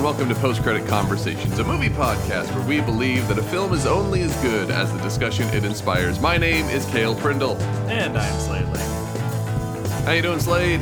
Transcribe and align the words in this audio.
and 0.00 0.06
welcome 0.06 0.30
to 0.30 0.34
Post 0.36 0.62
Credit 0.62 0.88
Conversations, 0.88 1.58
a 1.58 1.64
movie 1.64 1.90
podcast 1.90 2.54
where 2.56 2.66
we 2.66 2.80
believe 2.80 3.28
that 3.28 3.36
a 3.36 3.42
film 3.42 3.74
is 3.74 3.84
only 3.84 4.22
as 4.22 4.34
good 4.36 4.70
as 4.70 4.90
the 4.94 4.98
discussion 5.00 5.46
it 5.48 5.62
inspires. 5.62 6.18
My 6.20 6.38
name 6.38 6.64
is 6.70 6.86
Cale 6.86 7.14
Prindle. 7.14 7.58
And 7.86 8.16
I'm 8.16 8.40
Slade 8.40 8.64
Lane. 8.64 10.04
How 10.06 10.12
you 10.12 10.22
doing, 10.22 10.40
Slade? 10.40 10.80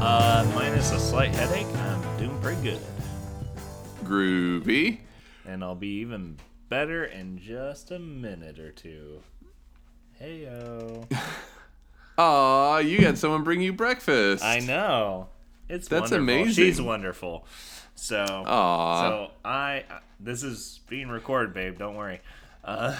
Uh, 0.00 0.50
minus 0.54 0.90
a 0.90 0.98
slight 0.98 1.34
headache, 1.34 1.66
I'm 1.66 2.16
doing 2.16 2.40
pretty 2.40 2.62
good. 2.62 2.80
Groovy. 4.04 5.00
And 5.46 5.62
I'll 5.62 5.74
be 5.74 6.00
even 6.00 6.38
better 6.70 7.04
in 7.04 7.38
just 7.38 7.90
a 7.90 7.98
minute 7.98 8.58
or 8.58 8.72
two. 8.72 9.20
Heyo. 10.18 11.12
Aw, 12.16 12.78
you 12.78 13.04
had 13.04 13.18
someone 13.18 13.44
bring 13.44 13.60
you 13.60 13.74
breakfast. 13.74 14.42
I 14.42 14.60
know. 14.60 15.28
It's 15.68 15.88
That's 15.88 16.10
wonderful. 16.10 16.22
amazing. 16.22 16.54
She's 16.54 16.80
wonderful. 16.80 17.44
So, 18.00 18.24
Aw. 18.24 19.00
so 19.08 19.30
I, 19.44 19.82
this 20.20 20.44
is 20.44 20.78
being 20.88 21.08
recorded, 21.08 21.52
babe. 21.52 21.78
Don't 21.78 21.96
worry. 21.96 22.20
Uh, 22.64 22.96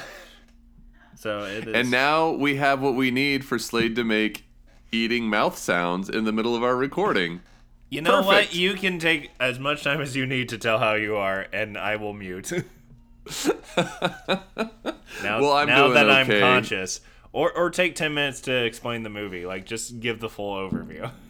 so 1.15 1.45
it 1.45 1.69
is. 1.69 1.75
And 1.75 1.91
now 1.91 2.31
we 2.31 2.57
have 2.57 2.81
what 2.81 2.95
we 2.95 3.13
need 3.13 3.45
for 3.45 3.61
Slade 3.61 3.95
to 3.97 4.03
make 4.05 4.45
eating 4.91 5.25
mouth 5.31 5.57
sounds 5.57 6.09
in 6.09 6.25
the 6.25 6.33
middle 6.33 6.57
of 6.57 6.65
our 6.65 6.75
recording. 6.75 7.43
you 7.91 8.01
know 8.01 8.23
perfect. 8.23 8.27
what? 8.49 8.55
You 8.57 8.75
can 8.75 8.99
take 8.99 9.31
as 9.39 9.61
much 9.61 9.85
time 9.85 10.01
as 10.01 10.17
you 10.17 10.27
need 10.27 10.49
to 10.49 10.59
tell 10.59 10.79
how 10.81 10.95
you 10.95 11.15
are, 11.17 11.47
and 11.53 11.79
I 11.79 11.95
will 11.95 12.13
mute. 12.13 12.51
now, 13.77 15.41
Well, 15.41 15.53
I'm 15.53 15.69
now 15.69 15.89
that 15.89 16.09
okay. 16.09 16.39
I'm 16.43 16.55
conscious, 16.55 17.01
or 17.33 17.53
or 17.53 17.71
take 17.71 17.95
ten 17.95 18.15
minutes 18.15 18.41
to 18.43 18.65
explain 18.65 19.05
the 19.05 19.11
movie. 19.11 19.47
Like, 19.47 19.65
just 19.65 20.01
give 20.01 20.19
the 20.19 20.29
full 20.29 20.57
overview. 20.57 21.11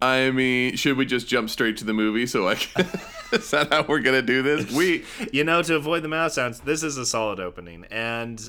I 0.00 0.30
mean, 0.30 0.76
should 0.76 0.96
we 0.96 1.06
just 1.06 1.26
jump 1.26 1.50
straight 1.50 1.76
to 1.78 1.84
the 1.84 1.92
movie 1.92 2.26
so 2.26 2.48
I 2.48 2.54
can. 2.54 2.86
is 3.32 3.50
that 3.50 3.72
how 3.72 3.82
we're 3.82 4.00
going 4.00 4.14
to 4.14 4.22
do 4.22 4.42
this? 4.42 4.70
We. 4.70 5.04
you 5.32 5.44
know, 5.44 5.62
to 5.62 5.74
avoid 5.74 6.02
the 6.02 6.08
mouth 6.08 6.32
sounds, 6.32 6.60
this 6.60 6.82
is 6.82 6.96
a 6.96 7.06
solid 7.06 7.40
opening, 7.40 7.84
and 7.90 8.40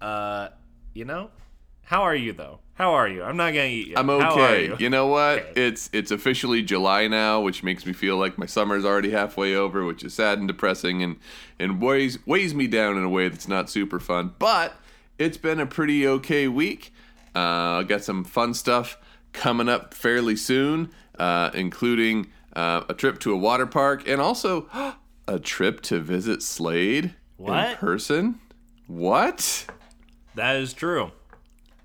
uh, 0.00 0.48
you 0.94 1.04
know, 1.04 1.30
how 1.82 2.02
are 2.02 2.16
you 2.16 2.32
though? 2.32 2.60
How 2.74 2.94
are 2.94 3.06
you? 3.06 3.22
I'm 3.22 3.36
not 3.36 3.52
gonna 3.52 3.66
eat 3.66 3.88
you. 3.88 3.94
I'm 3.96 4.10
okay. 4.10 4.66
you? 4.66 4.76
You 4.80 4.90
know 4.90 5.06
what? 5.06 5.38
Okay. 5.38 5.66
It's 5.66 5.88
it's 5.92 6.10
officially 6.10 6.60
July 6.62 7.06
now, 7.06 7.40
which 7.40 7.62
makes 7.62 7.86
me 7.86 7.92
feel 7.92 8.16
like 8.16 8.36
my 8.36 8.46
summer's 8.46 8.84
already 8.84 9.10
halfway 9.10 9.54
over, 9.54 9.84
which 9.84 10.02
is 10.02 10.14
sad 10.14 10.38
and 10.38 10.48
depressing 10.48 11.02
and 11.02 11.16
and 11.60 11.80
weighs 11.80 12.18
weighs 12.26 12.52
me 12.52 12.66
down 12.66 12.96
in 12.96 13.04
a 13.04 13.08
way 13.08 13.28
that's 13.28 13.46
not 13.46 13.70
super 13.70 14.00
fun. 14.00 14.34
But 14.40 14.74
it's 15.18 15.36
been 15.36 15.60
a 15.60 15.66
pretty 15.66 16.06
okay 16.06 16.48
week. 16.48 16.92
Uh, 17.36 17.78
I 17.78 17.82
got 17.84 18.02
some 18.02 18.24
fun 18.24 18.54
stuff 18.54 18.98
coming 19.34 19.68
up 19.68 19.92
fairly 19.92 20.36
soon, 20.36 20.90
uh, 21.18 21.50
including 21.52 22.28
uh, 22.56 22.82
a 22.88 22.94
trip 22.94 23.18
to 23.20 23.32
a 23.32 23.36
water 23.36 23.66
park 23.66 24.08
and 24.08 24.20
also 24.20 24.68
a 25.28 25.38
trip 25.38 25.80
to 25.82 26.00
visit 26.00 26.42
Slade 26.42 27.14
in 27.38 27.76
person. 27.76 28.40
What? 28.86 29.66
That 30.34 30.56
is 30.56 30.72
true. 30.72 31.12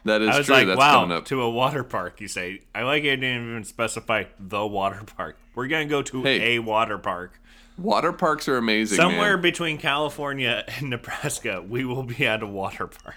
That 0.06 0.22
is 0.22 0.30
I 0.30 0.38
was 0.38 0.46
true. 0.48 0.56
like, 0.56 0.68
That's 0.68 0.78
wow, 0.78 1.02
coming 1.02 1.18
up. 1.18 1.26
to 1.26 1.42
a 1.42 1.50
water 1.50 1.84
park. 1.84 2.22
You 2.22 2.28
say, 2.28 2.62
I 2.74 2.84
like 2.84 3.04
it. 3.04 3.18
Didn't 3.18 3.50
even 3.50 3.64
specify 3.66 4.24
the 4.40 4.66
water 4.66 5.02
park. 5.18 5.38
We're 5.56 5.68
gonna 5.68 5.86
go 5.86 6.02
to 6.04 6.24
Hey. 6.24 6.56
a 6.56 6.60
water 6.60 6.98
park 6.98 7.40
Water 7.78 8.12
parks 8.12 8.48
are 8.50 8.58
amazing. 8.58 8.98
somewhere 8.98 9.36
man. 9.38 9.42
between 9.42 9.78
California 9.78 10.66
and 10.68 10.90
Nebraska. 10.90 11.62
We 11.68 11.86
will 11.86 12.04
be 12.04 12.26
at 12.28 12.44
a 12.44 12.48
water 12.48 12.88
park. 12.88 13.16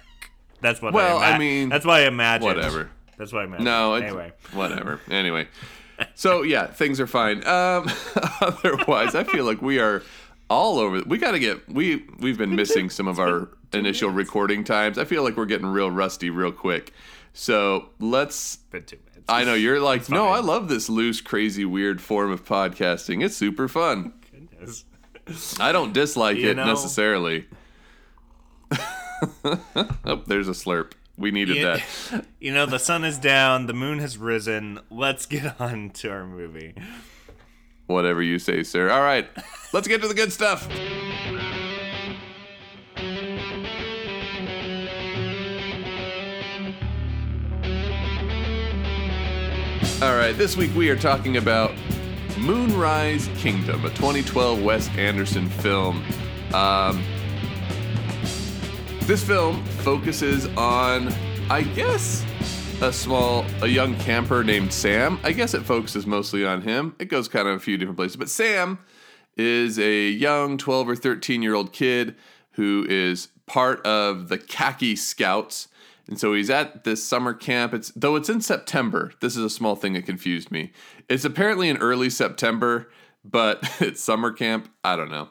That's 0.61 0.81
what. 0.81 0.93
Well, 0.93 1.19
I, 1.19 1.29
ima- 1.29 1.35
I 1.37 1.39
mean, 1.39 1.69
that's 1.69 1.85
why 1.85 2.01
I 2.03 2.07
imagine. 2.07 2.47
whatever. 2.47 2.91
That's 3.23 3.33
why 3.33 3.43
I 3.43 3.45
imagine. 3.45 3.65
No, 3.65 3.95
it's, 3.95 4.07
anyway. 4.07 4.33
whatever. 4.53 5.01
Anyway, 5.09 5.47
so 6.17 6.43
yeah, 6.43 6.67
things 6.67 6.99
are 6.99 7.07
fine. 7.07 7.47
Um, 7.47 7.89
otherwise, 8.41 9.15
I 9.15 9.23
feel 9.23 9.45
like 9.45 9.63
we 9.63 9.79
are 9.79 10.03
all 10.51 10.81
over. 10.81 11.03
We 11.07 11.19
got 11.19 11.31
to 11.31 11.39
get 11.39 11.69
we 11.69 12.05
we've 12.19 12.37
been 12.37 12.57
missing 12.57 12.91
some 12.91 13.07
of 13.07 13.21
our 13.21 13.49
initial 13.73 14.11
recording 14.11 14.65
times. 14.65 14.99
I 14.99 15.05
feel 15.05 15.23
like 15.23 15.37
we're 15.37 15.47
getting 15.47 15.69
real 15.69 15.89
rusty 15.89 16.31
real 16.31 16.51
quick. 16.51 16.93
So 17.33 17.91
let's. 18.01 18.57
Been 18.57 18.83
two 18.83 18.97
minutes. 18.97 19.27
I 19.29 19.45
know 19.45 19.55
you're 19.55 19.79
like, 19.79 20.09
no. 20.11 20.27
I 20.27 20.41
love 20.41 20.69
this 20.69 20.89
loose, 20.89 21.21
crazy, 21.21 21.65
weird 21.65 22.01
form 22.01 22.33
of 22.33 22.45
podcasting. 22.45 23.25
It's 23.25 23.37
super 23.37 23.69
fun. 23.69 24.15
Goodness. 24.33 24.85
I 25.61 25.71
don't 25.71 25.93
dislike 25.93 26.39
You 26.39 26.51
it 26.51 26.57
know- 26.57 26.67
necessarily. 26.67 27.47
oh, 29.45 30.23
there's 30.27 30.49
a 30.49 30.53
slurp. 30.53 30.95
We 31.17 31.31
needed 31.31 31.57
Yeah. 31.57 31.79
that. 32.11 32.27
You 32.41 32.53
know, 32.53 32.67
the 32.67 32.79
sun 32.79 33.05
is 33.05 33.19
down, 33.19 33.67
the 33.67 33.73
moon 33.75 33.99
has 34.01 34.19
risen. 34.19 34.81
Let's 34.91 35.27
get 35.27 35.61
on 35.61 35.91
to 35.91 36.11
our 36.11 36.27
movie. 36.27 36.75
Whatever 37.87 38.23
you 38.23 38.39
say, 38.39 38.63
sir. 38.63 38.91
All 38.91 39.03
right, 39.03 39.29
let's 39.73 39.87
get 39.89 40.01
to 40.03 40.09
the 40.09 40.15
good 40.15 40.33
stuff. 40.33 40.67
All 50.03 50.17
right, 50.17 50.33
this 50.37 50.57
week 50.57 50.75
we 50.75 50.91
are 50.91 50.97
talking 50.99 51.37
about 51.37 51.73
Moonrise 52.37 53.29
Kingdom, 53.37 53.85
a 53.85 53.91
2012 53.91 54.61
Wes 54.61 54.89
Anderson 54.97 55.49
film. 55.49 56.03
Um, 56.53 57.05
this 59.07 59.25
film 59.25 59.65
focuses 59.65 60.47
on, 60.57 61.13
I 61.51 61.63
guess, 61.63 62.25
a 62.81 62.93
small, 62.93 63.45
a 63.61 63.67
young 63.67 63.97
camper 63.97 64.45
named 64.45 64.73
Sam. 64.73 65.19
I 65.25 65.33
guess 65.33 65.55
it 65.55 65.63
focuses 65.63 66.07
mostly 66.07 66.47
on 66.47 66.63
him. 66.63 66.95
It 67.01 67.07
goes 67.07 67.27
kind 67.27 67.49
of 67.49 67.57
a 67.57 67.61
few 67.61 67.77
different 67.77 67.97
places, 67.97 68.17
but 68.17 68.31
Sam 68.31 68.79
is 69.37 69.79
a 69.79 70.09
young 70.09 70.57
12 70.57 70.89
or 70.91 70.97
13 70.97 71.43
year 71.43 71.55
old 71.55 71.73
kid 71.73 72.15
who 72.53 72.87
is 72.89 73.29
part 73.47 73.85
of 73.85 74.29
the 74.29 74.39
Khaki 74.39 74.95
Scouts. 74.95 75.69
And 76.07 76.19
so 76.19 76.33
he's 76.35 76.51
at 76.51 76.85
this 76.85 77.03
summer 77.03 77.35
camp. 77.35 77.75
It's 77.75 77.91
though 77.97 78.15
it's 78.15 78.29
in 78.29 78.41
September. 78.41 79.13
This 79.21 79.37
is 79.37 79.45
a 79.45 79.51
small 79.51 79.75
thing 79.75 79.95
that 79.95 80.07
confused 80.07 80.51
me. 80.51 80.73
It's 81.09 81.25
apparently 81.25 81.69
in 81.69 81.77
early 81.79 82.11
September, 82.11 82.91
but 83.25 83.69
it's 83.81 84.03
summer 84.03 84.31
camp. 84.31 84.69
I 84.85 84.95
don't 84.95 85.11
know. 85.11 85.29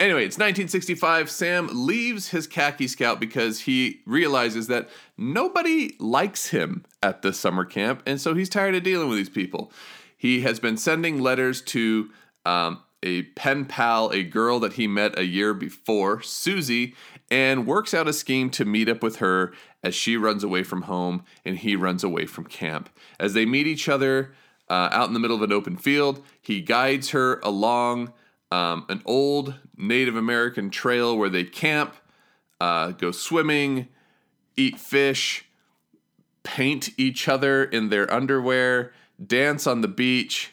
Anyway, 0.00 0.24
it's 0.24 0.38
1965. 0.38 1.30
Sam 1.30 1.68
leaves 1.70 2.30
his 2.30 2.46
khaki 2.46 2.88
scout 2.88 3.20
because 3.20 3.60
he 3.60 4.00
realizes 4.06 4.66
that 4.68 4.88
nobody 5.18 5.94
likes 5.98 6.48
him 6.48 6.86
at 7.02 7.20
the 7.20 7.34
summer 7.34 7.66
camp, 7.66 8.02
and 8.06 8.18
so 8.18 8.32
he's 8.32 8.48
tired 8.48 8.74
of 8.74 8.82
dealing 8.82 9.10
with 9.10 9.18
these 9.18 9.28
people. 9.28 9.70
He 10.16 10.40
has 10.40 10.58
been 10.58 10.78
sending 10.78 11.20
letters 11.20 11.60
to 11.62 12.08
um, 12.46 12.82
a 13.02 13.24
pen 13.34 13.66
pal, 13.66 14.10
a 14.10 14.22
girl 14.22 14.58
that 14.60 14.74
he 14.74 14.86
met 14.86 15.18
a 15.18 15.26
year 15.26 15.52
before, 15.52 16.22
Susie, 16.22 16.94
and 17.30 17.66
works 17.66 17.92
out 17.92 18.08
a 18.08 18.14
scheme 18.14 18.48
to 18.50 18.64
meet 18.64 18.88
up 18.88 19.02
with 19.02 19.16
her 19.16 19.52
as 19.84 19.94
she 19.94 20.16
runs 20.16 20.42
away 20.42 20.62
from 20.62 20.82
home 20.82 21.24
and 21.44 21.58
he 21.58 21.76
runs 21.76 22.02
away 22.02 22.26
from 22.26 22.44
camp. 22.44 22.88
As 23.18 23.34
they 23.34 23.46
meet 23.46 23.66
each 23.66 23.88
other 23.88 24.32
uh, 24.68 24.88
out 24.92 25.08
in 25.08 25.14
the 25.14 25.20
middle 25.20 25.36
of 25.36 25.42
an 25.42 25.52
open 25.52 25.76
field, 25.76 26.24
he 26.40 26.60
guides 26.60 27.10
her 27.10 27.38
along 27.40 28.12
um, 28.50 28.84
an 28.88 29.00
old 29.04 29.54
Native 29.80 30.16
American 30.16 30.70
trail 30.70 31.16
where 31.16 31.28
they 31.28 31.44
camp, 31.44 31.96
uh, 32.60 32.92
go 32.92 33.10
swimming, 33.10 33.88
eat 34.56 34.78
fish, 34.78 35.46
paint 36.42 36.90
each 36.98 37.28
other 37.28 37.64
in 37.64 37.88
their 37.88 38.12
underwear, 38.12 38.92
dance 39.24 39.66
on 39.66 39.80
the 39.80 39.88
beach, 39.88 40.52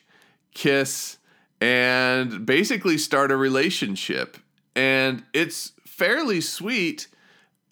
kiss, 0.53 1.17
and 1.59 2.45
basically 2.45 2.97
start 2.97 3.31
a 3.31 3.37
relationship. 3.37 4.37
And 4.75 5.23
it's 5.33 5.73
fairly 5.85 6.41
sweet. 6.41 7.07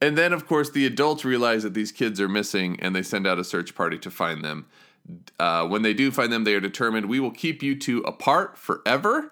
And 0.01 0.17
then, 0.17 0.33
of 0.33 0.47
course, 0.47 0.69
the 0.69 0.85
adults 0.85 1.23
realize 1.23 1.63
that 1.63 1.73
these 1.73 1.91
kids 1.91 2.19
are 2.19 2.28
missing 2.28 2.79
and 2.79 2.96
they 2.96 3.03
send 3.03 3.28
out 3.28 3.40
a 3.40 3.43
search 3.43 3.75
party 3.75 3.97
to 3.99 4.11
find 4.11 4.43
them. 4.43 4.66
Uh, 5.40 5.67
when 5.67 5.84
they 5.84 5.93
do 5.93 6.11
find 6.11 6.34
them, 6.34 6.43
they 6.43 6.55
are 6.55 6.59
determined 6.59 7.05
we 7.07 7.19
will 7.19 7.31
keep 7.31 7.61
you 7.61 7.78
two 7.78 7.99
apart 7.99 8.57
forever. 8.57 9.31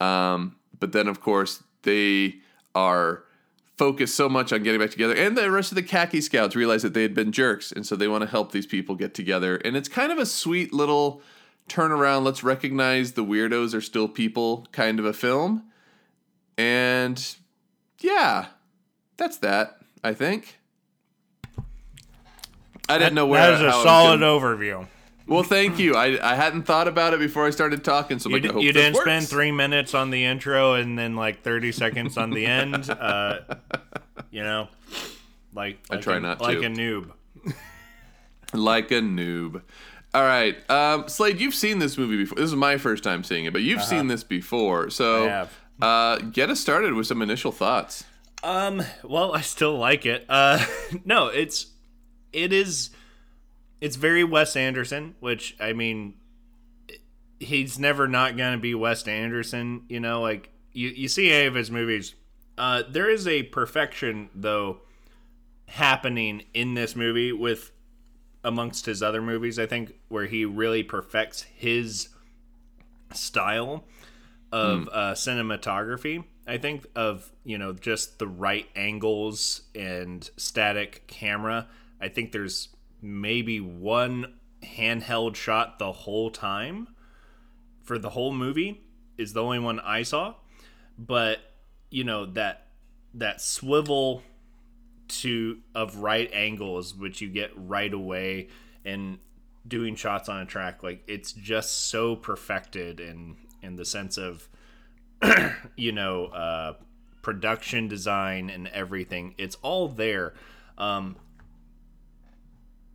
Um, 0.00 0.56
but 0.78 0.92
then, 0.92 1.08
of 1.08 1.20
course, 1.20 1.62
they 1.82 2.36
are 2.74 3.24
focused 3.76 4.14
so 4.14 4.28
much 4.28 4.52
on 4.52 4.62
getting 4.62 4.80
back 4.80 4.90
together. 4.90 5.14
And 5.14 5.36
the 5.36 5.50
rest 5.50 5.72
of 5.72 5.76
the 5.76 5.82
khaki 5.82 6.20
scouts 6.20 6.54
realize 6.54 6.82
that 6.82 6.94
they 6.94 7.02
had 7.02 7.14
been 7.14 7.32
jerks. 7.32 7.72
And 7.72 7.84
so 7.84 7.96
they 7.96 8.06
want 8.08 8.22
to 8.22 8.28
help 8.28 8.52
these 8.52 8.66
people 8.66 8.94
get 8.94 9.14
together. 9.14 9.56
And 9.56 9.76
it's 9.76 9.88
kind 9.88 10.12
of 10.12 10.18
a 10.18 10.26
sweet 10.26 10.72
little 10.72 11.22
turnaround. 11.68 12.22
Let's 12.24 12.44
recognize 12.44 13.12
the 13.12 13.24
weirdos 13.24 13.74
are 13.74 13.80
still 13.80 14.06
people 14.08 14.66
kind 14.72 14.98
of 15.00 15.04
a 15.04 15.12
film. 15.12 15.64
And 16.56 17.36
yeah, 18.00 18.46
that's 19.16 19.38
that, 19.38 19.78
I 20.04 20.14
think. 20.14 20.58
I 22.88 22.98
didn't 22.98 23.14
know 23.14 23.26
where 23.26 23.50
That 23.50 23.54
is 23.54 23.60
a 23.62 23.70
how 23.70 23.72
I 23.72 23.76
was 23.76 23.84
solid 23.84 24.20
gonna- 24.20 24.26
overview. 24.40 24.86
Well, 25.26 25.42
thank 25.42 25.78
you. 25.78 25.94
I, 25.96 26.32
I 26.32 26.34
hadn't 26.34 26.64
thought 26.64 26.86
about 26.86 27.14
it 27.14 27.18
before 27.20 27.46
I 27.46 27.50
started 27.50 27.82
talking, 27.82 28.18
so 28.18 28.28
I'm 28.28 28.36
You, 28.36 28.42
like, 28.42 28.50
d- 28.52 28.58
I 28.58 28.60
you 28.60 28.72
didn't 28.72 28.94
works. 28.94 29.04
spend 29.04 29.28
three 29.28 29.52
minutes 29.52 29.94
on 29.94 30.10
the 30.10 30.24
intro 30.24 30.74
and 30.74 30.98
then 30.98 31.16
like 31.16 31.42
30 31.42 31.72
seconds 31.72 32.18
on 32.18 32.30
the 32.30 32.44
end. 32.46 32.90
Uh, 32.90 33.38
you 34.30 34.42
know, 34.42 34.68
like, 35.54 35.78
like 35.90 36.02
try 36.02 36.16
a, 36.16 36.20
not 36.20 36.40
like 36.40 36.60
to. 36.60 36.66
a 36.66 36.68
noob. 36.68 37.10
like 38.52 38.90
a 38.90 39.00
noob. 39.00 39.62
All 40.12 40.22
right, 40.22 40.56
um, 40.70 41.08
Slade, 41.08 41.40
you've 41.40 41.54
seen 41.54 41.80
this 41.80 41.98
movie 41.98 42.16
before. 42.18 42.36
This 42.36 42.46
is 42.50 42.54
my 42.54 42.76
first 42.76 43.02
time 43.02 43.24
seeing 43.24 43.46
it, 43.46 43.52
but 43.52 43.62
you've 43.62 43.82
seen 43.82 44.06
this 44.06 44.22
before. 44.22 44.88
So, 44.90 45.24
I 45.24 45.28
have. 45.28 45.58
Uh, 45.82 46.16
get 46.18 46.50
us 46.50 46.60
started 46.60 46.92
with 46.94 47.06
some 47.08 47.20
initial 47.20 47.50
thoughts. 47.50 48.04
Um, 48.44 48.80
well, 49.02 49.34
I 49.34 49.40
still 49.40 49.76
like 49.76 50.06
it. 50.06 50.24
Uh, 50.28 50.64
no, 51.04 51.26
it's 51.28 51.66
it 52.32 52.52
is 52.52 52.90
it's 53.84 53.96
very 53.96 54.24
Wes 54.24 54.56
Anderson, 54.56 55.14
which 55.20 55.54
I 55.60 55.74
mean, 55.74 56.14
he's 57.38 57.78
never 57.78 58.08
not 58.08 58.34
gonna 58.34 58.56
be 58.56 58.74
Wes 58.74 59.06
Anderson. 59.06 59.82
You 59.90 60.00
know, 60.00 60.22
like 60.22 60.48
you 60.72 60.88
you 60.88 61.06
see 61.06 61.30
any 61.30 61.46
of 61.46 61.54
his 61.54 61.70
movies. 61.70 62.14
Uh, 62.56 62.84
there 62.88 63.10
is 63.10 63.28
a 63.28 63.42
perfection 63.42 64.30
though 64.34 64.78
happening 65.66 66.44
in 66.54 66.72
this 66.72 66.96
movie 66.96 67.30
with 67.30 67.72
amongst 68.42 68.86
his 68.86 69.02
other 69.02 69.20
movies. 69.20 69.58
I 69.58 69.66
think 69.66 69.92
where 70.08 70.24
he 70.24 70.46
really 70.46 70.82
perfects 70.82 71.42
his 71.42 72.08
style 73.12 73.84
of 74.50 74.88
uh, 74.92 75.12
cinematography. 75.12 76.24
I 76.46 76.56
think 76.56 76.86
of 76.96 77.30
you 77.44 77.58
know 77.58 77.74
just 77.74 78.18
the 78.18 78.28
right 78.28 78.66
angles 78.74 79.60
and 79.74 80.30
static 80.38 81.06
camera. 81.06 81.68
I 82.00 82.08
think 82.08 82.32
there's 82.32 82.73
maybe 83.04 83.60
one 83.60 84.34
handheld 84.62 85.36
shot 85.36 85.78
the 85.78 85.92
whole 85.92 86.30
time 86.30 86.88
for 87.82 87.98
the 87.98 88.10
whole 88.10 88.32
movie 88.32 88.82
is 89.18 89.34
the 89.34 89.42
only 89.42 89.58
one 89.58 89.78
I 89.80 90.02
saw. 90.02 90.34
But 90.98 91.40
you 91.90 92.02
know 92.02 92.26
that 92.26 92.66
that 93.12 93.40
swivel 93.40 94.22
to 95.06 95.58
of 95.74 95.98
right 95.98 96.30
angles 96.32 96.94
which 96.94 97.20
you 97.20 97.28
get 97.28 97.50
right 97.54 97.92
away 97.92 98.48
and 98.84 99.18
doing 99.68 99.94
shots 99.94 100.28
on 100.28 100.40
a 100.40 100.46
track 100.46 100.82
like 100.82 101.04
it's 101.06 101.32
just 101.32 101.88
so 101.90 102.16
perfected 102.16 103.00
in 103.00 103.36
in 103.62 103.76
the 103.76 103.84
sense 103.84 104.16
of 104.16 104.48
you 105.76 105.92
know 105.92 106.26
uh 106.26 106.72
production 107.22 107.86
design 107.86 108.50
and 108.50 108.66
everything 108.68 109.34
it's 109.38 109.56
all 109.62 109.88
there 109.88 110.34
um 110.78 111.16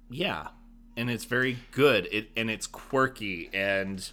yeah. 0.10 0.48
And 0.98 1.10
it's 1.10 1.26
very 1.26 1.58
good. 1.72 2.08
It 2.12 2.30
and 2.36 2.50
it's 2.50 2.68
quirky 2.68 3.50
and 3.54 4.12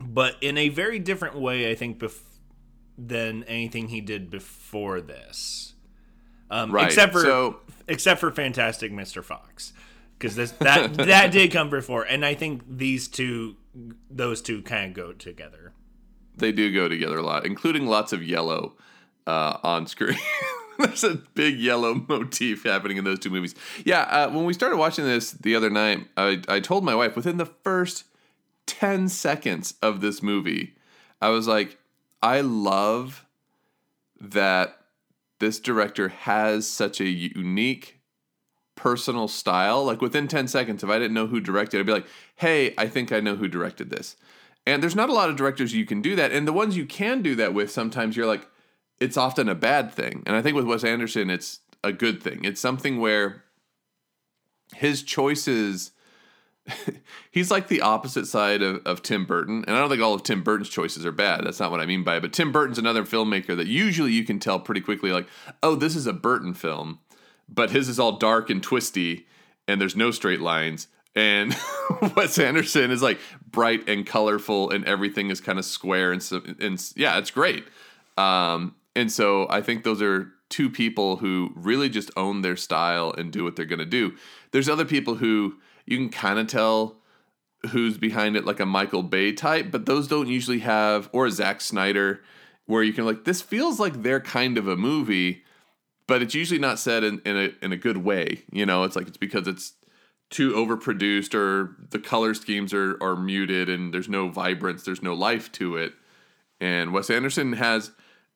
but 0.00 0.36
in 0.40 0.58
a 0.58 0.68
very 0.68 0.98
different 0.98 1.36
way 1.38 1.70
i 1.70 1.74
think 1.76 1.98
bef- 1.98 2.20
than 2.98 3.44
anything 3.44 3.88
he 3.88 4.00
did 4.00 4.28
before 4.30 5.00
this. 5.00 5.74
Um 6.50 6.72
Right, 6.72 6.86
except 6.86 7.12
for 7.12 7.20
so- 7.22 7.60
except 7.86 8.20
for 8.20 8.30
fantastic 8.32 8.92
mr 8.92 9.22
fox 9.22 9.72
because 10.18 10.34
this 10.34 10.50
that 10.52 10.94
that 10.94 11.30
did 11.32 11.52
come 11.52 11.70
before. 11.70 12.02
And 12.02 12.24
i 12.24 12.34
think 12.34 12.62
these 12.68 13.06
two 13.08 13.56
those 14.10 14.42
two 14.42 14.62
kind 14.62 14.86
of 14.90 14.94
go 14.94 15.12
together. 15.12 15.72
They 16.36 16.50
do 16.52 16.72
go 16.72 16.88
together 16.88 17.18
a 17.18 17.22
lot, 17.22 17.46
including 17.46 17.86
lots 17.86 18.12
of 18.12 18.22
yellow 18.22 18.74
uh, 19.26 19.58
on 19.62 19.86
screen. 19.86 20.18
There's 20.78 21.04
a 21.04 21.14
big 21.34 21.58
yellow 21.58 21.94
motif 22.08 22.64
happening 22.64 22.96
in 22.96 23.04
those 23.04 23.18
two 23.18 23.30
movies. 23.30 23.54
Yeah, 23.84 24.02
uh, 24.02 24.30
when 24.30 24.44
we 24.44 24.52
started 24.52 24.76
watching 24.76 25.04
this 25.04 25.32
the 25.32 25.54
other 25.54 25.70
night, 25.70 26.08
I, 26.16 26.42
I 26.48 26.60
told 26.60 26.84
my 26.84 26.94
wife 26.94 27.16
within 27.16 27.36
the 27.36 27.46
first 27.46 28.04
10 28.66 29.08
seconds 29.08 29.74
of 29.82 30.00
this 30.00 30.22
movie, 30.22 30.74
I 31.20 31.28
was 31.28 31.46
like, 31.46 31.78
I 32.22 32.40
love 32.40 33.26
that 34.20 34.78
this 35.38 35.60
director 35.60 36.08
has 36.08 36.66
such 36.66 37.00
a 37.00 37.08
unique 37.08 38.00
personal 38.74 39.28
style. 39.28 39.84
Like 39.84 40.00
within 40.00 40.28
10 40.28 40.48
seconds, 40.48 40.82
if 40.82 40.90
I 40.90 40.98
didn't 40.98 41.14
know 41.14 41.26
who 41.26 41.40
directed, 41.40 41.80
I'd 41.80 41.86
be 41.86 41.92
like, 41.92 42.06
hey, 42.36 42.74
I 42.78 42.86
think 42.86 43.12
I 43.12 43.20
know 43.20 43.36
who 43.36 43.48
directed 43.48 43.90
this. 43.90 44.16
And 44.66 44.82
there's 44.82 44.96
not 44.96 45.10
a 45.10 45.12
lot 45.12 45.28
of 45.28 45.36
directors 45.36 45.74
you 45.74 45.84
can 45.84 46.00
do 46.00 46.16
that. 46.16 46.32
And 46.32 46.48
the 46.48 46.52
ones 46.52 46.76
you 46.76 46.86
can 46.86 47.20
do 47.20 47.34
that 47.34 47.52
with, 47.52 47.70
sometimes 47.70 48.16
you're 48.16 48.26
like, 48.26 48.46
it's 49.00 49.16
often 49.16 49.48
a 49.48 49.54
bad 49.54 49.92
thing. 49.92 50.22
And 50.26 50.36
I 50.36 50.42
think 50.42 50.56
with 50.56 50.66
Wes 50.66 50.84
Anderson, 50.84 51.30
it's 51.30 51.60
a 51.82 51.92
good 51.92 52.22
thing. 52.22 52.44
It's 52.44 52.60
something 52.60 52.98
where 53.00 53.44
his 54.74 55.02
choices, 55.02 55.92
he's 57.30 57.50
like 57.50 57.68
the 57.68 57.80
opposite 57.80 58.26
side 58.26 58.62
of, 58.62 58.84
of 58.86 59.02
Tim 59.02 59.24
Burton. 59.24 59.64
And 59.66 59.76
I 59.76 59.80
don't 59.80 59.90
think 59.90 60.02
all 60.02 60.14
of 60.14 60.22
Tim 60.22 60.42
Burton's 60.42 60.68
choices 60.68 61.04
are 61.04 61.12
bad. 61.12 61.44
That's 61.44 61.60
not 61.60 61.70
what 61.70 61.80
I 61.80 61.86
mean 61.86 62.04
by 62.04 62.16
it. 62.16 62.20
But 62.20 62.32
Tim 62.32 62.52
Burton's 62.52 62.78
another 62.78 63.04
filmmaker 63.04 63.56
that 63.56 63.66
usually 63.66 64.12
you 64.12 64.24
can 64.24 64.38
tell 64.38 64.58
pretty 64.60 64.80
quickly, 64.80 65.12
like, 65.12 65.28
oh, 65.62 65.74
this 65.74 65.96
is 65.96 66.06
a 66.06 66.12
Burton 66.12 66.54
film. 66.54 67.00
But 67.48 67.70
his 67.70 67.88
is 67.88 68.00
all 68.00 68.12
dark 68.12 68.48
and 68.48 68.62
twisty, 68.62 69.26
and 69.68 69.78
there's 69.78 69.96
no 69.96 70.10
straight 70.10 70.40
lines. 70.40 70.88
And 71.14 71.54
Wes 72.16 72.38
Anderson 72.38 72.90
is 72.90 73.02
like 73.02 73.20
bright 73.50 73.86
and 73.86 74.06
colorful, 74.06 74.70
and 74.70 74.84
everything 74.86 75.30
is 75.30 75.42
kind 75.42 75.58
of 75.58 75.66
square 75.66 76.10
and 76.10 76.22
so, 76.22 76.40
and 76.58 76.82
yeah, 76.96 77.18
it's 77.18 77.30
great. 77.30 77.64
Um, 78.16 78.74
and 78.96 79.10
so 79.10 79.46
I 79.50 79.60
think 79.60 79.84
those 79.84 80.02
are 80.02 80.30
two 80.50 80.70
people 80.70 81.16
who 81.16 81.52
really 81.56 81.88
just 81.88 82.10
own 82.16 82.42
their 82.42 82.56
style 82.56 83.12
and 83.16 83.32
do 83.32 83.42
what 83.44 83.56
they're 83.56 83.64
going 83.64 83.78
to 83.78 83.84
do. 83.84 84.14
There's 84.52 84.68
other 84.68 84.84
people 84.84 85.16
who 85.16 85.56
you 85.86 85.96
can 85.96 86.10
kind 86.10 86.38
of 86.38 86.46
tell 86.46 86.96
who's 87.70 87.98
behind 87.98 88.36
it, 88.36 88.44
like 88.44 88.60
a 88.60 88.66
Michael 88.66 89.02
Bay 89.02 89.32
type, 89.32 89.70
but 89.70 89.86
those 89.86 90.06
don't 90.06 90.28
usually 90.28 90.60
have, 90.60 91.08
or 91.12 91.26
a 91.26 91.30
Zack 91.30 91.60
Snyder, 91.60 92.20
where 92.66 92.82
you 92.82 92.92
can 92.92 93.04
like 93.04 93.24
this 93.24 93.42
feels 93.42 93.78
like 93.80 94.02
they're 94.02 94.20
kind 94.20 94.56
of 94.58 94.68
a 94.68 94.76
movie, 94.76 95.42
but 96.06 96.22
it's 96.22 96.34
usually 96.34 96.60
not 96.60 96.78
said 96.78 97.04
in, 97.04 97.20
in 97.24 97.36
a 97.36 97.64
in 97.64 97.72
a 97.72 97.76
good 97.76 97.98
way. 97.98 98.42
You 98.52 98.66
know, 98.66 98.84
it's 98.84 98.96
like 98.96 99.08
it's 99.08 99.16
because 99.16 99.46
it's 99.46 99.74
too 100.30 100.52
overproduced 100.52 101.34
or 101.34 101.76
the 101.90 101.98
color 101.98 102.34
schemes 102.34 102.72
are 102.72 102.96
are 103.02 103.16
muted 103.16 103.68
and 103.68 103.92
there's 103.92 104.08
no 104.08 104.28
vibrance, 104.28 104.84
there's 104.84 105.02
no 105.02 105.14
life 105.14 105.52
to 105.52 105.76
it. 105.76 105.92
And 106.60 106.92
Wes 106.92 107.10
Anderson 107.10 107.54
has 107.54 107.90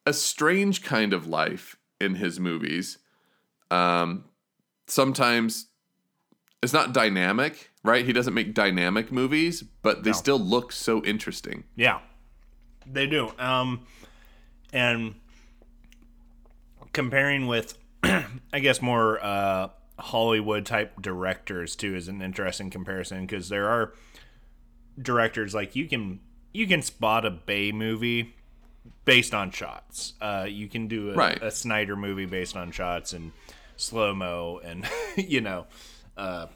a 0.08 0.12
strange 0.14 0.82
kind 0.82 1.12
of 1.12 1.26
life 1.26 1.76
in 2.00 2.14
his 2.14 2.40
movies. 2.40 2.96
Um, 3.70 4.25
sometimes 4.87 5.66
it's 6.62 6.72
not 6.72 6.94
dynamic, 6.94 7.70
right? 7.84 8.05
He 8.06 8.12
doesn't 8.14 8.32
make 8.32 8.55
dynamic 8.55 9.12
movies, 9.12 9.62
but 9.82 10.05
they 10.05 10.10
No. 10.10 10.16
still 10.16 10.38
look 10.40 10.72
so 10.72 11.05
interesting. 11.05 11.64
Yeah, 11.76 12.00
they 12.87 13.06
do. 13.06 13.32
Um, 13.38 13.87
and 14.72 15.14
comparing 16.93 17.46
with, 17.46 17.76
I 18.02 18.61
guess, 18.61 18.81
more 18.81 19.22
uh, 19.22 19.69
Hollywood 19.99 20.64
type 20.64 21.02
directors 21.02 21.76
too 21.76 21.94
is 21.94 22.09
an 22.09 22.23
interesting 22.23 22.71
comparison 22.71 23.26
because 23.26 23.49
there 23.50 23.68
are 23.68 23.92
directors 25.00 25.54
like 25.54 25.76
you 25.76 25.87
can 25.87 26.21
you 26.52 26.66
can 26.66 26.82
spot 26.82 27.25
a 27.26 27.30
Bay 27.30 27.71
movie 27.73 28.35
based 29.04 29.35
on 29.35 29.50
shots. 29.50 30.14
Uh, 30.21 30.47
you 30.49 30.68
can 30.68 30.87
do 30.88 31.11
a, 31.11 31.14
Right. 31.14 31.42
a 31.42 31.50
Snyder 31.50 31.97
movie 31.97 32.26
based 32.26 32.57
on 32.57 32.71
shots 32.73 33.12
and 33.12 33.33
slow 33.76 34.14
mo 34.14 34.61
and 34.64 34.87
you 35.16 35.40
know 35.40 35.66
uh, 36.16 36.47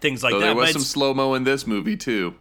things 0.00 0.22
like 0.22 0.32
So 0.32 0.38
that. 0.40 0.46
there 0.46 0.54
was 0.54 0.68
but 0.70 0.72
some 0.74 0.82
slow 0.82 1.14
mo 1.14 1.34
in 1.34 1.44
this 1.44 1.66
movie 1.66 1.96
too. 1.96 2.34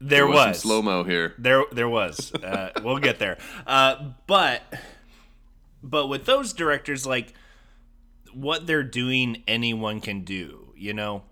there, 0.00 0.26
was, 0.26 0.34
was 0.48 0.58
slow 0.60 0.82
mo 0.82 1.04
here. 1.04 1.34
there, 1.38 1.64
there 1.72 1.88
was. 1.88 2.32
Uh, 2.34 2.70
we'll 2.82 2.98
get 2.98 3.18
there. 3.18 3.38
Uh, 3.66 4.10
but, 4.26 4.62
but 5.82 6.08
with 6.08 6.26
those 6.26 6.52
directors, 6.52 7.06
like 7.06 7.32
what 8.34 8.66
they're 8.66 8.82
doing, 8.82 9.42
anyone 9.46 10.00
can 10.00 10.22
do. 10.22 10.72
You 10.76 10.92
know, 10.92 11.22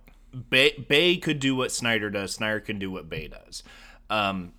Bay, 0.48 0.72
Bay 0.88 1.16
could 1.18 1.38
do 1.40 1.54
what 1.54 1.70
Snyder 1.72 2.08
does. 2.08 2.32
Snyder 2.34 2.60
can 2.60 2.78
do 2.78 2.90
what 2.90 3.08
Bay 3.10 3.28
does. 3.28 3.62
Um, 4.08 4.52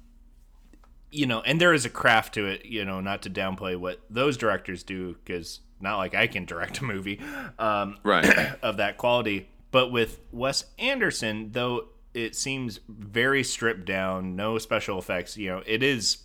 you 1.15 1.25
know, 1.25 1.41
and 1.41 1.59
there 1.59 1.73
is 1.73 1.85
a 1.85 1.89
craft 1.89 2.33
to 2.35 2.45
it. 2.45 2.65
You 2.65 2.85
know, 2.85 3.01
not 3.01 3.21
to 3.23 3.29
downplay 3.29 3.77
what 3.77 4.01
those 4.09 4.37
directors 4.37 4.83
do, 4.83 5.15
because 5.23 5.61
not 5.79 5.97
like 5.97 6.15
I 6.15 6.27
can 6.27 6.45
direct 6.45 6.79
a 6.79 6.83
movie 6.83 7.19
um, 7.59 7.97
Right. 8.03 8.25
of 8.61 8.77
that 8.77 8.97
quality. 8.97 9.49
But 9.71 9.91
with 9.91 10.19
Wes 10.31 10.65
Anderson, 10.79 11.51
though 11.51 11.89
it 12.13 12.35
seems 12.35 12.79
very 12.87 13.43
stripped 13.43 13.85
down, 13.85 14.35
no 14.35 14.57
special 14.57 14.97
effects. 14.97 15.37
You 15.37 15.49
know, 15.49 15.63
it 15.65 15.83
is 15.83 16.19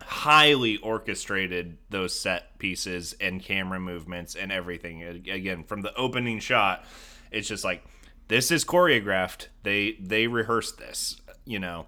highly 0.00 0.78
orchestrated 0.78 1.78
those 1.90 2.18
set 2.18 2.58
pieces 2.58 3.14
and 3.20 3.42
camera 3.42 3.78
movements 3.78 4.34
and 4.34 4.50
everything. 4.50 5.02
Again, 5.02 5.64
from 5.64 5.82
the 5.82 5.94
opening 5.94 6.38
shot, 6.40 6.84
it's 7.30 7.46
just 7.46 7.64
like 7.64 7.84
this 8.28 8.50
is 8.50 8.64
choreographed. 8.64 9.48
They 9.62 9.96
they 10.00 10.26
rehearsed 10.26 10.78
this. 10.78 11.20
You 11.44 11.58
know, 11.58 11.86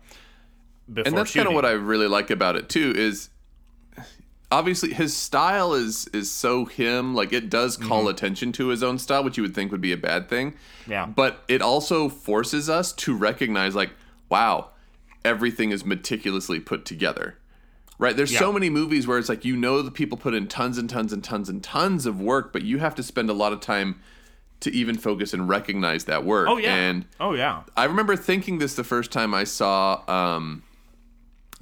before 0.93 1.09
and 1.09 1.17
that's 1.17 1.33
kind 1.35 1.47
of 1.49 1.55
what 1.55 1.65
I 1.65 1.73
really 1.73 2.07
like 2.09 2.31
about 2.31 2.57
it 2.57 2.69
too 2.69 2.93
is 2.97 3.31
obviously 4.53 4.93
his 4.93 5.17
style 5.17 5.73
is 5.75 6.07
is 6.09 6.31
so 6.31 6.65
him 6.65 7.15
like 7.15 7.33
it 7.33 7.51
does 7.51 7.77
call 7.77 8.01
Mm-hmm. 8.01 8.09
attention 8.09 8.53
to 8.53 8.69
his 8.69 8.83
own 8.83 8.99
style 8.99 9.25
which 9.25 9.37
you 9.37 9.43
would 9.43 9.55
think 9.55 9.73
would 9.73 9.81
be 9.81 9.93
a 9.93 9.97
bad 9.97 10.29
thing 10.29 10.55
Yeah. 10.87 11.07
but 11.07 11.43
it 11.49 11.63
also 11.63 12.09
forces 12.09 12.69
us 12.69 12.93
to 12.93 13.17
recognize 13.17 13.75
like 13.75 13.91
wow 14.29 14.71
everything 15.25 15.71
is 15.71 15.85
meticulously 15.85 16.61
put 16.61 16.85
together 16.85 17.39
right 17.99 18.17
there's 18.17 18.37
so 18.37 18.53
many 18.53 18.69
movies 18.69 19.07
where 19.07 19.19
it's 19.19 19.29
like 19.29 19.45
you 19.45 19.57
know 19.57 19.81
the 19.83 19.91
people 19.91 20.19
put 20.19 20.35
in 20.35 20.47
tons 20.47 20.77
and 20.79 20.91
tons 20.91 21.13
and 21.13 21.25
tons 21.25 21.49
and 21.49 21.63
tons 21.65 22.05
of 22.07 22.21
work 22.21 22.53
but 22.53 22.63
you 22.63 22.79
have 22.79 22.95
to 22.95 23.03
spend 23.03 23.31
a 23.31 23.35
lot 23.35 23.53
of 23.53 23.61
time 23.61 23.99
to 24.61 24.71
even 24.73 24.97
focus 24.97 25.35
and 25.35 25.47
recognize 25.47 26.05
that 26.07 26.25
work. 26.25 26.49
Oh 26.49 26.57
yeah. 26.57 26.75
And 26.75 27.05
oh 27.21 27.35
yeah. 27.35 27.65
I 27.77 27.85
remember 27.85 28.17
thinking 28.17 28.59
this 28.59 28.75
the 28.75 28.85
first 28.85 29.13
time 29.13 29.35
I 29.35 29.45
saw 29.45 30.01
um, 30.09 30.63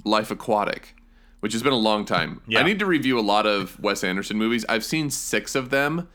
Life 0.04 0.30
Aquatic, 0.30 0.96
which 1.40 1.52
has 1.52 1.62
been 1.62 1.72
a 1.72 1.76
long 1.76 2.04
time. 2.04 2.40
Yeah. 2.46 2.60
I 2.60 2.62
need 2.62 2.78
to 2.80 2.86
review 2.86 3.18
a 3.18 3.22
lot 3.22 3.46
of 3.46 3.78
Wes 3.80 4.02
Anderson 4.04 4.36
movies. 4.38 4.64
I've 4.68 4.84
seen 4.84 5.10
six 5.10 5.54
of 5.54 5.70
them, 5.70 6.08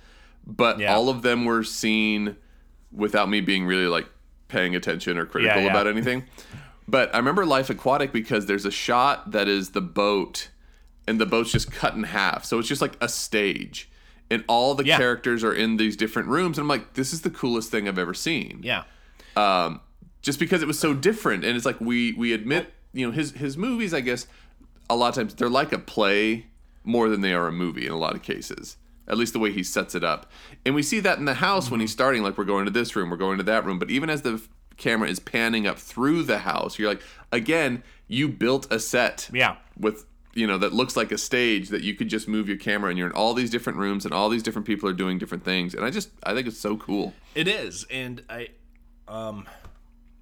but 0.45 0.79
Yeah. 0.79 0.93
all 0.95 1.09
of 1.09 1.21
them 1.21 1.45
were 1.45 1.63
seen 1.63 2.35
without 2.91 3.29
me 3.29 3.41
being 3.41 3.65
really 3.65 3.87
like 3.87 4.07
paying 4.47 4.75
attention 4.75 5.17
or 5.17 5.25
critical 5.25 5.61
yeah. 5.61 5.69
about 5.69 5.87
anything. 5.87 6.23
But 6.87 7.13
I 7.13 7.17
remember 7.17 7.45
Life 7.45 7.69
Aquatic 7.69 8.13
because 8.13 8.45
there's 8.45 8.65
a 8.65 8.71
shot 8.71 9.31
that 9.31 9.49
is 9.49 9.71
the 9.71 9.81
boat, 9.81 10.49
and 11.05 11.19
the 11.19 11.25
boat's 11.25 11.51
just 11.51 11.69
cut 11.71 11.95
in 11.95 12.03
half. 12.03 12.45
So 12.45 12.59
it's 12.59 12.67
just 12.67 12.81
like 12.81 12.95
a 13.01 13.09
stage. 13.09 13.89
And 14.29 14.43
all 14.47 14.73
the 14.75 14.85
Yeah. 14.85 14.97
characters 14.97 15.43
are 15.43 15.53
in 15.53 15.77
these 15.77 15.95
different 15.97 16.27
rooms. 16.29 16.57
And 16.57 16.63
I'm 16.63 16.67
like, 16.69 16.93
this 16.93 17.11
is 17.13 17.21
the 17.21 17.29
coolest 17.29 17.71
thing 17.71 17.87
I've 17.87 17.97
ever 17.99 18.13
seen 18.13 18.59
Yeah. 18.63 18.83
um, 19.35 19.79
just 20.21 20.39
because 20.39 20.61
it 20.61 20.67
was 20.67 20.77
so 20.79 20.93
different. 20.93 21.43
And 21.45 21.55
it's 21.55 21.65
like 21.65 21.79
we 21.79 22.11
we 22.13 22.33
admit, 22.33 22.73
you 22.93 23.05
know, 23.05 23.11
his 23.11 23.31
his 23.33 23.57
movies. 23.57 23.93
I 23.93 24.01
guess 24.01 24.27
a 24.89 24.95
lot 24.95 25.09
of 25.09 25.15
times 25.15 25.35
they're 25.35 25.49
like 25.49 25.71
a 25.73 25.79
play 25.79 26.47
more 26.83 27.09
than 27.09 27.21
they 27.21 27.33
are 27.33 27.47
a 27.47 27.51
movie 27.51 27.85
in 27.85 27.91
a 27.91 27.97
lot 27.97 28.15
of 28.15 28.21
cases. 28.21 28.77
At 29.07 29.17
least 29.17 29.31
the 29.33 29.39
way 29.39 29.51
he 29.53 29.63
sets 29.63 29.95
it 29.95 30.03
up, 30.03 30.29
and 30.65 30.75
we 30.75 30.83
see 30.83 30.99
that 30.99 31.17
in 31.17 31.25
the 31.25 31.35
house 31.35 31.71
when 31.71 31.79
he's 31.79 31.91
starting. 31.91 32.23
Like 32.23 32.37
we're 32.37 32.43
going 32.43 32.65
to 32.65 32.71
this 32.71 32.95
room, 32.95 33.09
we're 33.09 33.17
going 33.17 33.37
to 33.37 33.43
that 33.45 33.63
room. 33.65 33.79
But 33.79 33.89
even 33.89 34.09
as 34.09 34.21
the 34.23 34.41
camera 34.75 35.07
is 35.09 35.19
panning 35.19 35.65
up 35.65 35.79
through 35.79 36.23
the 36.23 36.39
house, 36.39 36.77
you're 36.77 36.89
like, 36.89 37.01
again, 37.31 37.83
you 38.07 38.27
built 38.27 38.71
a 38.71 38.79
set 38.79 39.29
Yeah. 39.33 39.55
with 39.79 40.05
you 40.33 40.45
know 40.45 40.57
that 40.59 40.71
looks 40.73 40.95
like 40.95 41.11
a 41.11 41.17
stage 41.17 41.69
that 41.69 41.81
you 41.81 41.95
could 41.95 42.09
just 42.09 42.27
move 42.27 42.47
your 42.47 42.57
camera 42.57 42.89
and 42.89 42.97
you're 42.99 43.07
in 43.07 43.13
all 43.13 43.33
these 43.33 43.49
different 43.49 43.79
rooms 43.79 44.05
and 44.05 44.13
all 44.13 44.29
these 44.29 44.43
different 44.43 44.67
people 44.67 44.87
are 44.87 44.93
doing 44.93 45.17
different 45.17 45.43
things 45.43 45.73
and 45.73 45.83
i 45.83 45.89
just 45.89 46.11
i 46.21 46.31
think 46.35 46.45
it's 46.45 46.59
so 46.59 46.77
cool 46.77 47.11
It 47.33 47.47
is, 47.47 47.87
and 47.89 48.21
I, 48.29 48.49
um, 49.07 49.47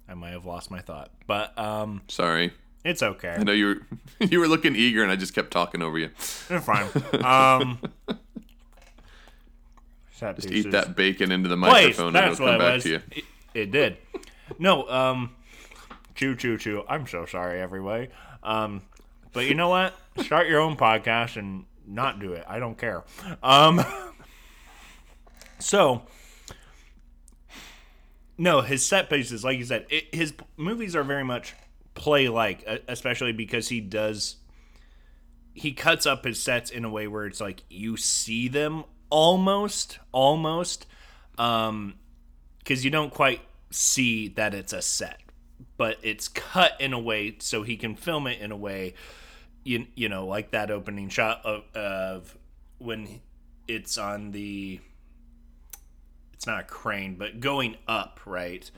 I 0.08 0.14
might 0.14 0.30
have 0.30 0.46
lost 0.46 0.70
my 0.70 0.80
thought, 0.80 1.10
but 1.26 1.58
um, 1.58 2.02
sorry 2.08 2.52
it's 2.86 3.02
okay. 3.02 3.30
I 3.30 3.42
know 3.42 3.52
you 3.52 3.66
were 3.66 3.76
you 4.26 4.38
were 4.38 4.46
looking 4.46 4.76
eager, 4.76 5.02
and 5.02 5.10
I 5.10 5.16
just 5.16 5.34
kept 5.34 5.50
talking 5.50 5.82
over 5.82 5.98
you. 5.98 6.10
It's 6.48 6.64
fine. 6.64 6.88
Um, 7.24 7.80
Just 10.18 10.50
eat 10.50 10.70
that 10.70 10.96
bacon 10.96 11.30
into 11.30 11.46
the 11.48 11.58
Place. 11.58 11.98
microphone, 11.98 12.06
and 12.06 12.16
That's 12.16 12.40
it'll 12.40 12.46
come 12.46 12.58
back 12.58 12.74
was. 12.74 12.84
to 12.84 12.88
you. 12.88 13.02
It, 13.10 13.24
it 13.52 13.70
did. 13.70 13.98
No, 14.58 14.88
um, 14.88 15.34
chew, 16.14 16.34
chew, 16.34 16.56
choo. 16.56 16.84
I'm 16.88 17.06
so 17.06 17.26
sorry, 17.26 17.60
everybody. 17.60 18.08
Um, 18.42 18.80
but 19.34 19.44
you 19.44 19.54
know 19.54 19.68
what? 19.68 19.94
Start 20.22 20.48
your 20.48 20.60
own 20.60 20.78
podcast 20.78 21.36
and 21.36 21.66
not 21.86 22.18
do 22.18 22.32
it. 22.32 22.46
I 22.48 22.58
don't 22.58 22.78
care. 22.78 23.04
Um, 23.42 23.84
so 25.58 26.00
no, 28.38 28.60
his 28.60 28.84
set 28.84 29.08
pieces, 29.08 29.44
like 29.44 29.58
you 29.58 29.64
said, 29.64 29.86
it, 29.88 30.14
his 30.14 30.34
movies 30.56 30.94
are 30.94 31.04
very 31.04 31.24
much 31.24 31.54
play 31.94 32.28
like, 32.28 32.66
especially 32.88 33.32
because 33.32 33.68
he 33.68 33.80
does. 33.80 34.36
He 35.54 35.72
cuts 35.72 36.04
up 36.04 36.24
his 36.24 36.42
sets 36.42 36.70
in 36.70 36.84
a 36.84 36.90
way 36.90 37.08
where 37.08 37.24
it's 37.24 37.40
like 37.40 37.62
you 37.70 37.96
see 37.96 38.48
them 38.48 38.84
almost, 39.08 39.98
almost, 40.12 40.86
um, 41.38 41.94
because 42.58 42.84
you 42.84 42.90
don't 42.90 43.12
quite 43.12 43.40
see 43.70 44.28
that 44.28 44.52
it's 44.52 44.72
a 44.72 44.82
set, 44.82 45.20
but 45.78 45.96
it's 46.02 46.28
cut 46.28 46.72
in 46.78 46.92
a 46.92 46.98
way 46.98 47.36
so 47.38 47.62
he 47.62 47.76
can 47.76 47.94
film 47.94 48.26
it 48.26 48.40
in 48.40 48.52
a 48.52 48.56
way, 48.56 48.94
you 49.64 49.86
you 49.94 50.10
know, 50.10 50.26
like 50.26 50.50
that 50.50 50.70
opening 50.70 51.08
shot 51.08 51.40
of, 51.44 51.64
of 51.74 52.36
when 52.78 53.20
it's 53.66 53.96
on 53.96 54.32
the 54.32 54.80
it's 56.36 56.46
not 56.46 56.60
a 56.60 56.64
crane, 56.64 57.16
but 57.16 57.40
going 57.40 57.76
up, 57.88 58.20
right? 58.26 58.70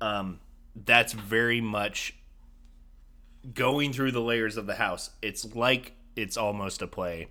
Um, 0.00 0.40
that's 0.74 1.12
very 1.12 1.60
much 1.60 2.14
going 3.54 3.92
through 3.92 4.12
the 4.12 4.20
layers 4.20 4.56
of 4.56 4.66
the 4.66 4.74
house. 4.74 5.10
It's 5.20 5.54
like 5.54 5.92
it's 6.16 6.36
almost 6.36 6.80
a 6.80 6.86
play, 6.86 7.28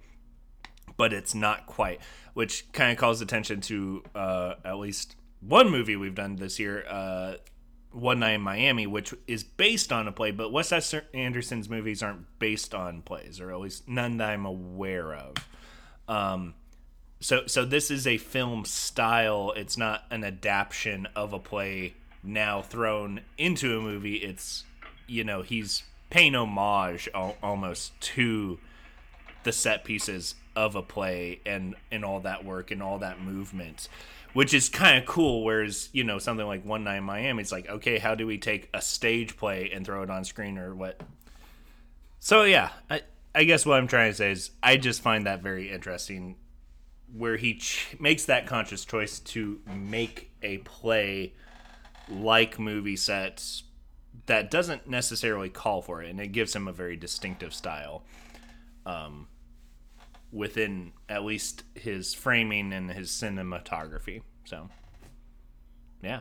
but 0.97 1.13
it's 1.13 1.33
not 1.33 1.65
quite, 1.65 1.99
which 2.33 2.71
kind 2.73 2.91
of 2.91 2.97
calls 2.97 3.21
attention 3.21 3.61
to 3.61 4.03
uh, 4.13 4.53
at 4.63 4.77
least 4.77 5.15
one 5.39 5.69
movie 5.71 5.95
we've 5.95 6.15
done 6.15 6.35
this 6.35 6.59
year, 6.59 6.85
uh, 6.87 7.35
One 7.91 8.19
Night 8.19 8.33
in 8.33 8.41
Miami, 8.41 8.85
which 8.85 9.13
is 9.27 9.43
based 9.43 9.91
on 9.91 10.07
a 10.07 10.11
play, 10.11 10.29
but 10.29 10.51
Wes 10.51 10.71
Anderson's 11.13 11.69
movies 11.69 12.03
aren't 12.03 12.27
based 12.37 12.75
on 12.75 13.01
plays, 13.01 13.39
or 13.39 13.51
at 13.51 13.59
least 13.59 13.87
none 13.87 14.17
that 14.17 14.29
I'm 14.29 14.45
aware 14.45 15.15
of. 15.15 15.35
Um, 16.07 16.53
so 17.21 17.43
so 17.45 17.63
this 17.63 17.89
is 17.89 18.05
a 18.05 18.17
film 18.17 18.65
style. 18.65 19.53
It's 19.55 19.77
not 19.77 20.03
an 20.09 20.23
adaptation 20.23 21.07
of 21.15 21.33
a 21.33 21.39
play 21.39 21.93
now 22.23 22.61
thrown 22.61 23.21
into 23.37 23.77
a 23.77 23.81
movie. 23.81 24.15
It's 24.15 24.65
you 25.07 25.23
know 25.23 25.43
he's 25.43 25.83
paying 26.09 26.35
homage 26.35 27.07
al- 27.13 27.37
almost 27.41 27.99
to 28.01 28.59
the 29.43 29.51
set 29.51 29.83
pieces 29.83 30.35
of 30.55 30.75
a 30.75 30.81
play 30.81 31.39
and 31.45 31.75
and 31.91 32.03
all 32.03 32.19
that 32.21 32.43
work 32.43 32.71
and 32.71 32.83
all 32.83 32.99
that 32.99 33.21
movement 33.21 33.87
which 34.33 34.53
is 34.53 34.69
kind 34.69 34.97
of 34.97 35.05
cool 35.05 35.43
whereas 35.43 35.89
you 35.93 36.03
know 36.03 36.19
something 36.19 36.45
like 36.45 36.65
one 36.65 36.83
night 36.83 36.97
in 36.97 37.03
miami 37.03 37.41
it's 37.41 37.51
like 37.51 37.67
okay 37.69 37.97
how 37.97 38.13
do 38.13 38.27
we 38.27 38.37
take 38.37 38.69
a 38.73 38.81
stage 38.81 39.37
play 39.37 39.71
and 39.73 39.85
throw 39.85 40.03
it 40.03 40.09
on 40.09 40.23
screen 40.23 40.57
or 40.57 40.75
what? 40.75 41.01
So 42.19 42.43
yeah 42.43 42.69
i 42.89 43.01
i 43.33 43.45
guess 43.45 43.65
what 43.65 43.79
i'm 43.79 43.87
trying 43.87 44.11
to 44.11 44.15
say 44.15 44.31
is 44.31 44.51
i 44.61 44.75
just 44.75 45.01
find 45.01 45.25
that 45.25 45.41
very 45.41 45.71
interesting 45.71 46.35
where 47.15 47.37
he 47.37 47.55
ch- 47.55 47.95
makes 47.99 48.25
that 48.25 48.47
conscious 48.47 48.85
choice 48.85 49.19
to 49.19 49.59
make 49.67 50.31
a 50.41 50.57
play 50.59 51.33
like 52.09 52.59
movie 52.59 52.95
sets 52.95 53.63
that 54.25 54.51
doesn't 54.51 54.87
necessarily 54.87 55.49
call 55.49 55.81
for 55.81 56.01
it 56.03 56.09
and 56.09 56.19
it 56.19 56.27
gives 56.27 56.55
him 56.55 56.67
a 56.67 56.73
very 56.73 56.95
distinctive 56.95 57.53
style 57.53 58.03
um, 58.85 59.27
within 60.31 60.91
at 61.07 61.23
least 61.23 61.63
his 61.75 62.13
framing 62.13 62.73
and 62.73 62.91
his 62.91 63.09
cinematography 63.09 64.21
so 64.45 64.69
yeah 66.01 66.19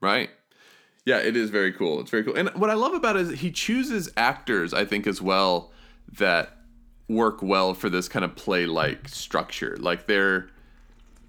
Right. 0.00 0.30
Yeah, 1.04 1.18
it 1.18 1.36
is 1.36 1.50
very 1.50 1.72
cool. 1.72 2.00
It's 2.00 2.10
very 2.10 2.24
cool. 2.24 2.34
And 2.34 2.50
what 2.50 2.70
I 2.70 2.74
love 2.74 2.94
about 2.94 3.16
it 3.16 3.22
is 3.22 3.40
he 3.40 3.50
chooses 3.50 4.10
actors, 4.16 4.74
I 4.74 4.84
think, 4.84 5.06
as 5.06 5.20
well, 5.20 5.72
that 6.18 6.56
work 7.10 7.42
well 7.42 7.74
for 7.74 7.90
this 7.90 8.08
kind 8.08 8.24
of 8.24 8.34
play 8.36 8.66
like 8.66 9.08
structure. 9.08 9.76
Like 9.78 10.06
they're 10.06 10.48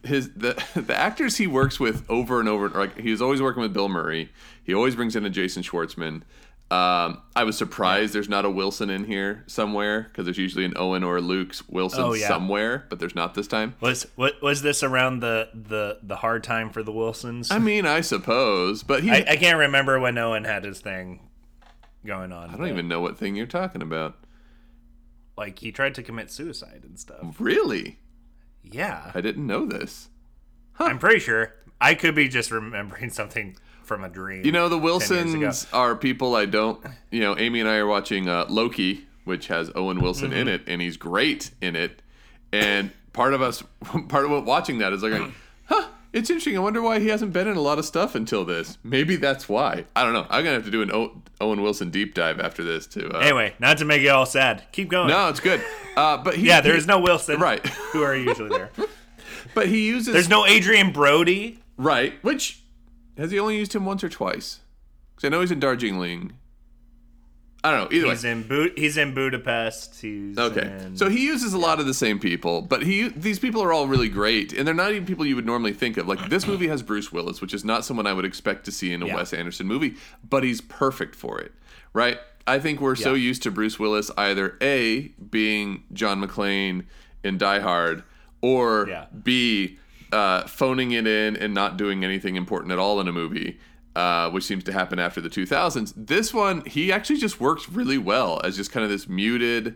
his 0.04 0.32
the 0.34 0.62
the 0.76 0.96
actors 0.98 1.38
he 1.38 1.48
works 1.48 1.80
with 1.80 2.10
over 2.10 2.40
and 2.40 2.48
over 2.48 2.70
like 2.70 3.00
he's 3.00 3.22
always 3.22 3.42
working 3.42 3.62
with 3.62 3.74
Bill 3.74 3.90
Murray. 3.90 4.30
He 4.64 4.74
always 4.74 4.96
brings 4.96 5.16
in 5.16 5.26
a 5.26 5.30
Jason 5.30 5.64
Schwartzman. 5.64 6.22
Um, 6.70 7.22
I 7.36 7.44
was 7.44 7.58
surprised 7.58 8.14
there's 8.14 8.30
not 8.30 8.46
a 8.46 8.50
Wilson 8.50 8.90
in 8.90 9.04
here 9.04 9.44
somewhere 9.46 10.04
because 10.04 10.24
there's 10.26 10.38
usually 10.38 10.64
an 10.64 10.72
Owen 10.78 11.04
or 11.04 11.18
a 11.18 11.22
Luke's 11.22 11.68
Wilson 11.68 12.02
Oh, 12.02 12.14
yeah. 12.14 12.30
somewhere, 12.30 12.86
but 12.88 12.98
there's 12.98 13.14
not 13.14 13.34
this 13.34 13.46
time. 13.48 13.76
was 13.82 14.08
what 14.16 14.42
was 14.42 14.62
this 14.62 14.82
around 14.82 15.20
the 15.20 15.50
the 15.54 15.98
the 16.02 16.16
hard 16.16 16.46
time 16.46 16.70
for 16.70 16.82
the 16.82 16.92
wilsons 16.94 17.52
I 17.52 17.60
mean, 17.60 17.86
I 17.86 18.00
suppose, 18.00 18.84
but 18.84 19.04
he 19.04 19.12
I, 19.12 19.26
I 19.32 19.36
can't 19.36 19.58
remember 19.58 20.00
when 20.00 20.18
owen 20.18 20.46
had 20.46 20.64
his 20.64 20.80
thing 20.80 21.20
going 22.06 22.32
on 22.32 22.50
I 22.52 22.56
don't 22.58 22.70
even 22.70 22.88
know 22.88 23.02
what 23.02 23.18
thing 23.18 23.36
you're 23.36 23.48
talking 23.48 23.82
about. 23.82 24.16
Like 25.38 25.60
he 25.60 25.72
tried 25.72 25.96
to 25.96 26.04
commit 26.04 26.30
suicide 26.32 26.82
and 26.84 27.00
stuff 27.00 27.36
Really? 27.40 28.00
yeah 28.64 29.12
I 29.16 29.22
didn't 29.22 29.48
know 29.48 29.66
this. 29.66 30.10
i'm 30.80 31.00
pretty 31.00 31.20
sure 31.20 31.56
i 31.80 31.94
could 31.96 32.16
be 32.16 32.28
just 32.28 32.52
remembering 32.52 33.10
something 33.22 33.56
from 33.84 34.04
a 34.04 34.10
dream 34.10 34.46
You 34.46 34.52
know, 34.52 34.70
the 34.70 34.78
10 34.80 34.84
years 34.86 35.34
ago. 35.34 35.40
Wilsons 35.40 35.68
are 35.74 35.96
people 35.96 36.36
I 36.36 36.46
don't. 36.46 36.82
You 37.10 37.20
know, 37.22 37.38
Amy 37.38 37.60
and 37.60 37.68
I 37.68 37.76
are 37.78 37.88
watching 37.88 38.30
uh, 38.30 38.46
Loki, 38.48 39.06
which 39.26 39.48
has 39.48 39.70
Owen 39.76 40.00
Wilson 40.00 40.32
in 40.32 40.48
Mm-hmm. 40.48 40.48
it, 40.56 40.62
and 40.68 40.82
he's 40.82 40.96
great 40.96 41.52
in 41.60 41.76
it. 41.76 42.02
And 42.54 42.92
part 43.12 43.34
of 43.34 43.42
us, 43.42 43.64
part 44.08 44.24
of 44.24 44.32
what 44.32 44.46
watching 44.46 44.78
that 44.78 44.94
is 44.94 45.04
like, 45.04 45.14
huh, 45.14 45.28
it's 46.14 46.30
interesting. 46.30 46.56
I 46.58 46.60
wonder 46.60 46.82
why 46.82 47.00
he 47.00 47.08
hasn't 47.08 47.34
been 47.34 47.48
in 47.48 47.56
a 47.58 47.62
lot 47.62 47.80
of 47.80 47.86
stuff 47.86 48.16
until 48.16 48.44
this. 48.46 48.78
Maybe 48.84 49.16
that's 49.16 49.48
why. 49.50 49.86
I 49.96 50.04
don't 50.04 50.14
know. 50.14 50.26
I'm 50.30 50.44
gonna 50.44 50.56
have 50.56 50.66
to 50.66 50.72
do 50.72 50.82
an 50.82 50.92
o- 50.92 51.22
Owen 51.40 51.62
Wilson 51.62 51.90
deep 51.90 52.14
dive 52.14 52.40
after 52.40 52.64
this 52.64 52.86
too. 52.88 53.10
Uh, 53.14 53.20
anyway 53.20 53.54
not 53.60 53.78
to 53.80 53.86
make 53.86 54.02
you 54.02 54.12
all 54.12 54.26
sad 54.26 54.64
keep 54.72 54.90
going 54.90 55.08
no, 55.08 55.30
it's 55.30 55.40
good. 55.40 55.64
Uh, 55.96 56.18
but 56.18 56.36
he, 56.36 56.48
yeah 56.48 56.62
there 56.62 56.74
he- 56.74 56.78
is 56.80 56.88
no 56.88 57.00
wilson 57.00 57.40
right. 57.40 57.66
who 57.68 58.02
are 58.04 58.16
usually 58.16 58.50
there 58.50 58.70
But 59.54 59.68
he 59.68 59.88
uses 59.88 60.14
there's 60.14 60.30
no 60.30 60.46
adrien 60.46 60.92
brody 60.92 61.60
right. 61.78 62.14
Which 62.24 62.62
has 63.18 63.32
he 63.32 63.40
only 63.40 63.58
used 63.58 63.74
him 63.74 63.86
once 63.86 64.04
or 64.04 64.10
twice? 64.10 64.60
Because 65.16 65.28
I 65.28 65.30
know 65.30 65.42
he's 65.42 65.52
in 65.52 65.60
Darjeeling. 65.60 66.34
I 67.64 67.70
don't 67.72 67.92
know. 67.92 67.96
Either 67.96 68.08
way, 68.08 68.14
he's 68.14 68.24
in 68.24 68.44
Bu- 68.44 68.72
he's 68.76 68.98
in 68.98 69.14
budapest 69.14 70.02
he's 70.02 70.36
Okay, 70.38 70.62
in- 70.86 70.98
so 70.98 71.10
he 71.10 71.24
uses 71.26 71.54
a 71.54 71.60
lot 71.60 71.80
of 71.80 71.86
the 71.86 71.94
same 71.94 72.18
people, 72.20 72.62
but 72.64 72.82
he 72.84 73.10
these 73.10 73.38
people 73.38 73.62
are 73.64 73.72
all 73.72 73.88
really 73.88 74.10
great, 74.10 74.52
and 74.54 74.66
they're 74.68 74.74
not 74.74 74.92
even 74.92 75.06
people 75.06 75.26
you 75.28 75.36
would 75.36 75.46
normally 75.46 75.74
think 75.74 75.98
of. 75.98 76.08
Like 76.08 76.30
this 76.30 76.48
movie 76.48 76.68
has 76.70 76.82
Bruce 76.82 77.12
Willis, 77.12 77.40
which 77.40 77.54
is 77.54 77.64
not 77.64 77.86
someone 77.86 78.08
I 78.08 78.14
would 78.14 78.26
expect 78.26 78.66
to 78.66 78.72
see 78.72 78.92
in 78.92 79.04
a 79.04 79.08
Yeah. 79.08 79.16
Wes 79.16 79.32
Anderson 79.34 79.68
movie, 79.68 79.96
but 80.28 80.44
he's 80.44 80.60
perfect 80.62 81.16
for 81.16 81.40
it, 81.40 81.52
right? 81.94 82.18
I 82.48 82.58
think 82.58 82.82
we're 82.82 82.96
so 82.96 83.14
used 83.14 83.44
to 83.44 83.52
Bruce 83.52 83.78
Willis 83.78 84.10
either 84.18 84.58
a 84.62 85.10
being 85.30 85.84
John 85.94 86.20
McClane 86.26 86.86
in 87.24 87.38
Die 87.38 87.60
Hard, 87.60 88.02
or 88.42 88.88
Yeah. 88.90 89.06
B, 89.24 89.78
uh, 90.12 90.48
phoning 90.48 90.92
it 90.94 91.06
in 91.06 91.38
and 91.38 91.54
not 91.54 91.78
doing 91.78 92.04
anything 92.04 92.36
important 92.36 92.72
at 92.72 92.80
all 92.80 93.00
in 93.00 93.08
a 93.08 93.12
movie, 93.12 93.60
uh, 93.96 94.30
which 94.30 94.44
seems 94.44 94.64
to 94.66 94.72
happen 94.74 95.00
after 95.00 95.20
the 95.22 95.30
2000s. 95.30 95.94
This 95.96 96.34
one, 96.34 96.64
he 96.66 96.92
actually 96.92 97.18
just 97.20 97.40
works 97.40 97.68
really 97.70 97.98
well 97.98 98.40
as 98.44 98.56
just 98.56 98.72
kind 98.72 98.84
of 98.84 98.90
this 98.90 99.08
muted, 99.10 99.76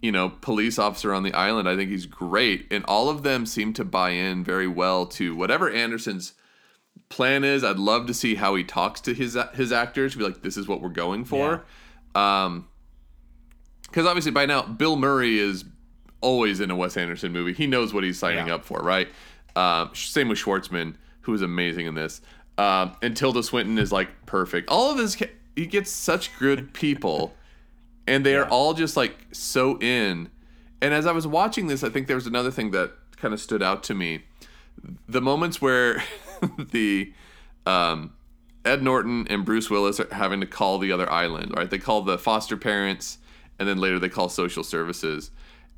you 0.00 0.10
know, 0.12 0.30
police 0.40 0.78
officer 0.78 1.12
on 1.12 1.22
the 1.22 1.32
island. 1.34 1.68
I 1.68 1.76
think 1.76 1.90
he's 1.90 2.06
great. 2.06 2.66
And 2.70 2.84
all 2.86 3.08
of 3.08 3.22
them 3.22 3.44
seem 3.46 3.72
to 3.74 3.84
buy 3.84 4.10
in 4.10 4.42
very 4.42 4.66
well 4.66 5.06
to 5.06 5.36
whatever 5.36 5.70
Anderson's 5.70 6.32
plan 7.08 7.44
is. 7.44 7.62
I'd 7.62 7.78
love 7.78 8.06
to 8.06 8.14
see 8.14 8.34
how 8.36 8.54
he 8.54 8.64
talks 8.64 9.00
to 9.02 9.12
his 9.14 9.36
his 9.54 9.70
actors. 9.72 10.14
Be 10.14 10.24
like, 10.24 10.42
this 10.42 10.56
is 10.56 10.66
what 10.66 10.80
we're 10.80 10.88
going 10.88 11.24
for. 11.24 11.64
Um, 12.14 12.68
because 13.82 14.06
obviously 14.06 14.32
by 14.32 14.46
now 14.46 14.62
Bill 14.62 14.96
Murray 14.96 15.38
is 15.38 15.64
always 16.22 16.60
in 16.60 16.70
a 16.70 16.76
Wes 16.76 16.96
Anderson 16.96 17.32
movie. 17.32 17.52
He 17.52 17.66
knows 17.66 17.92
what 17.92 18.04
he's 18.04 18.18
signing 18.18 18.46
Yeah. 18.46 18.54
up 18.54 18.64
for, 18.64 18.80
right? 18.80 19.08
Um, 19.54 19.90
same 19.94 20.28
with 20.28 20.38
Schwartzman, 20.38 20.94
who 21.22 21.34
is 21.34 21.42
amazing 21.42 21.86
in 21.86 21.94
this. 21.94 22.22
Um, 22.58 22.96
and 23.02 23.16
Tilda 23.16 23.42
Swinton 23.42 23.78
is 23.78 23.92
like 23.92 24.26
perfect. 24.26 24.68
All 24.68 24.90
of 24.90 24.98
this, 24.98 25.16
ca- 25.16 25.30
he 25.56 25.66
gets 25.66 25.90
such 25.90 26.36
good 26.38 26.72
people, 26.72 27.34
and 28.06 28.24
they 28.26 28.36
are 28.36 28.48
all 28.48 28.74
just 28.74 28.96
like 28.96 29.26
so 29.32 29.78
in. 29.80 30.30
And 30.80 30.92
as 30.92 31.06
I 31.06 31.12
was 31.12 31.26
watching 31.26 31.68
this, 31.68 31.82
I 31.82 31.88
think 31.88 32.08
there 32.08 32.16
was 32.16 32.26
another 32.26 32.50
thing 32.50 32.72
that 32.72 32.92
kind 33.16 33.32
of 33.32 33.40
stood 33.40 33.62
out 33.62 33.82
to 33.84 33.94
me. 33.94 34.24
The 35.08 35.20
moments 35.20 35.62
where 35.62 36.02
the 36.58 37.12
um, 37.66 38.12
Ed 38.64 38.82
Norton 38.82 39.26
and 39.28 39.44
Bruce 39.44 39.70
Willis 39.70 40.00
are 40.00 40.12
having 40.12 40.40
to 40.40 40.46
call 40.46 40.78
the 40.78 40.92
other 40.92 41.10
island, 41.10 41.52
right? 41.56 41.70
They 41.70 41.78
call 41.78 42.02
the 42.02 42.18
foster 42.18 42.56
parents, 42.56 43.18
and 43.58 43.68
then 43.68 43.78
later 43.78 43.98
they 43.98 44.08
call 44.08 44.28
social 44.28 44.64
services. 44.64 45.30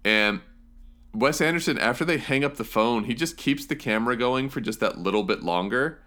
And 0.04 0.40
Wes 1.14 1.40
Anderson, 1.40 1.78
after 1.78 2.04
they 2.04 2.18
hang 2.18 2.44
up 2.44 2.56
the 2.56 2.64
phone, 2.64 3.04
he 3.04 3.14
just 3.14 3.36
keeps 3.36 3.66
the 3.66 3.76
camera 3.76 4.16
going 4.16 4.48
for 4.48 4.60
just 4.60 4.80
that 4.80 4.98
little 4.98 5.22
bit 5.22 5.42
longer. 5.42 6.00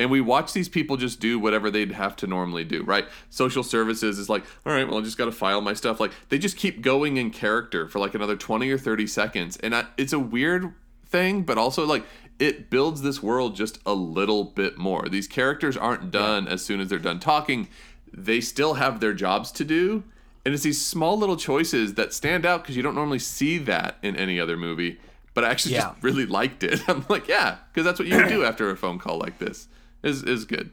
And 0.00 0.10
we 0.10 0.20
watch 0.20 0.52
these 0.54 0.68
people 0.68 0.96
just 0.96 1.20
do 1.20 1.38
whatever 1.38 1.70
they'd 1.70 1.92
have 1.92 2.16
to 2.16 2.26
normally 2.26 2.64
do, 2.64 2.82
right? 2.82 3.06
Social 3.28 3.62
services 3.62 4.18
is 4.18 4.28
like, 4.28 4.44
all 4.64 4.72
right, 4.72 4.88
well, 4.88 4.98
I 4.98 5.02
just 5.02 5.18
got 5.18 5.26
to 5.26 5.32
file 5.32 5.60
my 5.60 5.74
stuff. 5.74 6.00
Like, 6.00 6.12
they 6.30 6.38
just 6.38 6.56
keep 6.56 6.80
going 6.80 7.18
in 7.18 7.30
character 7.30 7.86
for 7.86 7.98
like 7.98 8.14
another 8.14 8.34
20 8.36 8.70
or 8.70 8.78
30 8.78 9.06
seconds. 9.06 9.56
And 9.58 9.74
I, 9.74 9.84
it's 9.98 10.12
a 10.14 10.18
weird 10.18 10.72
thing, 11.06 11.42
but 11.42 11.58
also 11.58 11.84
like 11.84 12.04
it 12.38 12.70
builds 12.70 13.02
this 13.02 13.22
world 13.22 13.54
just 13.56 13.78
a 13.84 13.92
little 13.92 14.44
bit 14.44 14.78
more. 14.78 15.06
These 15.08 15.28
characters 15.28 15.76
aren't 15.76 16.10
done 16.10 16.48
as 16.48 16.64
soon 16.64 16.80
as 16.80 16.88
they're 16.88 16.98
done 16.98 17.20
talking, 17.20 17.68
they 18.12 18.40
still 18.40 18.74
have 18.74 19.00
their 19.00 19.12
jobs 19.12 19.52
to 19.52 19.64
do. 19.64 20.02
And 20.46 20.54
it's 20.54 20.62
these 20.62 20.82
small 20.82 21.18
little 21.18 21.36
choices 21.36 21.94
that 21.94 22.14
stand 22.14 22.46
out 22.46 22.62
because 22.62 22.74
you 22.74 22.82
don't 22.82 22.94
normally 22.94 23.18
see 23.18 23.58
that 23.58 23.98
in 24.02 24.16
any 24.16 24.40
other 24.40 24.56
movie. 24.56 24.98
But 25.34 25.44
I 25.44 25.50
actually 25.50 25.74
Yeah. 25.74 25.90
just 25.90 26.02
really 26.02 26.24
liked 26.24 26.64
it. 26.64 26.80
I'm 26.88 27.04
like, 27.10 27.28
yeah, 27.28 27.58
because 27.70 27.84
that's 27.84 27.98
what 27.98 28.08
you 28.08 28.26
do 28.26 28.44
after 28.50 28.70
a 28.70 28.76
phone 28.76 28.98
call 28.98 29.18
like 29.18 29.38
this. 29.38 29.68
Is 30.02 30.22
is 30.22 30.44
good, 30.44 30.70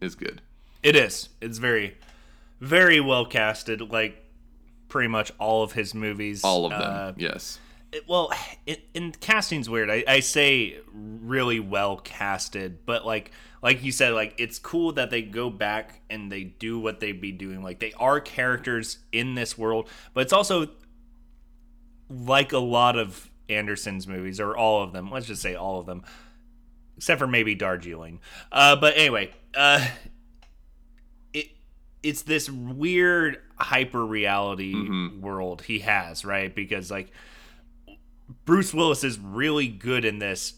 is 0.00 0.14
good. 0.14 0.40
It 0.82 0.94
is. 0.94 1.28
It's 1.40 1.58
very, 1.58 1.96
very 2.60 3.00
well 3.00 3.24
casted. 3.26 3.80
Like 3.80 4.24
pretty 4.88 5.08
much 5.08 5.32
all 5.38 5.62
of 5.62 5.72
his 5.72 5.94
movies. 5.94 6.42
All 6.44 6.64
of 6.66 6.70
them, 6.70 6.80
Uh, 6.82 7.12
yes. 7.16 7.58
it- 7.92 8.08
well, 8.08 8.30
it, 8.66 8.82
and 8.94 9.18
casting's 9.20 9.68
weird. 9.68 9.90
I, 9.90 10.04
I 10.06 10.20
say 10.20 10.76
really 10.94 11.58
well 11.60 11.96
casted, 11.98 12.86
but 12.86 13.04
like 13.04 13.32
like 13.60 13.82
you 13.82 13.90
said, 13.90 14.12
like 14.14 14.34
it's 14.38 14.58
cool 14.60 14.92
that 14.92 15.10
they 15.10 15.22
go 15.22 15.50
back 15.50 16.00
and 16.08 16.30
they 16.30 16.44
do 16.44 16.78
what 16.78 17.00
they'd 17.00 17.20
be 17.20 17.32
doing. 17.32 17.62
Like 17.64 17.80
they 17.80 17.92
are 17.94 18.20
characters 18.20 18.98
in 19.10 19.34
this 19.34 19.58
world, 19.58 19.88
but 20.14 20.20
it's 20.20 20.32
also 20.32 20.68
like 22.08 22.52
a 22.52 22.58
lot 22.58 22.96
of 22.98 23.28
Anderson's 23.48 24.06
movies, 24.06 24.40
or 24.40 24.56
all 24.56 24.82
of 24.82 24.92
them. 24.92 25.10
Let's 25.10 25.26
just 25.26 25.42
say 25.42 25.54
all 25.54 25.80
of 25.80 25.86
them, 25.86 26.04
except 26.98 27.18
for 27.20 27.26
maybe 27.26 27.54
Darjeeling. 27.54 28.20
Uh, 28.52 28.76
but 28.76 28.96
anyway, 28.96 29.30
uh, 29.54 29.86
it 31.32 31.46
it's 32.02 32.22
this 32.22 32.50
weird 32.50 33.38
hyper 33.56 34.04
reality 34.04 34.74
world 35.20 35.62
he 35.62 35.78
has, 35.78 36.24
right? 36.24 36.54
Because 36.54 36.90
like 36.90 37.10
Bruce 38.44 38.74
Willis 38.74 39.04
is 39.04 39.18
really 39.18 39.68
good 39.68 40.04
in 40.04 40.18
this. 40.18 40.54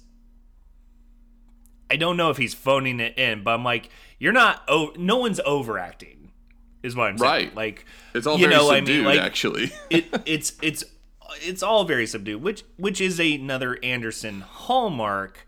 I 1.91 1.97
don't 1.97 2.17
know 2.17 2.31
if 2.31 2.37
he's 2.37 2.55
phoning 2.55 3.01
it 3.01 3.19
in, 3.19 3.43
but 3.43 3.53
I'm 3.53 3.65
like, 3.65 3.91
you're 4.19 4.33
not. 4.33 4.63
Oh, 4.67 4.93
no 4.97 5.19
one's 5.19 5.41
overacting, 5.45 6.31
is 6.83 6.97
what 6.97 7.09
I'm 7.09 7.19
saying. 7.19 7.31
Right. 7.31 7.55
Like 7.55 7.85
It's 8.15 8.27
all 8.27 8.39
you 8.39 8.47
very 8.49 8.59
know, 8.59 8.71
I 8.71 8.79
subdued, 8.79 8.97
mean, 8.97 9.05
like, 9.07 9.21
actually. 9.21 9.73
it, 9.91 10.07
it's 10.25 10.55
it's 10.63 10.85
it's 11.43 11.63
all 11.63 11.85
very 11.85 12.07
subdued, 12.07 12.43
which 12.43 12.65
which 12.77 13.01
is 13.01 13.21
another 13.21 13.79
Anderson 13.83 14.41
hallmark, 14.41 15.47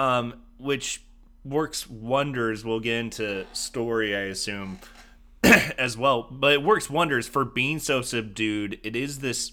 um, 0.00 0.34
which 0.58 1.02
works 1.44 1.88
wonders. 1.88 2.64
We'll 2.64 2.80
get 2.80 2.96
into 2.96 3.46
story, 3.52 4.14
I 4.16 4.20
assume, 4.20 4.78
as 5.44 5.96
well, 5.96 6.28
but 6.30 6.52
it 6.52 6.62
works 6.62 6.88
wonders 6.90 7.26
for 7.28 7.44
being 7.44 7.78
so 7.78 8.02
subdued. 8.02 8.78
It 8.82 8.96
is 8.96 9.18
this 9.20 9.52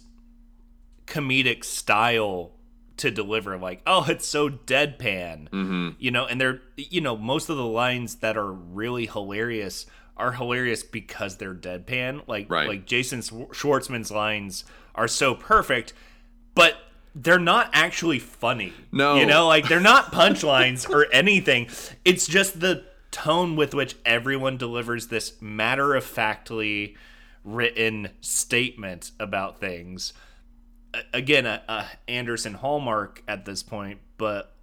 comedic 1.06 1.64
style 1.64 2.52
to 2.98 3.12
deliver 3.12 3.58
like 3.58 3.82
oh 3.86 4.06
it's 4.10 4.28
so 4.28 4.50
deadpan 4.50 5.48
Mm-hmm. 5.50 5.90
you 6.00 6.12
know 6.12 6.26
and 6.26 6.42
they're 6.42 6.62
you 6.76 7.00
know 7.00 7.16
most 7.16 7.48
of 7.48 7.56
the 7.56 7.66
lines 7.66 8.16
that 8.16 8.36
are 8.38 8.52
really 8.52 9.06
hilarious 9.06 9.86
are 10.18 10.32
hilarious 10.34 10.84
because 10.84 11.38
they're 11.38 11.54
deadpan 11.54 12.28
like 12.28 12.50
Right. 12.50 12.68
like 12.68 12.86
jason 12.88 13.22
schwartzman's 13.22 14.12
lines 14.12 14.66
are 14.96 15.08
so 15.08 15.34
perfect 15.36 15.94
but 16.56 16.76
they're 17.24 17.40
not 17.40 17.70
actually 17.74 18.20
funny. 18.20 18.74
No. 18.92 19.16
you 19.16 19.26
know 19.26 19.48
like 19.48 19.68
they're 19.68 19.80
not 19.80 20.12
punchlines 20.12 20.90
or 20.90 21.08
anything. 21.14 21.68
It's 22.06 22.28
just 22.28 22.60
the 22.60 22.86
tone 23.12 23.56
with 23.56 23.74
which 23.74 23.96
everyone 24.06 24.58
delivers 24.58 25.08
this 25.08 25.42
matter-of-factly 25.42 26.96
written 27.44 28.10
statement 28.22 29.12
about 29.20 29.60
things. 29.60 30.14
Again 31.14 31.46
a, 31.46 31.64
a 31.68 31.86
Anderson 32.08 32.54
hallmark 32.54 33.24
at 33.28 33.46
this 33.46 33.64
point, 33.64 34.00
but 34.18 34.54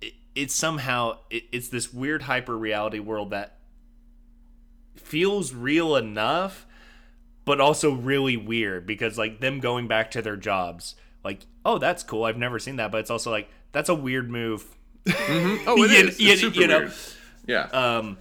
it, 0.00 0.12
it's 0.34 0.54
somehow 0.54 1.18
it, 1.30 1.44
it's 1.52 1.68
this 1.68 1.92
weird 1.92 2.22
hyper 2.22 2.56
reality 2.56 2.98
world 2.98 3.30
that 3.30 3.58
feels 4.94 5.54
real 5.54 5.96
enough, 5.96 6.66
but 7.44 7.60
also 7.60 7.92
really 7.92 8.36
weird 8.36 8.86
because 8.86 9.16
like 9.16 9.40
them 9.40 9.60
going 9.60 9.88
back 9.88 10.10
to 10.10 10.22
their 10.22 10.36
jobs, 10.36 10.96
like 11.24 11.40
oh 11.64 11.78
that's 11.78 12.02
cool, 12.02 12.24
I've 12.24 12.36
never 12.38 12.58
seen 12.58 12.76
that, 12.76 12.90
but 12.92 12.98
it's 12.98 13.10
also 13.10 13.30
like 13.30 13.48
that's 13.72 13.88
a 13.88 13.94
weird 13.94 14.30
move. 14.30 14.64
oh, 15.08 15.12
it 15.82 15.90
You- 15.90 16.08
is. 16.08 16.20
you- 16.20 16.36
super 16.36 16.60
you 16.60 16.66
know, 16.66 16.78
weird. 16.80 16.92
Yeah. 17.46 17.62
Um, 17.72 18.18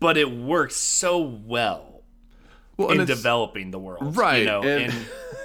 but 0.00 0.16
it 0.16 0.30
works 0.30 0.76
so 0.76 1.18
well 1.20 2.02
well, 2.76 2.90
in 2.90 3.04
developing 3.06 3.70
the 3.70 3.78
world, 3.78 4.16
right 4.16 4.38
You 4.40 4.44
know, 4.46 4.62
and, 4.62 4.92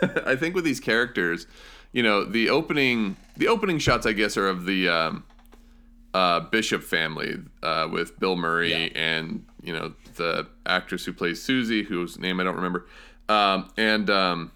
and 0.01 0.19
i 0.25 0.35
think 0.35 0.55
with 0.55 0.63
these 0.63 0.79
characters 0.79 1.45
you 1.91 2.01
know 2.03 2.23
the 2.23 2.49
opening 2.49 3.15
the 3.37 3.47
opening 3.47 3.77
shots 3.79 4.05
i 4.05 4.13
guess 4.13 4.35
are 4.37 4.47
of 4.47 4.65
the 4.65 4.87
um, 4.89 5.23
uh, 6.13 6.39
bishop 6.39 6.81
family 6.83 7.37
uh, 7.63 7.87
with 7.91 8.19
bill 8.19 8.35
murray 8.35 8.71
Yeah. 8.71 8.99
and 9.01 9.45
you 9.61 9.73
know 9.73 9.93
the 10.15 10.47
actress 10.65 11.05
who 11.05 11.13
plays 11.13 11.41
susie 11.41 11.83
whose 11.83 12.17
name 12.17 12.39
i 12.39 12.43
don't 12.43 12.55
remember 12.55 12.87
um, 13.29 13.69
and 13.77 14.09
um, 14.09 14.51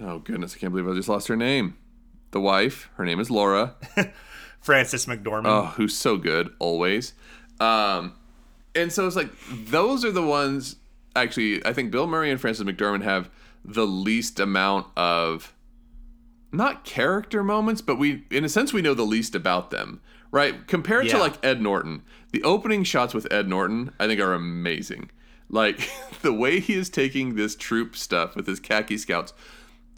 oh 0.00 0.18
goodness 0.18 0.54
i 0.54 0.58
can't 0.58 0.72
believe 0.72 0.88
i 0.88 0.94
just 0.94 1.08
lost 1.08 1.28
her 1.28 1.36
name 1.36 1.76
the 2.30 2.40
wife 2.40 2.88
her 2.94 3.04
name 3.04 3.20
is 3.20 3.30
laura 3.30 3.74
Frances 4.60 5.06
McDormand. 5.06 5.46
Oh, 5.46 5.66
who's 5.76 5.96
so 5.96 6.16
good 6.16 6.50
always. 6.58 7.14
Um, 7.58 8.14
and 8.74 8.92
so 8.92 9.06
it's 9.06 9.16
like 9.16 9.30
those 9.50 10.04
are 10.04 10.12
the 10.12 10.22
ones. 10.22 10.76
Actually, 11.16 11.64
I 11.64 11.72
think 11.72 11.90
Bill 11.90 12.06
Murray 12.06 12.30
and 12.30 12.40
Frances 12.40 12.64
McDormand 12.64 13.02
have 13.02 13.30
the 13.64 13.86
least 13.86 14.38
amount 14.38 14.86
of 14.96 15.54
not 16.52 16.84
character 16.84 17.42
moments, 17.42 17.80
but 17.80 17.96
we, 17.96 18.24
in 18.30 18.44
a 18.44 18.48
sense, 18.48 18.72
we 18.72 18.82
know 18.82 18.94
the 18.94 19.02
least 19.02 19.34
about 19.34 19.70
them, 19.70 20.00
right? 20.30 20.66
Compared 20.68 21.08
to 21.08 21.18
like 21.18 21.44
Ed 21.44 21.60
Norton, 21.60 22.02
the 22.32 22.42
opening 22.42 22.84
shots 22.84 23.14
with 23.14 23.30
Ed 23.32 23.48
Norton, 23.48 23.90
I 23.98 24.06
think, 24.06 24.20
are 24.20 24.34
amazing. 24.34 25.10
Like 25.48 25.90
the 26.22 26.32
way 26.32 26.60
he 26.60 26.74
is 26.74 26.90
taking 26.90 27.34
this 27.34 27.56
troop 27.56 27.96
stuff 27.96 28.36
with 28.36 28.46
his 28.46 28.60
khaki 28.60 28.98
scouts 28.98 29.32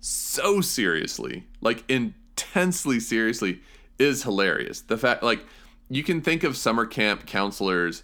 so 0.02 0.60
seriously, 0.60 1.46
like 1.60 1.84
intensely 1.88 3.00
seriously, 3.00 3.60
is 3.98 4.24
hilarious. 4.24 4.80
The 4.80 4.98
fact, 4.98 5.22
like, 5.22 5.44
you 5.88 6.02
can 6.02 6.20
think 6.20 6.42
of 6.42 6.56
summer 6.56 6.84
camp 6.86 7.24
counselors 7.24 8.02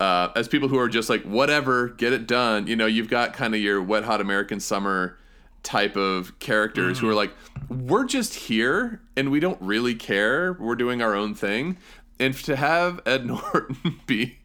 uh, 0.00 0.28
as 0.34 0.48
people 0.48 0.68
who 0.68 0.78
are 0.78 0.88
just 0.88 1.08
like, 1.08 1.22
whatever, 1.22 1.88
get 1.88 2.12
it 2.12 2.26
done. 2.26 2.66
You 2.66 2.76
know, 2.76 2.86
you've 2.86 3.08
got 3.08 3.32
kind 3.32 3.54
of 3.54 3.60
your 3.60 3.80
wet 3.80 4.04
hot 4.04 4.20
American 4.20 4.58
summer 4.58 5.18
type 5.62 5.96
of 5.96 6.38
characters 6.38 6.98
who 6.98 7.08
are 7.08 7.14
like, 7.14 7.32
we're 7.68 8.04
just 8.04 8.34
here 8.34 9.00
and 9.16 9.30
we 9.30 9.40
don't 9.40 9.60
really 9.60 9.94
care. 9.94 10.54
We're 10.54 10.76
doing 10.76 11.00
our 11.00 11.14
own 11.14 11.34
thing. 11.34 11.78
And 12.18 12.34
to 12.38 12.56
have 12.56 13.00
Ed 13.06 13.26
Norton 13.26 14.00
be 14.06 14.38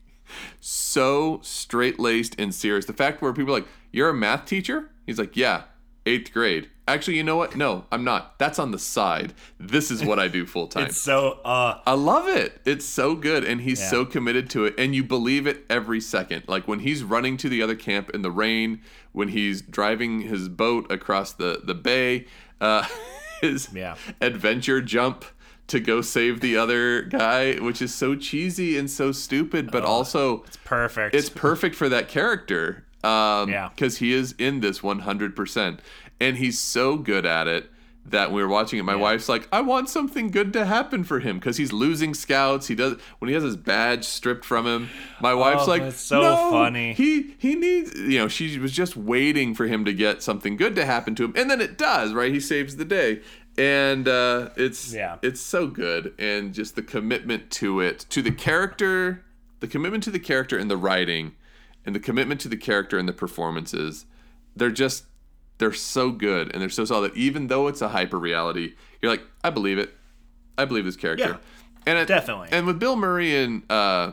so 0.59 1.39
straight 1.43 1.99
laced 1.99 2.35
and 2.39 2.53
serious, 2.53 2.85
the 2.85 2.93
fact 2.93 3.21
where 3.21 3.33
people 3.33 3.55
are 3.55 3.59
like, 3.59 3.67
you're 3.91 4.09
a 4.09 4.13
math 4.13 4.45
teacher? 4.45 4.89
He's 5.05 5.19
like, 5.19 5.35
yeah, 5.35 5.63
eighth 6.05 6.31
grade. 6.31 6.69
Actually, 6.93 7.17
you 7.17 7.23
know 7.23 7.37
what? 7.37 7.55
No, 7.55 7.85
I'm 7.91 8.03
not. 8.03 8.37
That's 8.37 8.59
on 8.59 8.71
the 8.71 8.79
side. 8.79 9.33
This 9.59 9.91
is 9.91 10.03
what 10.03 10.19
I 10.19 10.27
do 10.27 10.45
full 10.53 10.67
time. 10.67 10.87
It's 10.87 10.97
so 10.97 11.39
uh 11.45 11.79
I 11.85 11.93
love 11.93 12.27
it. 12.27 12.59
It's 12.65 12.85
so 12.85 13.15
good, 13.15 13.43
and 13.43 13.61
he's 13.61 13.79
Yeah. 13.79 13.89
so 13.89 14.05
committed 14.05 14.49
to 14.51 14.65
it, 14.65 14.75
and 14.77 14.93
you 14.93 15.03
believe 15.03 15.47
it 15.47 15.65
every 15.69 16.01
second. 16.01 16.43
Like 16.47 16.67
when 16.67 16.79
he's 16.79 17.03
running 17.03 17.37
to 17.37 17.49
the 17.49 17.61
other 17.61 17.75
camp 17.75 18.09
in 18.11 18.21
the 18.23 18.31
rain, 18.31 18.81
when 19.13 19.29
he's 19.29 19.61
driving 19.61 20.21
his 20.21 20.49
boat 20.49 20.91
across 20.91 21.31
the 21.33 21.61
the 21.63 21.75
bay, 21.75 22.25
uh, 22.59 22.85
his 23.41 23.69
Yeah. 23.73 23.95
adventure 24.19 24.81
jump 24.81 25.25
to 25.67 25.79
go 25.79 26.01
save 26.01 26.41
the 26.41 26.57
other 26.57 27.03
guy, 27.03 27.53
which 27.55 27.81
is 27.81 27.95
so 27.95 28.13
cheesy 28.15 28.77
and 28.77 28.89
so 28.91 29.13
stupid, 29.13 29.71
but 29.71 29.83
also 29.85 30.43
it's 30.43 30.57
perfect. 30.65 31.15
it's 31.15 31.29
perfect 31.29 31.75
for 31.75 31.87
that 31.87 32.09
character. 32.09 32.83
Um, 33.03 33.49
Yeah. 33.49 33.69
because 33.69 33.97
he 33.97 34.13
is 34.13 34.35
in 34.37 34.59
this 34.59 34.81
100%, 34.83 35.79
and 36.21 36.37
he's 36.37 36.57
so 36.57 36.95
good 36.95 37.25
at 37.25 37.47
it 37.47 37.69
that 38.03 38.29
when 38.29 38.37
we 38.37 38.41
were 38.41 38.49
watching 38.49 38.79
it, 38.79 38.83
my 38.83 38.95
wife's 38.95 39.29
like, 39.29 39.47
"I 39.51 39.61
want 39.61 39.87
something 39.87 40.31
good 40.31 40.53
to 40.53 40.65
happen 40.65 41.03
for 41.03 41.19
him 41.19 41.37
because 41.37 41.57
he's 41.57 41.71
losing 41.71 42.13
scouts. 42.15 42.67
He 42.67 42.73
does 42.75 42.97
when 43.19 43.29
he 43.29 43.35
has 43.35 43.43
his 43.43 43.55
badge 43.57 44.05
stripped 44.05 44.43
from 44.45 44.65
him. 44.65 44.89
My 45.21 45.33
wife's 45.35 45.63
Oh, 45.63 45.69
like, 45.69 45.83
that's 45.83 45.97
so 46.01 46.19
"No, 46.21 46.49
funny." 46.51 46.93
He 46.93 47.35
he 47.37 47.53
needs, 47.55 47.93
you 47.95 48.17
know, 48.19 48.27
she 48.27 48.57
was 48.57 48.71
just 48.71 48.95
waiting 48.97 49.53
for 49.53 49.67
him 49.67 49.85
to 49.85 49.93
get 49.93 50.23
something 50.23 50.55
good 50.57 50.73
to 50.75 50.85
happen 50.85 51.13
to 51.15 51.25
him, 51.25 51.33
and 51.35 51.49
then 51.49 51.61
it 51.61 51.77
does. 51.77 52.13
Right, 52.13 52.31
he 52.33 52.39
saves 52.39 52.77
the 52.77 52.85
day." 52.85 53.21
And 53.57 54.07
uh, 54.07 54.49
it's 54.55 54.93
Yeah. 54.93 55.17
it's 55.21 55.41
so 55.41 55.67
good, 55.67 56.13
and 56.17 56.53
just 56.53 56.75
the 56.75 56.81
commitment 56.81 57.51
to 57.51 57.81
it, 57.81 58.05
to 58.09 58.21
the 58.21 58.31
character, 58.31 59.25
the 59.59 59.67
commitment 59.67 60.03
to 60.05 60.11
the 60.11 60.19
character 60.19 60.57
and 60.57 60.71
the 60.71 60.77
writing, 60.77 61.33
and 61.85 61.93
the 61.93 61.99
commitment 61.99 62.39
to 62.41 62.47
the 62.49 62.57
character 62.57 62.97
and 62.97 63.07
the 63.09 63.13
performances. 63.13 64.05
They're 64.55 64.71
just 64.71 65.03
they're 65.61 65.71
so 65.71 66.11
good 66.11 66.51
and 66.51 66.61
they're 66.61 66.69
so 66.69 66.83
solid. 66.83 67.15
Even 67.15 67.47
though 67.47 67.67
it's 67.67 67.81
a 67.81 67.87
hyper 67.87 68.19
reality, 68.19 68.73
you're 69.01 69.11
like, 69.11 69.23
I 69.43 69.49
believe 69.51 69.77
it. 69.77 69.93
I 70.57 70.65
believe 70.65 70.83
this 70.83 70.97
character. 70.97 71.23
Yeah, 71.23 71.37
and 71.85 71.97
it, 71.99 72.07
definitely. 72.07 72.49
And 72.51 72.67
with 72.67 72.77
Bill 72.79 72.95
Murray 72.97 73.35
and 73.41 73.63
uh, 73.71 74.11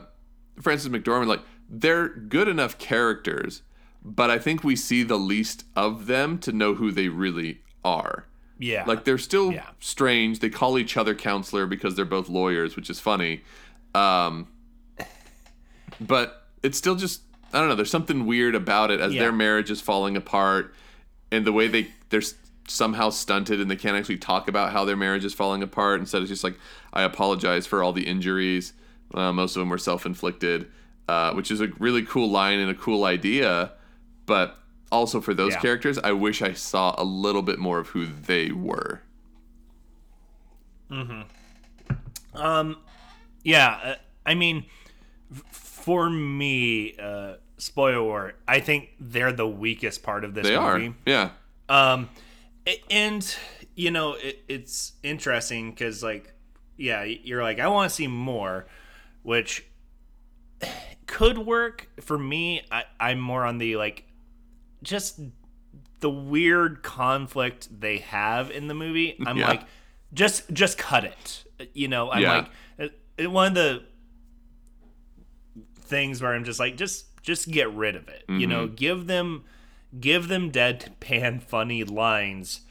Frances 0.61 0.87
McDormand, 0.89 1.27
like 1.27 1.41
they're 1.69 2.07
good 2.07 2.47
enough 2.47 2.77
characters, 2.77 3.61
but 4.03 4.29
I 4.29 4.39
think 4.39 4.63
we 4.63 4.75
see 4.75 5.03
the 5.03 5.17
least 5.17 5.65
of 5.75 6.05
them 6.07 6.37
to 6.39 6.51
know 6.53 6.75
who 6.75 6.91
they 6.91 7.09
really 7.09 7.61
are. 7.83 8.25
yeah. 8.57 8.83
Like 8.85 9.03
they're 9.05 9.17
still 9.17 9.51
Yeah. 9.51 9.67
strange. 9.79 10.39
They 10.39 10.49
call 10.49 10.77
each 10.77 10.95
other 10.97 11.13
counselor 11.15 11.65
because 11.65 11.95
they're 11.95 12.05
both 12.05 12.29
lawyers, 12.29 12.75
which 12.75 12.89
is 12.89 12.99
funny. 12.99 13.41
Um, 13.95 14.47
but 15.99 16.47
it's 16.63 16.77
still 16.77 16.95
just 16.95 17.21
I 17.51 17.59
don't 17.59 17.67
know. 17.69 17.75
There's 17.75 17.89
something 17.89 18.27
weird 18.27 18.53
about 18.53 18.91
it 18.91 18.99
as 18.99 19.11
Yeah. 19.13 19.21
their 19.21 19.31
marriage 19.31 19.71
is 19.71 19.81
falling 19.81 20.15
apart, 20.15 20.73
and 21.31 21.45
the 21.45 21.51
way 21.53 21.67
they 21.67 21.87
they're 22.09 22.21
somehow 22.67 23.09
stunted 23.09 23.59
and 23.59 23.69
they 23.69 23.75
can't 23.75 23.97
actually 23.97 24.17
talk 24.17 24.47
about 24.47 24.71
how 24.71 24.85
their 24.85 24.95
marriage 24.95 25.25
is 25.25 25.33
falling 25.33 25.63
apart. 25.63 25.99
Instead, 25.99 26.21
it's 26.21 26.29
just 26.29 26.43
like 26.43 26.57
I 26.93 27.03
apologize 27.03 27.65
for 27.65 27.81
all 27.83 27.93
the 27.93 28.05
injuries. 28.07 28.73
Uh, 29.13 29.31
most 29.33 29.55
of 29.55 29.59
them 29.61 29.69
were 29.69 29.77
self 29.77 30.05
inflicted, 30.05 30.67
uh, 31.07 31.33
which 31.33 31.49
is 31.51 31.61
a 31.61 31.67
really 31.79 32.03
cool 32.03 32.29
line 32.29 32.59
and 32.59 32.69
a 32.69 32.75
cool 32.75 33.05
idea. 33.05 33.71
But 34.27 34.57
also 34.91 35.19
for 35.21 35.33
those 35.33 35.53
Yeah. 35.53 35.61
characters, 35.61 35.97
I 35.99 36.11
wish 36.11 36.41
I 36.41 36.53
saw 36.53 36.93
a 36.97 37.03
little 37.03 37.41
bit 37.41 37.57
more 37.59 37.79
of 37.79 37.87
who 37.89 38.05
they 38.05 38.51
were. 38.51 39.01
Hmm. 40.89 41.21
Um. 42.33 42.77
yeah, 43.43 43.79
uh, 43.83 43.95
I 44.25 44.35
mean 44.35 44.65
for 45.51 46.09
me 46.09 46.95
uh 46.97 47.35
spoiler 47.59 47.97
alert, 47.99 48.35
I 48.47 48.59
think 48.59 48.89
they're 48.99 49.31
the 49.31 49.47
weakest 49.47 50.01
part 50.03 50.23
of 50.25 50.33
this 50.33 50.47
They 50.47 50.57
movie. 50.57 50.87
are, 50.87 50.93
yeah. 51.05 51.29
Um, 51.69 52.09
and 52.89 53.35
you 53.75 53.91
know 53.91 54.13
it, 54.13 54.39
it's 54.47 54.93
interesting 55.03 55.69
because 55.69 56.01
like, 56.03 56.33
yeah, 56.77 57.03
you're 57.03 57.43
like 57.43 57.59
I 57.59 57.67
want 57.67 57.89
to 57.89 57.95
see 57.95 58.07
more, 58.07 58.65
which 59.23 59.63
could 61.05 61.37
work 61.37 61.87
for 62.01 62.17
me. 62.17 62.63
I, 62.71 62.83
I'm 62.99 63.19
more 63.19 63.45
on 63.45 63.57
the 63.59 63.75
like, 63.77 64.05
just 64.83 65.19
the 65.99 66.09
weird 66.09 66.81
conflict 66.81 67.67
they 67.81 67.97
have 67.97 68.49
in 68.51 68.67
the 68.67 68.73
movie. 68.73 69.17
I'm 69.25 69.37
Yeah. 69.37 69.47
like, 69.49 69.61
just 70.13 70.51
just 70.53 70.77
cut 70.77 71.03
it. 71.03 71.43
You 71.73 71.87
know, 71.89 72.09
I'm 72.09 72.21
Yeah. 72.21 72.47
like 72.77 72.91
it- 73.17 73.27
one 73.31 73.47
of 73.47 73.53
the 73.55 73.83
things 75.81 76.21
where 76.21 76.33
I'm 76.33 76.43
just 76.43 76.59
like, 76.59 76.77
just 76.77 77.08
just 77.21 77.49
get 77.51 77.71
rid 77.73 77.95
of 77.95 78.07
it. 78.07 78.23
You 78.27 78.47
know, 78.47 78.67
give 78.67 79.07
them 79.07 79.43
give 79.99 80.27
them 80.27 80.51
deadpan 80.51 81.41
funny 81.53 81.83
lines 81.83 82.61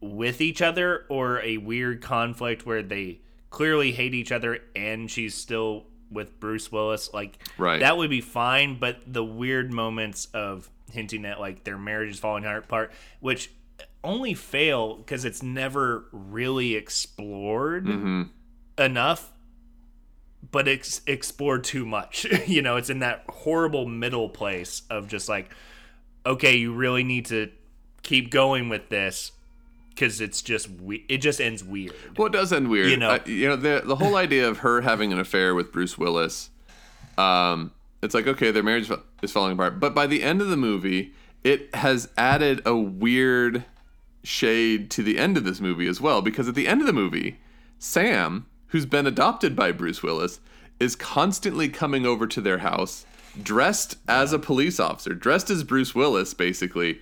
with 0.00 0.40
each 0.40 0.60
other 0.60 1.04
or 1.08 1.40
a 1.42 1.56
weird 1.58 2.00
conflict 2.02 2.66
where 2.66 2.82
they 2.82 3.20
clearly 3.50 3.92
hate 3.92 4.14
each 4.14 4.32
other 4.32 4.58
and 4.74 5.10
she's 5.10 5.34
still 5.34 5.84
with 6.10 6.38
Bruce 6.40 6.70
Willis 6.72 7.10
like 7.14 7.38
Right. 7.56 7.80
that 7.80 7.96
would 7.96 8.10
be 8.10 8.20
fine 8.20 8.78
but 8.78 9.00
the 9.06 9.24
weird 9.24 9.72
moments 9.72 10.26
of 10.34 10.68
hinting 10.90 11.24
at 11.24 11.40
like 11.40 11.64
their 11.64 11.78
marriage 11.78 12.10
is 12.10 12.18
falling 12.18 12.44
apart 12.44 12.92
which 13.20 13.50
only 14.04 14.34
fail 14.34 14.96
because 14.96 15.24
it's 15.24 15.42
never 15.42 16.04
really 16.12 16.74
explored 16.74 17.86
Mm-hmm. 17.86 18.22
enough 18.78 19.31
but 20.50 20.66
it's 20.68 21.00
explored 21.06 21.64
too 21.64 21.86
much 21.86 22.24
you 22.46 22.60
know 22.62 22.76
it's 22.76 22.90
in 22.90 22.98
that 22.98 23.24
horrible 23.28 23.86
middle 23.86 24.28
place 24.28 24.82
of 24.90 25.06
just 25.08 25.28
like 25.28 25.50
okay 26.26 26.56
you 26.56 26.72
really 26.74 27.04
need 27.04 27.24
to 27.26 27.50
keep 28.02 28.30
going 28.30 28.68
with 28.68 28.88
this 28.88 29.32
because 29.90 30.20
it's 30.20 30.42
just 30.42 30.68
we- 30.70 31.04
it 31.08 31.18
just 31.18 31.40
ends 31.40 31.62
weird 31.62 31.94
Well, 32.16 32.26
it 32.26 32.32
does 32.32 32.52
end 32.52 32.68
weird. 32.68 32.90
You 32.90 32.96
know. 32.96 33.10
Uh, 33.10 33.18
you 33.26 33.46
know 33.48 33.56
the 33.56 33.82
the 33.84 33.96
whole 33.96 34.16
idea 34.16 34.48
of 34.48 34.58
her 34.58 34.80
having 34.80 35.12
an 35.12 35.18
affair 35.20 35.54
with 35.54 35.70
Bruce 35.70 35.96
Willis. 35.98 36.48
Um, 37.18 37.72
it's 38.02 38.14
like 38.14 38.26
okay, 38.26 38.50
their 38.50 38.62
marriage 38.62 38.90
is 39.22 39.30
falling 39.32 39.52
apart, 39.52 39.78
but 39.78 39.94
by 39.94 40.06
the 40.06 40.22
end 40.22 40.40
of 40.40 40.48
the 40.48 40.56
movie, 40.56 41.12
it 41.44 41.74
has 41.74 42.08
added 42.16 42.62
a 42.64 42.74
weird 42.74 43.64
shade 44.24 44.90
to 44.92 45.02
the 45.02 45.18
end 45.18 45.36
of 45.36 45.44
this 45.44 45.60
movie 45.60 45.86
as 45.86 46.00
well. 46.00 46.22
Because 46.22 46.48
at 46.48 46.54
the 46.54 46.66
end 46.66 46.80
of 46.80 46.86
the 46.86 46.92
movie, 46.92 47.38
Sam, 47.78 48.46
who's 48.72 48.86
been 48.86 49.06
adopted 49.06 49.54
by 49.56 49.72
Bruce 49.72 50.02
Willis, 50.02 50.40
is 50.80 50.96
constantly 50.96 51.68
coming 51.68 52.04
over 52.04 52.26
to 52.26 52.40
their 52.40 52.58
house 52.58 53.06
dressed 53.42 53.96
as 54.08 54.32
a 54.32 54.38
police 54.38 54.78
officer, 54.80 55.14
dressed 55.14 55.48
as 55.48 55.64
Bruce 55.64 55.94
Willis, 55.94 56.34
basically. 56.34 57.00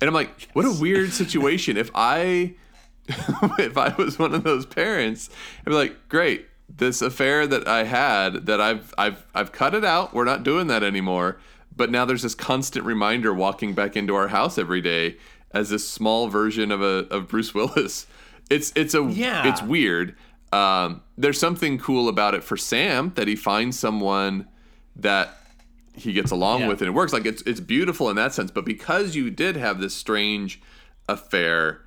And 0.00 0.08
I'm 0.08 0.14
like, 0.14 0.48
what 0.52 0.64
a 0.64 0.80
weird 0.80 1.12
situation. 1.12 1.76
If 1.76 1.90
I 1.94 2.54
if 3.08 3.76
I 3.76 3.94
was 3.96 4.18
one 4.18 4.34
of 4.34 4.44
those 4.44 4.66
parents, 4.66 5.30
I'd 5.60 5.70
be 5.70 5.72
like, 5.76 6.08
great, 6.08 6.46
this 6.68 7.02
affair 7.02 7.46
that 7.46 7.66
I 7.66 7.84
had 7.84 8.46
that 8.46 8.60
I've 8.60 8.92
I've 8.98 9.24
I've 9.34 9.52
cut 9.52 9.74
it 9.74 9.84
out. 9.84 10.14
We're 10.14 10.24
not 10.24 10.42
doing 10.42 10.66
that 10.68 10.82
anymore. 10.82 11.38
But 11.74 11.90
now 11.90 12.04
there's 12.04 12.22
this 12.22 12.34
constant 12.34 12.84
reminder 12.84 13.32
walking 13.32 13.74
back 13.74 13.96
into 13.96 14.14
our 14.14 14.28
house 14.28 14.58
every 14.58 14.80
day 14.82 15.16
as 15.52 15.70
this 15.70 15.88
small 15.88 16.28
version 16.28 16.70
of 16.70 16.82
a 16.82 17.06
of 17.10 17.28
Bruce 17.28 17.54
Willis. 17.54 18.06
It's 18.50 18.72
it's 18.76 18.94
a 18.94 19.02
Yeah. 19.04 19.48
it's 19.48 19.62
weird. 19.62 20.14
Um, 20.52 21.02
there's 21.16 21.38
something 21.40 21.78
cool 21.78 22.08
about 22.08 22.34
it 22.34 22.44
for 22.44 22.56
Sam 22.56 23.12
that 23.16 23.26
he 23.26 23.36
finds 23.36 23.78
someone 23.78 24.46
that 24.96 25.38
he 25.94 26.12
gets 26.12 26.30
along 26.30 26.60
Yeah. 26.60 26.68
with 26.68 26.80
and 26.82 26.88
it 26.88 26.92
works. 26.92 27.12
Like 27.12 27.26
it's 27.26 27.42
it's 27.42 27.60
beautiful 27.60 28.10
in 28.10 28.16
that 28.16 28.34
sense. 28.34 28.50
But 28.50 28.64
because 28.64 29.14
you 29.16 29.30
did 29.30 29.56
have 29.56 29.80
this 29.80 29.94
strange 29.94 30.60
affair 31.08 31.80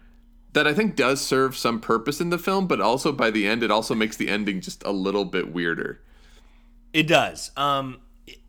that 0.54 0.66
I 0.68 0.74
think 0.74 0.96
does 0.96 1.22
serve 1.22 1.56
some 1.58 1.80
purpose 1.80 2.22
in 2.22 2.30
the 2.30 2.38
film, 2.38 2.66
but 2.68 2.80
also 2.82 3.12
by 3.12 3.30
the 3.32 3.48
end 3.48 3.62
it 3.64 3.72
also 3.72 3.94
makes 3.96 4.18
the 4.18 4.30
ending 4.30 4.62
just 4.62 4.84
a 4.84 4.92
little 4.92 5.26
bit 5.26 5.54
weirder. 5.54 6.02
it 6.94 7.08
does 7.08 7.52
um 7.58 8.00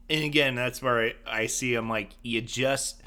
and 0.08 0.22
again 0.24 0.54
that's 0.54 0.80
where 0.80 1.00
I, 1.06 1.14
I 1.42 1.46
see 1.46 1.74
i'm 1.74 1.88
like 1.88 2.10
you 2.22 2.40
just 2.40 3.02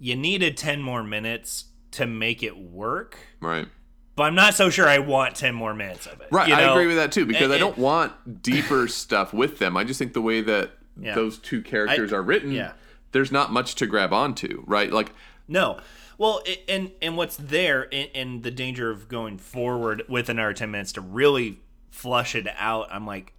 you 0.00 0.16
needed 0.16 0.56
10 0.56 0.80
more 0.80 1.02
minutes 1.04 1.66
to 1.92 2.06
make 2.06 2.42
it 2.42 2.56
work 2.56 3.18
Right. 3.40 3.68
But 4.16 4.24
i'm 4.24 4.34
not 4.34 4.54
so 4.54 4.68
sure 4.70 4.88
i 4.88 4.98
want 4.98 5.34
10 5.34 5.54
more 5.54 5.74
minutes 5.74 6.06
of 6.06 6.20
it 6.20 6.28
Right. 6.30 6.48
you 6.48 6.54
I 6.54 6.62
agree 6.70 6.86
with 6.86 6.96
that 6.96 7.12
too 7.12 7.26
because 7.26 7.50
it- 7.50 7.54
I 7.54 7.58
don't 7.58 7.78
want 7.78 8.42
deeper 8.42 8.88
stuff 8.88 9.32
with 9.34 9.58
them. 9.58 9.76
I 9.76 9.84
just 9.84 9.98
think 9.98 10.12
the 10.12 10.22
way 10.22 10.40
that 10.42 10.72
Yeah. 11.00 11.14
those 11.14 11.38
two 11.38 11.62
characters 11.62 12.12
I- 12.12 12.16
are 12.16 12.22
written, 12.22 12.52
yeah. 12.52 12.72
there's 13.12 13.32
not 13.32 13.52
much 13.52 13.74
to 13.76 13.86
grab 13.86 14.12
onto, 14.12 14.62
right? 14.66 14.90
Like 14.92 15.12
No. 15.48 15.78
Well, 16.18 16.42
i- 16.46 16.58
and 16.68 16.92
and 17.02 17.16
what's 17.16 17.36
there, 17.36 17.88
and, 17.92 18.08
and 18.14 18.42
the 18.42 18.50
danger 18.50 18.90
of 18.90 19.08
going 19.08 19.38
forward 19.38 20.04
with 20.08 20.28
another 20.28 20.52
ten 20.52 20.70
minutes 20.70 20.92
to 20.92 21.00
really 21.00 21.58
flush 21.90 22.34
it 22.34 22.46
out. 22.58 22.88
I'm 22.92 23.06
like, 23.06 23.32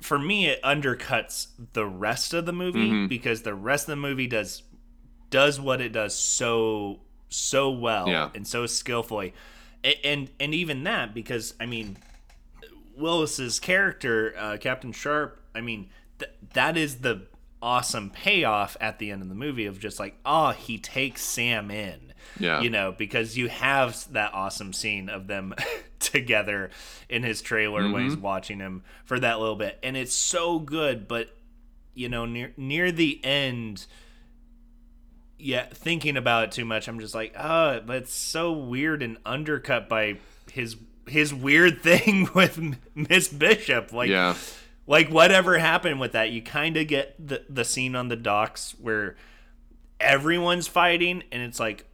for 0.00 0.18
me, 0.18 0.46
it 0.46 0.62
undercuts 0.62 1.48
the 1.72 1.84
rest 1.86 2.32
of 2.34 2.46
the 2.46 2.52
movie 2.52 2.88
Mm-hmm. 2.90 3.06
because 3.08 3.42
the 3.42 3.54
rest 3.54 3.84
of 3.84 3.92
the 3.92 3.96
movie 3.96 4.26
does 4.26 4.62
does 5.30 5.58
what 5.60 5.80
it 5.80 5.92
does 5.92 6.14
so 6.14 7.00
so 7.28 7.70
well 7.70 8.06
Yeah. 8.08 8.28
and 8.34 8.46
so 8.46 8.66
skillfully, 8.66 9.32
and 10.04 10.30
and 10.38 10.54
even 10.54 10.84
that 10.84 11.14
because 11.14 11.54
I 11.60 11.66
mean, 11.66 11.96
Willis's 12.96 13.60
character, 13.60 14.34
uh, 14.38 14.56
Captain 14.60 14.92
Sharp. 14.92 15.40
I 15.54 15.60
mean, 15.60 15.90
th- 16.18 16.32
that 16.54 16.76
is 16.76 16.96
the 16.98 17.26
awesome 17.60 18.10
payoff 18.10 18.76
at 18.80 18.98
the 18.98 19.10
end 19.10 19.22
of 19.22 19.28
the 19.28 19.34
movie 19.34 19.66
of 19.66 19.78
just 19.78 20.00
like, 20.00 20.16
oh, 20.26 20.50
he 20.50 20.78
takes 20.78 21.22
Sam 21.22 21.70
in. 21.70 22.12
Yeah. 22.38 22.60
You 22.60 22.70
know, 22.70 22.92
because 22.92 23.36
you 23.36 23.48
have 23.48 24.10
that 24.12 24.32
awesome 24.34 24.72
scene 24.72 25.08
of 25.08 25.26
them 25.26 25.54
together 25.98 26.70
in 27.08 27.22
his 27.22 27.42
trailer 27.42 27.90
when 27.90 28.04
he's 28.04 28.16
watching 28.16 28.58
him 28.58 28.82
for 29.04 29.18
that 29.20 29.38
little 29.38 29.56
bit. 29.56 29.78
And 29.82 29.96
it's 29.96 30.14
so 30.14 30.58
good, 30.58 31.08
but 31.08 31.34
you 31.94 32.08
know, 32.08 32.24
near 32.24 32.52
near 32.56 32.90
the 32.90 33.22
end 33.24 33.86
yeah, 35.42 35.66
thinking 35.66 36.16
about 36.16 36.44
it 36.44 36.52
too 36.52 36.64
much, 36.64 36.86
I'm 36.88 37.00
just 37.00 37.14
like, 37.14 37.34
oh, 37.38 37.80
but 37.84 37.96
it's 37.96 38.14
so 38.14 38.52
weird 38.52 39.02
and 39.02 39.18
undercut 39.26 39.88
by 39.88 40.18
his 40.50 40.76
his 41.08 41.34
weird 41.34 41.82
thing 41.82 42.28
with 42.34 42.60
Miss 42.94 43.28
Bishop. 43.28 43.92
Like, 43.92 44.08
Yeah. 44.08 44.34
like 44.86 45.08
whatever 45.08 45.58
happened 45.58 45.98
with 46.00 46.12
that, 46.12 46.30
you 46.30 46.42
kind 46.42 46.76
of 46.76 46.86
get 46.86 47.14
the 47.18 47.44
the 47.48 47.64
scene 47.64 47.96
on 47.96 48.08
the 48.08 48.16
docks 48.16 48.74
where 48.80 49.16
everyone's 50.00 50.68
fighting, 50.68 51.22
and 51.32 51.42
it's 51.42 51.60
like, 51.60 51.86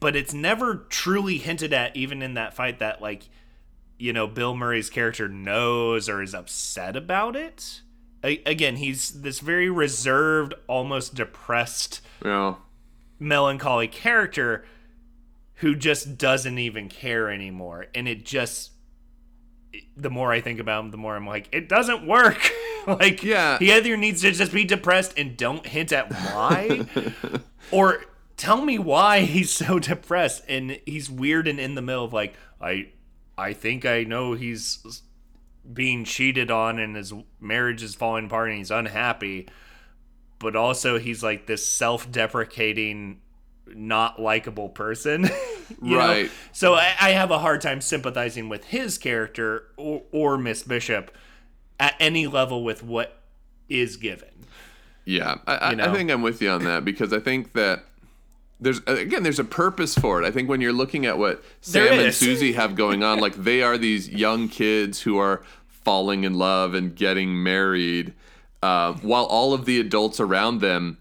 but 0.00 0.16
it's 0.16 0.32
never 0.34 0.86
truly 0.88 1.38
hinted 1.38 1.72
at, 1.72 1.96
even 1.96 2.22
in 2.22 2.34
that 2.34 2.54
fight, 2.54 2.78
that 2.78 3.00
like, 3.02 3.28
you 3.98 4.12
know, 4.12 4.26
Bill 4.26 4.54
Murray's 4.54 4.90
character 4.90 5.28
knows 5.28 6.08
or 6.08 6.22
is 6.22 6.34
upset 6.34 6.96
about 6.96 7.36
it. 7.36 7.80
A- 8.24 8.42
again, 8.44 8.76
he's 8.76 9.22
this 9.22 9.40
very 9.40 9.70
reserved, 9.70 10.54
almost 10.66 11.14
depressed 11.14 12.00
know, 12.24 12.58
melancholy 13.18 13.88
character 13.88 14.64
who 15.60 15.74
just 15.74 16.18
doesn't 16.18 16.58
even 16.58 16.88
care 16.88 17.30
anymore. 17.30 17.86
And 17.94 18.06
it 18.08 18.24
just 18.24 18.72
the 19.96 20.08
more 20.10 20.32
i 20.32 20.40
think 20.40 20.58
about 20.58 20.84
him 20.84 20.90
the 20.90 20.96
more 20.96 21.16
i'm 21.16 21.26
like 21.26 21.48
it 21.52 21.68
doesn't 21.68 22.06
work. 22.06 22.38
Like 22.86 23.24
Yeah. 23.24 23.58
he 23.58 23.72
either 23.72 23.96
needs 23.96 24.20
to 24.22 24.30
just 24.30 24.52
be 24.52 24.64
depressed 24.64 25.14
and 25.18 25.36
don't 25.36 25.66
hint 25.66 25.92
at 25.92 26.08
why 26.12 26.86
or 27.72 28.04
tell 28.36 28.64
me 28.64 28.78
why 28.78 29.22
he's 29.22 29.50
so 29.50 29.80
depressed. 29.80 30.44
And 30.48 30.78
he's 30.86 31.10
weird 31.10 31.48
and 31.48 31.58
in 31.58 31.74
the 31.74 31.82
middle 31.82 32.04
of 32.04 32.12
like 32.12 32.34
i 32.60 32.90
i 33.36 33.52
think 33.54 33.84
i 33.84 34.04
know 34.04 34.34
he's 34.34 35.02
being 35.72 36.04
cheated 36.04 36.50
on 36.50 36.78
and 36.78 36.96
his 36.96 37.12
marriage 37.40 37.82
is 37.82 37.94
falling 37.94 38.26
apart 38.26 38.48
and 38.48 38.58
he's 38.58 38.70
unhappy 38.70 39.48
but 40.38 40.54
also 40.54 40.98
he's 40.98 41.22
like 41.22 41.46
this 41.46 41.66
self-deprecating 41.66 43.20
not 43.68 44.20
likable 44.20 44.68
person 44.68 45.24
you 45.82 45.96
know? 45.96 45.98
Right. 45.98 46.30
so 46.52 46.74
I, 46.74 46.94
I 47.00 47.10
have 47.10 47.30
a 47.30 47.38
hard 47.38 47.60
time 47.60 47.80
sympathizing 47.80 48.48
with 48.48 48.64
his 48.64 48.98
character 48.98 49.64
or, 49.76 50.02
or 50.12 50.38
miss 50.38 50.62
bishop 50.62 51.10
at 51.80 51.94
any 51.98 52.26
level 52.26 52.62
with 52.62 52.82
what 52.82 53.22
is 53.68 53.96
given 53.96 54.46
Yeah, 55.04 55.38
I, 55.46 55.56
I, 55.56 55.70
You 55.70 55.76
know? 55.76 55.84
I 55.84 55.92
think 55.92 56.10
I'm 56.10 56.22
with 56.22 56.40
you 56.40 56.50
on 56.50 56.64
that 56.64 56.84
because 56.84 57.12
I 57.12 57.18
think 57.18 57.54
that 57.54 57.84
there's 58.60 58.80
again 58.86 59.22
there's 59.22 59.38
a 59.38 59.44
purpose 59.44 59.94
for 59.94 60.22
it. 60.22 60.26
I 60.26 60.30
think 60.30 60.48
when 60.48 60.60
you're 60.60 60.72
looking 60.72 61.04
at 61.06 61.18
what 61.18 61.42
There 61.66 61.88
Sam 61.88 61.98
and. 62.06 62.14
Susie 62.14 62.52
have 62.52 62.74
going 62.84 63.02
on, 63.02 63.18
like 63.20 63.34
they 63.34 63.62
are 63.62 63.76
these 63.78 64.08
young 64.08 64.48
kids 64.48 65.02
who 65.02 65.18
are 65.18 65.42
falling 65.68 66.24
in 66.24 66.34
love 66.34 66.74
and 66.74 66.94
getting 66.94 67.42
married, 67.42 68.14
uh, 68.62 68.94
while 68.94 69.24
all 69.24 69.52
of 69.52 69.64
the 69.66 69.78
adults 69.80 70.18
around 70.20 70.60
them 70.60 70.98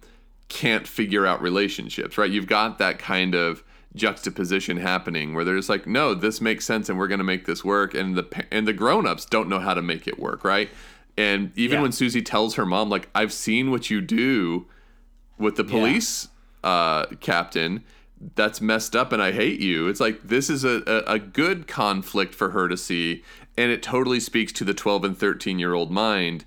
can't 0.48 0.88
figure 0.88 1.26
out 1.26 1.42
relationships. 1.42 2.18
Right? 2.18 2.30
You've 2.30 2.48
got 2.48 2.78
that 2.80 3.00
kind 3.00 3.34
of 3.36 3.64
juxtaposition 3.96 4.76
happening 4.78 5.34
where 5.34 5.46
they're 5.46 5.56
just 5.56 5.70
like, 5.70 5.88
no, 5.88 6.14
this 6.14 6.42
makes 6.42 6.66
sense 6.66 6.90
and 6.90 7.00
we're 7.00 7.08
going 7.08 7.20
to 7.20 7.24
make 7.24 7.46
this 7.46 7.64
work, 7.64 7.94
and 7.94 8.16
the 8.16 8.46
and 8.52 8.68
the 8.68 8.74
grown-ups 8.74 9.26
don't 9.26 9.48
know 9.48 9.60
how 9.60 9.74
to 9.74 9.82
make 9.82 10.08
it 10.08 10.20
work. 10.20 10.44
Right? 10.44 10.70
And 11.18 11.52
even 11.58 11.78
Yeah. 11.78 11.84
when 11.84 11.92
Susie 11.94 12.22
tells 12.22 12.56
her 12.56 12.66
mom, 12.66 12.90
like, 12.90 13.08
I've 13.16 13.32
seen 13.32 13.72
what 13.72 13.90
you 13.90 14.02
do 14.02 14.66
with 15.38 15.56
the 15.56 15.64
police 15.64 16.28
uh, 16.66 17.06
captain 17.22 17.84
that's 18.36 18.60
messed 18.60 18.96
up 18.96 19.12
and 19.14 19.22
I 19.22 19.32
hate 19.32 19.60
you. 19.60 19.88
It's 19.88 20.00
like 20.00 20.24
this 20.24 20.50
is 20.50 20.64
a, 20.64 20.82
a, 20.88 21.14
a 21.14 21.20
good 21.20 21.68
conflict 21.68 22.34
for 22.36 22.50
her 22.52 22.68
to 22.68 22.76
see, 22.76 23.24
and 23.58 23.72
it 23.72 23.84
totally 23.84 24.20
speaks 24.20 24.52
to 24.54 24.64
the 24.64 24.74
12 24.74 25.04
and 25.04 25.18
13 25.18 25.60
year 25.60 25.74
old 25.74 25.92
mind 25.92 26.44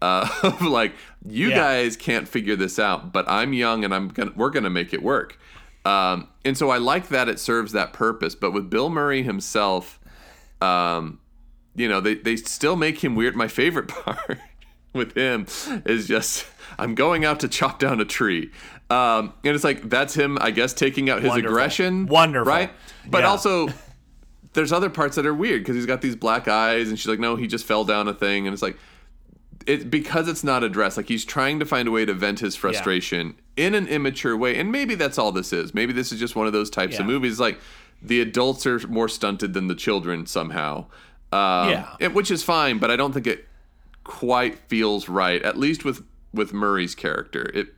uh, 0.00 0.28
of 0.42 0.62
like, 0.62 0.94
you 1.26 1.48
Yeah. 1.50 1.56
guys 1.56 1.96
can't 1.96 2.26
figure 2.28 2.56
this 2.56 2.78
out, 2.78 3.12
but 3.12 3.28
I'm 3.28 3.52
young 3.52 3.84
and 3.84 3.94
I'm 3.94 4.08
gonna 4.08 4.32
we're 4.36 4.50
gonna 4.50 4.70
make 4.70 4.92
it 4.94 5.02
work. 5.02 5.38
Um, 5.84 6.28
and 6.44 6.56
so 6.56 6.70
I 6.70 6.78
like 6.78 7.08
that 7.08 7.28
it 7.28 7.38
serves 7.40 7.72
that 7.72 7.92
purpose. 7.92 8.34
But 8.34 8.52
with 8.52 8.68
Bill 8.70 8.88
Murray 8.90 9.22
himself, 9.22 9.98
um, 10.60 11.18
you 11.74 11.88
know, 11.88 12.00
they, 12.00 12.14
they 12.14 12.36
still 12.36 12.76
make 12.76 13.02
him 13.02 13.14
weird. 13.16 13.34
My 13.36 13.48
favorite 13.48 13.88
part 14.04 14.38
with 14.92 15.16
him 15.16 15.46
is 15.86 16.06
just 16.08 16.46
I'm 16.78 16.94
going 16.94 17.24
out 17.24 17.40
to 17.40 17.48
chop 17.48 17.78
down 17.78 18.00
a 18.00 18.04
tree. 18.04 18.50
Um, 18.90 19.34
and 19.44 19.54
it's 19.54 19.64
like 19.64 19.88
that's 19.88 20.14
him, 20.14 20.38
I 20.40 20.50
guess, 20.50 20.72
taking 20.72 21.10
out 21.10 21.20
his 21.22 21.30
Wonderful. 21.30 21.54
aggression. 21.56 22.06
Wonderful. 22.06 22.50
Right? 22.50 22.70
But 23.06 23.20
Yeah. 23.22 23.28
also 23.28 23.68
there's 24.54 24.72
other 24.72 24.88
parts 24.90 25.16
that 25.16 25.26
are 25.26 25.34
weird 25.34 25.60
because 25.62 25.76
he's 25.76 25.86
got 25.86 26.00
these 26.00 26.16
black 26.16 26.48
eyes 26.48 26.88
and 26.88 26.98
she's 26.98 27.06
like, 27.08 27.18
no, 27.20 27.36
he 27.36 27.46
just 27.46 27.64
fell 27.66 27.84
down 27.84 28.08
a 28.08 28.14
thing. 28.14 28.46
And 28.46 28.54
it's 28.54 28.62
like 28.62 28.78
it 29.66 29.90
because 29.90 30.26
it's 30.28 30.42
not 30.42 30.64
addressed, 30.64 30.96
like 30.96 31.08
he's 31.08 31.24
trying 31.24 31.58
to 31.58 31.66
find 31.66 31.86
a 31.86 31.90
way 31.90 32.04
to 32.06 32.14
vent 32.14 32.40
his 32.40 32.56
frustration 32.56 33.34
in 33.56 33.74
an 33.74 33.86
immature 33.88 34.36
way. 34.36 34.56
And 34.56 34.72
maybe 34.72 34.94
that's 34.94 35.18
all 35.18 35.32
this 35.32 35.52
is. 35.52 35.74
Maybe 35.74 35.92
this 35.92 36.12
is 36.12 36.18
just 36.18 36.34
one 36.36 36.46
of 36.46 36.52
those 36.52 36.70
types 36.70 36.98
of 36.98 37.06
movies 37.06 37.38
like 37.38 37.60
the 38.00 38.20
adults 38.20 38.64
are 38.66 38.78
more 38.88 39.08
stunted 39.08 39.52
than 39.52 39.66
the 39.66 39.74
children 39.74 40.24
somehow. 40.26 40.86
Um, 41.32 41.68
Yeah. 41.70 41.88
and- 42.00 42.14
which 42.14 42.30
is 42.30 42.42
fine, 42.42 42.78
but 42.78 42.90
I 42.90 42.96
don't 42.96 43.12
think 43.12 43.26
it 43.26 43.46
quite 44.04 44.56
feels 44.68 45.08
right. 45.10 45.42
At 45.42 45.58
least 45.58 45.84
with 45.84 46.02
with 46.32 46.52
Murray's 46.52 46.94
character, 46.94 47.50
it. 47.54 47.68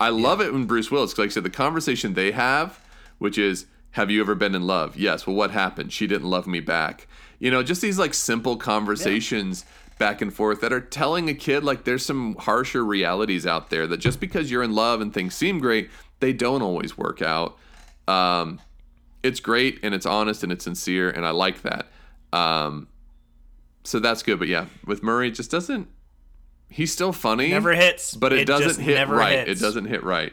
I 0.00 0.08
love 0.08 0.40
it 0.40 0.52
when 0.52 0.64
Bruce 0.66 0.90
Willis, 0.90 1.16
like 1.16 1.26
I 1.26 1.30
said, 1.30 1.44
the 1.44 1.50
conversation 1.50 2.14
they 2.14 2.32
have, 2.32 2.80
which 3.18 3.38
is, 3.38 3.66
"Have 3.92 4.10
you 4.10 4.20
ever 4.20 4.34
been 4.34 4.54
in 4.54 4.66
love?" 4.66 4.96
Yes. 4.96 5.26
Well, 5.26 5.36
what 5.36 5.52
happened? 5.52 5.92
She 5.92 6.06
didn't 6.06 6.28
love 6.28 6.46
me 6.46 6.60
back. 6.60 7.06
You 7.38 7.50
know, 7.50 7.62
just 7.62 7.82
these 7.82 7.98
like 7.98 8.14
simple 8.14 8.56
conversations 8.56 9.64
back 9.98 10.20
and 10.20 10.34
forth 10.34 10.60
that 10.60 10.72
are 10.72 10.80
telling 10.80 11.28
a 11.28 11.34
kid 11.34 11.62
like 11.62 11.84
there's 11.84 12.04
some 12.04 12.34
harsher 12.36 12.84
realities 12.84 13.46
out 13.46 13.70
there 13.70 13.86
that 13.86 13.98
just 13.98 14.18
because 14.18 14.50
you're 14.50 14.62
in 14.62 14.74
love 14.74 15.00
and 15.00 15.14
things 15.14 15.34
seem 15.34 15.60
great, 15.60 15.90
they 16.18 16.32
don't 16.32 16.62
always 16.62 16.98
work 16.98 17.22
out. 17.22 17.56
Um, 18.08 18.60
it's 19.22 19.38
great 19.38 19.78
and 19.82 19.94
it's 19.94 20.06
honest 20.06 20.42
and 20.42 20.50
it's 20.50 20.64
sincere 20.64 21.08
and 21.10 21.24
I 21.24 21.30
like 21.30 21.62
that. 21.62 21.86
Um, 22.32 22.88
so 23.84 24.00
that's 24.00 24.22
good. 24.22 24.38
But 24.38 24.48
yeah, 24.48 24.66
with 24.84 25.02
Murray, 25.02 25.28
it 25.28 25.32
just 25.32 25.50
doesn't. 25.50 25.88
He's 26.72 26.92
still 26.92 27.12
funny, 27.12 27.50
never 27.50 27.72
hits 27.74 28.14
but 28.14 28.32
it, 28.32 28.46
just 28.46 28.62
doesn't 28.62 28.82
hit 28.84 29.08
right. 29.08 29.46
hits. 29.46 29.60
It 29.60 29.64
doesn't 29.64 29.84
hit 29.86 30.02
right, 30.02 30.32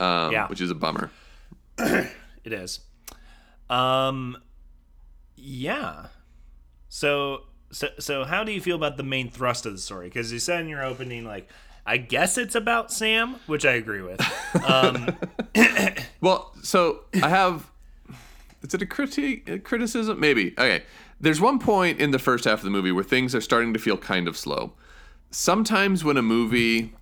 um, 0.00 0.32
Yeah. 0.32 0.46
which 0.48 0.60
is 0.60 0.70
a 0.70 0.74
bummer. 0.74 1.10
It 1.78 2.52
is. 2.52 2.80
Um 3.68 4.36
yeah. 5.34 6.06
So 6.88 7.42
so 7.70 7.88
so 7.98 8.24
how 8.24 8.44
do 8.44 8.52
you 8.52 8.60
feel 8.60 8.76
about 8.76 8.96
the 8.96 9.02
main 9.02 9.30
thrust 9.30 9.66
of 9.66 9.72
the 9.72 9.78
story? 9.78 10.08
Cuz 10.10 10.32
you 10.32 10.38
said 10.38 10.60
in 10.60 10.68
your 10.68 10.84
opening 10.84 11.24
like 11.24 11.48
I 11.84 11.96
guess 11.98 12.36
it's 12.38 12.54
about 12.54 12.92
Sam, 12.92 13.36
which 13.46 13.64
I 13.64 13.72
agree 13.72 14.02
with. 14.02 14.20
Um 14.64 15.16
Well, 16.20 16.52
so 16.62 17.04
I 17.22 17.28
have. 17.28 17.70
Is 18.62 18.74
it 18.74 18.82
a 18.82 18.86
critique, 18.86 19.48
a 19.48 19.58
criticism? 19.58 20.18
Maybe. 20.18 20.52
Okay. 20.52 20.82
There's 21.20 21.40
one 21.40 21.58
point 21.58 22.00
in 22.00 22.10
the 22.10 22.18
first 22.18 22.44
half 22.44 22.58
of 22.58 22.64
the 22.64 22.70
movie 22.70 22.90
where 22.92 23.04
things 23.04 23.34
are 23.34 23.40
starting 23.40 23.72
to 23.74 23.78
feel 23.78 23.96
kind 23.96 24.26
of 24.28 24.36
slow. 24.36 24.72
Sometimes 25.30 26.04
when 26.04 26.16
a 26.16 26.22
movie 26.22 26.92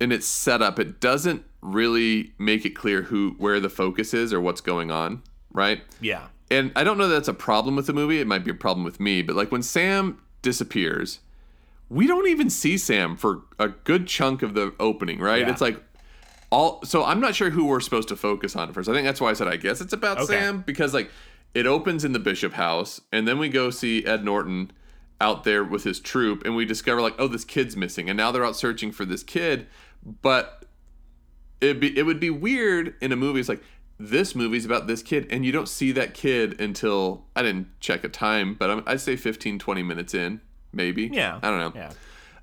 in 0.00 0.10
its 0.12 0.26
setup, 0.26 0.78
it 0.78 1.00
doesn't 1.00 1.44
really 1.60 2.32
make 2.38 2.64
it 2.64 2.70
clear 2.70 3.02
who 3.02 3.34
where 3.38 3.60
the 3.60 3.68
focus 3.70 4.12
is 4.12 4.32
or 4.32 4.40
what's 4.40 4.60
going 4.60 4.90
on, 4.90 5.22
right? 5.52 5.82
yeah. 6.00 6.26
and 6.50 6.72
I 6.74 6.82
don't 6.82 6.98
know 6.98 7.08
that's 7.08 7.28
a 7.28 7.34
problem 7.34 7.76
with 7.76 7.86
the 7.86 7.92
movie. 7.92 8.20
It 8.20 8.26
might 8.26 8.44
be 8.44 8.50
a 8.50 8.54
problem 8.54 8.84
with 8.84 8.98
me. 8.98 9.22
But 9.22 9.36
like 9.36 9.52
when 9.52 9.62
Sam 9.62 10.20
disappears, 10.42 11.20
we 11.88 12.06
don't 12.06 12.26
even 12.26 12.50
see 12.50 12.76
Sam 12.78 13.16
for 13.16 13.42
a 13.58 13.68
good 13.68 14.06
chunk 14.08 14.42
of 14.42 14.54
the 14.54 14.74
opening, 14.80 15.20
right? 15.20 15.42
Yeah. 15.42 15.50
It's 15.50 15.60
like 15.60 15.80
all. 16.50 16.82
So 16.84 17.04
I'm 17.04 17.20
not 17.20 17.36
sure 17.36 17.50
who 17.50 17.66
we're 17.66 17.80
supposed 17.80 18.08
to 18.08 18.16
focus 18.16 18.56
on 18.56 18.72
first. 18.72 18.88
I 18.88 18.92
think 18.92 19.06
that's 19.06 19.20
why 19.20 19.30
I 19.30 19.34
said 19.34 19.46
I 19.46 19.56
guess 19.56 19.80
it's 19.80 19.92
about 19.92 20.18
Okay. 20.18 20.32
Sam 20.32 20.62
because 20.62 20.92
like 20.92 21.10
it 21.54 21.66
opens 21.66 22.04
in 22.04 22.12
the 22.12 22.18
Bishop 22.18 22.54
house, 22.54 23.00
and 23.12 23.28
then 23.28 23.38
we 23.38 23.48
go 23.48 23.70
see 23.70 24.04
Ed 24.04 24.24
Norton 24.24 24.72
out 25.22 25.44
there 25.44 25.64
with 25.64 25.84
his 25.84 26.00
troop, 26.00 26.44
and 26.44 26.56
we 26.56 26.64
discover 26.64 27.00
like, 27.00 27.14
oh, 27.18 27.28
this 27.28 27.44
kid's 27.44 27.76
missing, 27.76 28.10
and 28.10 28.16
now 28.16 28.32
they're 28.32 28.44
out 28.44 28.56
searching 28.56 28.92
for 28.92 29.04
this 29.04 29.22
kid, 29.22 29.66
but 30.20 30.64
it'd 31.60 31.80
be 31.80 31.96
it 31.96 32.02
would 32.02 32.20
be 32.20 32.28
weird 32.28 32.94
in 33.00 33.12
a 33.12 33.16
movie. 33.16 33.40
It's 33.40 33.48
like 33.48 33.62
this 33.98 34.34
movie's 34.34 34.66
about 34.66 34.88
this 34.88 35.02
kid, 35.02 35.28
and 35.30 35.46
you 35.46 35.52
don't 35.52 35.68
see 35.68 35.92
that 35.92 36.12
kid 36.12 36.60
until 36.60 37.24
I 37.36 37.42
didn't 37.42 37.68
check 37.80 38.02
a 38.04 38.08
time, 38.08 38.54
but 38.54 38.68
I'm, 38.70 38.82
I'd 38.86 39.00
say 39.00 39.16
15, 39.16 39.58
20 39.58 39.82
minutes 39.82 40.12
in, 40.12 40.40
maybe. 40.72 41.08
Yeah. 41.12 41.38
I 41.42 41.50
don't 41.50 41.74
know. 41.74 41.80
Yeah. 41.80 41.92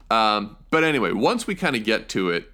Um, 0.10 0.58
but 0.72 0.84
anyway, 0.84 1.12
once 1.12 1.46
we 1.46 1.56
kind 1.56 1.76
of 1.76 1.84
get 1.84 2.10
to 2.10 2.30
it, 2.30 2.50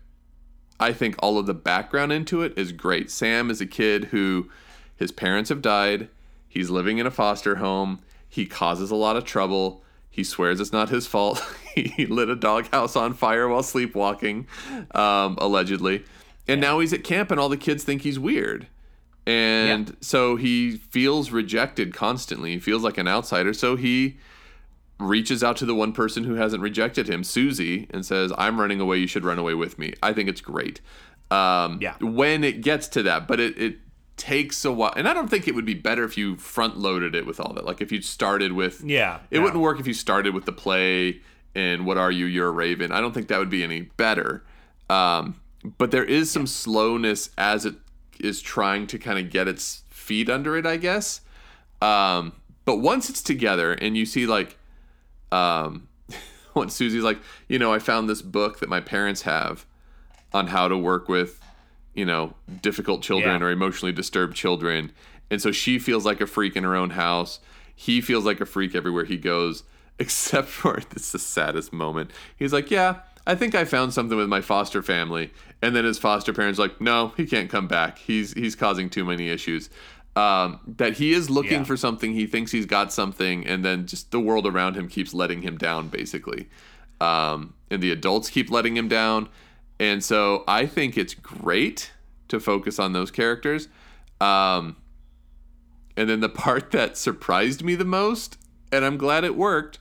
I 0.80 0.92
think 0.92 1.16
all 1.20 1.38
of 1.38 1.46
the 1.46 1.54
background 1.54 2.12
into 2.12 2.42
it 2.42 2.58
is 2.58 2.72
great. 2.72 3.10
Sam 3.12 3.50
is 3.50 3.62
a 3.62 3.66
kid 3.66 4.06
who 4.06 4.50
his 4.96 5.12
parents 5.12 5.50
have 5.50 5.62
died. 5.62 6.10
He's 6.50 6.70
living 6.70 6.98
in 6.98 7.06
a 7.06 7.12
foster 7.12 7.58
home. 7.58 8.00
He 8.28 8.46
causes 8.46 8.92
a 8.92 8.96
lot 8.96 9.16
of 9.16 9.24
trouble. 9.24 9.84
He 10.16 10.24
swears 10.24 10.60
it's 10.60 10.72
not 10.72 10.90
his 10.90 11.08
fault. 11.08 11.44
he 11.76 12.06
lit 12.06 12.30
a 12.30 12.36
doghouse 12.36 12.96
on 12.96 13.14
fire 13.14 13.50
while 13.50 13.64
sleepwalking, 13.64 14.48
um, 14.94 15.38
allegedly. 15.40 16.06
and 16.48 16.62
now 16.62 16.80
he's 16.80 16.94
at 16.94 17.04
camp 17.04 17.32
and 17.32 17.40
all 17.40 17.50
the 17.50 17.58
kids 17.58 17.84
think 17.84 18.04
he's 18.04 18.18
weird 18.18 18.68
and 19.28 19.90
yeah. 19.90 19.96
so 20.02 20.36
he 20.36 20.78
feels 20.78 21.32
rejected 21.32 21.94
constantly 21.94 22.52
he 22.52 22.60
feels 22.60 22.84
like 22.84 22.98
an 22.98 23.08
outsider 23.08 23.54
so 23.54 23.76
he 23.76 24.18
reaches 25.00 25.44
out 25.44 25.58
to 25.58 25.66
the 25.66 25.76
one 25.76 25.92
person 25.92 26.24
who 26.24 26.36
hasn't 26.36 26.62
rejected 26.62 27.10
him 27.10 27.24
susie 27.24 27.88
and 27.90 28.06
says 28.06 28.32
i'm 28.38 28.60
running 28.60 28.80
away 28.80 28.98
you 28.98 29.08
should 29.08 29.26
run 29.26 29.40
away 29.40 29.54
with 29.54 29.80
me 29.80 29.94
i 30.04 30.14
think 30.14 30.30
it's 30.30 30.42
great 30.42 30.82
um, 31.32 31.80
yeah. 31.82 31.96
when 32.02 32.44
it 32.44 32.62
gets 32.62 32.88
to 32.88 33.02
that 33.02 33.28
but 33.28 33.40
it, 33.40 33.58
it 33.60 33.78
takes 34.18 34.64
a 34.64 34.72
while 34.72 34.94
and 34.96 35.08
i 35.08 35.14
don't 35.14 35.30
think 35.30 35.48
it 35.48 35.54
would 35.54 35.66
be 35.66 35.74
better 35.74 36.04
if 36.04 36.18
you 36.18 36.38
front 36.38 36.78
loaded 36.78 37.14
it 37.14 37.26
with 37.26 37.40
all 37.40 37.54
that 37.54 37.66
like 37.66 37.82
if 37.82 37.92
you 37.92 38.02
started 38.02 38.54
with 38.54 38.82
yeah 38.82 39.20
it 39.30 39.38
yeah. 39.38 39.44
wouldn't 39.44 39.62
work 39.62 39.80
if 39.80 39.86
you 39.86 39.94
started 39.94 40.34
with 40.34 40.46
the 40.46 40.54
play 40.54 41.20
and 41.54 41.86
what 41.86 41.98
are 41.98 42.12
you 42.12 42.26
you're 42.26 42.48
a 42.48 42.52
raven 42.52 42.92
i 42.92 43.02
don't 43.02 43.14
think 43.14 43.28
that 43.28 43.40
would 43.40 43.50
be 43.50 43.64
any 43.64 43.82
better 43.82 44.44
um, 44.90 45.40
but 45.78 45.92
there 45.92 46.04
is 46.04 46.30
some 46.32 46.48
slowness 46.48 47.30
as 47.38 47.66
it 47.66 47.76
is 48.20 48.42
trying 48.42 48.88
to 48.88 49.00
kind 49.00 49.20
of 49.20 49.30
get 49.30 49.48
its 49.48 49.84
feet 49.90 50.30
under 50.30 50.58
it, 50.58 50.66
I 50.66 50.78
guess. 50.78 51.22
Um, 51.82 52.34
but 52.66 52.78
once 52.78 53.10
it's 53.10 53.22
together 53.22 53.74
and 53.74 53.98
you 53.98 54.06
see 54.06 54.26
like, 54.26 54.58
um, 55.32 55.88
when 56.54 56.70
Susie's 56.70 57.04
like, 57.04 57.20
you 57.48 57.60
know, 57.60 57.74
I 57.74 57.80
found 57.80 58.10
this 58.10 58.22
book 58.22 58.60
that 58.60 58.70
my 58.70 58.80
parents 58.80 59.24
have 59.24 59.66
on 60.34 60.48
how 60.48 60.68
to 60.68 60.78
work 60.78 61.10
with, 61.10 61.40
you 61.96 62.06
know, 62.06 62.34
difficult 62.62 63.02
children 63.02 63.42
yeah. 63.42 63.48
or 63.48 63.52
emotionally 63.52 63.92
disturbed 63.92 64.36
children. 64.36 64.92
And 65.32 65.42
so 65.42 65.52
she 65.52 65.80
feels 65.80 66.06
like 66.06 66.22
a 66.22 66.28
freak 66.28 66.56
in 66.56 66.64
her 66.64 66.76
own 66.76 66.92
house. 66.92 67.40
He 67.76 68.02
feels 68.02 68.26
like 68.26 68.40
a 68.42 68.46
freak 68.46 68.76
everywhere 68.76 69.06
he 69.06 69.18
goes, 69.18 69.64
except 70.00 70.48
for 70.48 70.80
this 70.92 71.06
is 71.06 71.12
the 71.14 71.20
saddest 71.20 71.74
moment. 71.74 72.12
He's 72.38 72.54
like, 72.54 72.70
Yeah, 72.70 73.00
I 73.28 73.36
think 73.36 73.56
I 73.56 73.66
found 73.66 73.94
something 73.94 74.18
with 74.18 74.30
my 74.30 74.42
foster 74.42 74.84
family. 74.84 75.32
And 75.62 75.76
then 75.76 75.86
his 75.86 75.98
foster 75.98 76.34
parents 76.34 76.60
like, 76.60 76.80
no, 76.80 77.14
he 77.18 77.26
can't 77.26 77.50
come 77.50 77.68
back. 77.68 77.98
He's 77.98 78.34
he's 78.34 78.56
causing 78.56 78.90
too 78.90 79.04
many 79.04 79.30
issues. 79.30 79.70
Um, 80.16 80.62
that 80.78 80.94
he 80.94 81.12
is 81.12 81.30
looking 81.30 81.60
yeah. 81.60 81.64
for 81.64 81.76
something. 81.76 82.14
He 82.14 82.26
thinks 82.26 82.52
he's 82.52 82.66
got 82.66 82.94
something, 82.94 83.46
and 83.46 83.66
then 83.66 83.86
just 83.86 84.12
the 84.12 84.20
world 84.20 84.48
around 84.48 84.76
him 84.76 84.88
keeps 84.88 85.14
letting 85.14 85.42
him 85.42 85.58
down, 85.58 85.90
basically. 85.90 86.48
Um, 87.02 87.54
and 87.70 87.84
the 87.84 87.92
adults 87.92 88.30
keep 88.30 88.50
letting 88.50 88.78
him 88.78 88.88
down. 88.88 89.28
And 89.80 90.04
so 90.04 90.44
I 90.48 90.66
think 90.66 90.98
it's 90.98 91.14
great 91.14 91.92
to 92.28 92.40
focus 92.40 92.80
on 92.80 92.94
those 92.94 93.12
characters. 93.12 93.68
Um, 94.22 94.78
and 95.98 96.10
then 96.10 96.20
the 96.20 96.30
part 96.46 96.72
that 96.72 96.98
surprised 96.98 97.64
me 97.64 97.76
the 97.76 97.86
most, 97.86 98.38
and 98.72 98.86
I'm 98.86 98.98
glad 98.98 99.24
it 99.24 99.36
worked, 99.36 99.80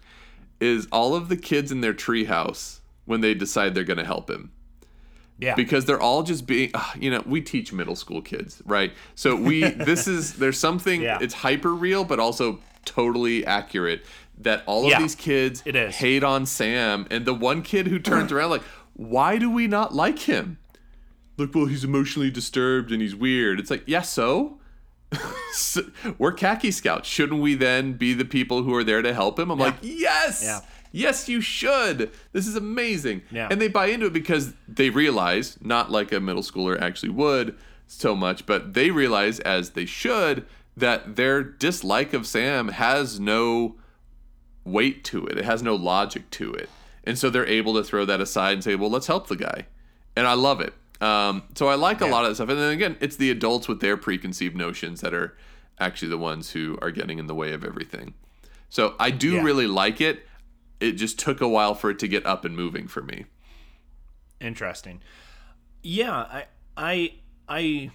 is 0.60 0.86
all 0.92 1.14
of 1.14 1.28
the 1.28 1.36
kids 1.36 1.72
in 1.72 1.80
their 1.80 1.94
treehouse 1.94 2.80
when 3.04 3.20
they 3.20 3.34
decide 3.34 3.74
they're 3.74 3.84
going 3.84 3.98
to 3.98 4.04
help 4.04 4.30
him. 4.30 4.50
Yeah. 5.38 5.56
Because 5.56 5.84
they're 5.84 6.00
all 6.00 6.22
just 6.22 6.46
being, 6.46 6.70
uh, 6.74 6.84
you 6.98 7.10
know, 7.10 7.22
we 7.26 7.40
teach 7.40 7.72
middle 7.72 7.96
school 7.96 8.22
kids, 8.22 8.62
right? 8.64 8.92
So 9.14 9.34
we, 9.34 9.64
this 9.70 10.06
is, 10.06 10.34
there's 10.34 10.58
something, 10.58 11.02
yeah. 11.02 11.18
it's 11.20 11.34
hyper 11.34 11.74
real, 11.74 12.04
but 12.04 12.20
also 12.20 12.60
totally 12.84 13.44
accurate 13.44 14.04
that 14.38 14.62
all 14.66 14.84
of 14.84 14.90
yeah, 14.90 15.00
these 15.00 15.14
kids 15.14 15.62
it 15.64 15.76
is. 15.76 15.96
hate 15.96 16.22
on 16.22 16.46
Sam. 16.46 17.06
And 17.10 17.24
the 17.24 17.34
one 17.34 17.62
kid 17.62 17.88
who 17.88 17.98
turns 17.98 18.32
around, 18.32 18.50
like, 18.50 18.62
why 18.94 19.38
do 19.38 19.50
we 19.50 19.66
not 19.66 19.94
like 19.94 20.20
him? 20.20 20.58
Look, 21.36 21.54
well, 21.54 21.66
he's 21.66 21.84
emotionally 21.84 22.30
disturbed 22.30 22.92
and 22.92 23.02
he's 23.02 23.14
weird. 23.14 23.58
It's 23.60 23.70
like, 23.70 23.82
yeah, 23.86 24.02
so? 24.02 24.58
so 25.52 25.82
we're 26.18 26.32
khaki 26.32 26.70
scouts. 26.70 27.08
Shouldn't 27.08 27.40
we 27.40 27.54
then 27.54 27.94
be 27.94 28.14
the 28.14 28.24
people 28.24 28.62
who 28.62 28.74
are 28.74 28.84
there 28.84 29.02
to 29.02 29.12
help 29.12 29.38
him? 29.38 29.50
I'm 29.50 29.58
yeah. 29.58 29.64
like, 29.64 29.76
yes. 29.82 30.42
Yeah 30.44 30.60
yes, 30.94 31.28
you 31.28 31.40
should. 31.40 32.10
This 32.32 32.46
is 32.46 32.56
amazing. 32.56 33.22
Yeah. 33.30 33.48
And 33.50 33.60
they 33.60 33.68
buy 33.68 33.86
into 33.86 34.06
it 34.06 34.12
because 34.12 34.54
they 34.66 34.88
realize, 34.88 35.58
not 35.60 35.90
like 35.90 36.12
a 36.12 36.20
middle 36.20 36.42
schooler 36.42 36.80
actually 36.80 37.10
would 37.10 37.58
so 37.86 38.14
much, 38.14 38.46
but 38.46 38.72
they 38.72 38.90
realize, 38.90 39.40
as 39.40 39.70
they 39.70 39.84
should, 39.84 40.46
that 40.76 41.16
their 41.16 41.42
dislike 41.42 42.14
of 42.14 42.26
Sam 42.26 42.68
has 42.68 43.20
no 43.20 43.74
weight 44.64 45.04
to 45.04 45.26
it. 45.26 45.36
It 45.36 45.44
has 45.44 45.62
no 45.62 45.74
logic 45.74 46.30
to 46.30 46.52
it. 46.54 46.70
And 47.04 47.18
so 47.18 47.30
they're 47.30 47.46
able 47.46 47.74
to 47.74 47.84
throw 47.84 48.04
that 48.04 48.20
aside 48.20 48.54
and 48.54 48.64
say, 48.64 48.74
well, 48.74 48.90
let's 48.90 49.06
help 49.06 49.28
the 49.28 49.36
guy. 49.36 49.66
And 50.16 50.26
I 50.26 50.34
love 50.34 50.60
it. 50.60 50.74
Um, 51.00 51.42
so 51.54 51.68
I 51.68 51.74
like 51.74 52.00
yeah. 52.00 52.08
a 52.08 52.10
lot 52.10 52.24
of 52.24 52.30
that 52.30 52.34
stuff. 52.36 52.48
And 52.48 52.58
then 52.58 52.72
again, 52.72 52.96
it's 53.00 53.16
the 53.16 53.30
adults 53.30 53.68
with 53.68 53.80
their 53.80 53.96
preconceived 53.96 54.56
notions 54.56 55.00
that 55.02 55.12
are 55.12 55.36
actually 55.78 56.08
the 56.08 56.18
ones 56.18 56.52
who 56.52 56.78
are 56.80 56.90
getting 56.90 57.18
in 57.18 57.26
the 57.26 57.34
way 57.34 57.52
of 57.52 57.64
everything. 57.64 58.14
So 58.70 58.94
I 58.98 59.10
do 59.10 59.34
yeah. 59.34 59.42
really 59.42 59.66
like 59.66 60.00
it 60.00 60.26
it 60.80 60.92
just 60.92 61.18
took 61.18 61.40
a 61.40 61.48
while 61.48 61.74
for 61.74 61.90
it 61.90 61.98
to 62.00 62.08
get 62.08 62.26
up 62.26 62.44
and 62.44 62.56
moving 62.56 62.88
for 62.88 63.02
me. 63.02 63.26
Interesting. 64.40 65.00
Yeah, 65.82 66.12
I 66.12 66.44
I 66.76 67.14
I 67.48 67.90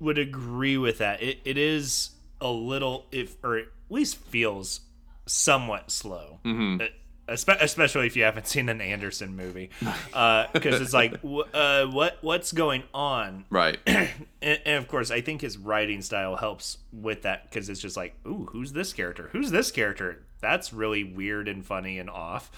would 0.00 0.18
agree 0.18 0.76
with 0.76 0.98
that. 0.98 1.22
It 1.22 1.38
it 1.44 1.58
is 1.58 2.10
a 2.40 2.50
little 2.50 3.06
if 3.12 3.36
or 3.42 3.58
at 3.58 3.66
least 3.88 4.16
feels 4.16 4.80
somewhat 5.26 5.90
slow. 5.90 6.40
Mm-hmm. 6.44 6.82
Uh, 6.82 6.86
especially 7.28 8.06
if 8.06 8.16
you 8.16 8.24
haven't 8.24 8.46
seen 8.48 8.68
an 8.68 8.80
Anderson 8.80 9.36
movie, 9.36 9.70
because 9.80 10.14
uh, 10.14 10.48
it's 10.54 10.92
like, 10.92 11.14
uh, 11.54 11.86
what 11.86 12.18
what's 12.20 12.52
going 12.52 12.84
on, 12.92 13.44
right? 13.50 13.78
and, 13.86 14.10
and, 14.42 14.76
of 14.76 14.88
course, 14.88 15.10
I 15.10 15.20
think 15.20 15.40
his 15.40 15.56
writing 15.58 16.02
style 16.02 16.36
helps 16.36 16.78
with 16.92 17.22
that 17.22 17.50
because 17.50 17.68
it's 17.68 17.80
just 17.80 17.96
like, 17.96 18.14
ooh, 18.26 18.48
who's 18.52 18.72
this 18.72 18.92
character? 18.92 19.30
Who's 19.32 19.50
this 19.50 19.70
character? 19.70 20.24
That's 20.40 20.72
really 20.72 21.04
weird 21.04 21.48
and 21.48 21.64
funny 21.64 21.98
and 21.98 22.10
off. 22.10 22.50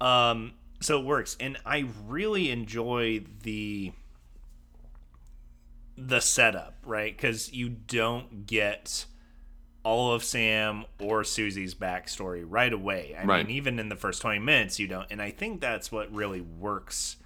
Um, 0.00 0.54
so 0.80 1.00
it 1.00 1.04
works, 1.04 1.36
and 1.40 1.58
I 1.66 1.86
really 2.06 2.50
enjoy 2.50 3.22
the 3.42 3.92
the 5.96 6.20
setup, 6.20 6.76
right? 6.84 7.14
Because 7.14 7.52
you 7.52 7.68
don't 7.68 8.46
get 8.46 9.04
all 9.84 10.12
of 10.12 10.24
Sam 10.24 10.84
or 11.00 11.24
Susie's 11.24 11.74
backstory 11.74 12.44
right 12.46 12.72
away. 12.72 13.16
I 13.18 13.24
right. 13.24 13.46
mean, 13.46 13.56
even 13.56 13.78
in 13.78 13.88
the 13.88 13.96
first 13.96 14.20
20 14.22 14.38
minutes, 14.40 14.78
you 14.78 14.86
don't. 14.86 15.06
And 15.10 15.22
I 15.22 15.30
think 15.30 15.60
that's 15.60 15.92
what 15.92 16.12
really 16.12 16.40
works 16.40 17.16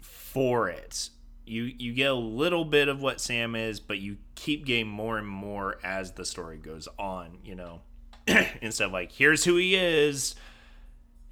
for 0.00 0.68
it. 0.68 1.10
You 1.44 1.64
you 1.64 1.92
get 1.92 2.10
a 2.10 2.14
little 2.14 2.64
bit 2.64 2.88
of 2.88 3.02
what 3.02 3.20
Sam 3.20 3.56
is, 3.56 3.80
but 3.80 3.98
you 3.98 4.18
keep 4.34 4.64
getting 4.64 4.86
more 4.86 5.18
and 5.18 5.26
more 5.26 5.78
as 5.82 6.12
the 6.12 6.24
story 6.24 6.58
goes 6.58 6.86
on, 6.98 7.38
you 7.44 7.56
know. 7.56 7.80
Instead 8.62 8.86
of 8.86 8.92
like, 8.92 9.10
here's 9.10 9.44
who 9.44 9.56
he 9.56 9.74
is, 9.74 10.36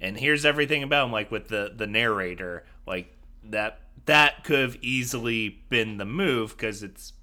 and 0.01 0.17
here's 0.17 0.45
everything 0.45 0.83
about 0.83 1.05
him, 1.05 1.11
like 1.13 1.31
with 1.31 1.47
the 1.47 1.71
the 1.73 1.87
narrator, 1.87 2.65
like 2.85 3.15
that 3.45 3.79
that 4.05 4.43
could 4.43 4.59
have 4.59 4.77
easily 4.81 5.63
been 5.69 5.97
the 5.97 6.05
move 6.05 6.57
because 6.57 6.83
it's 6.83 7.13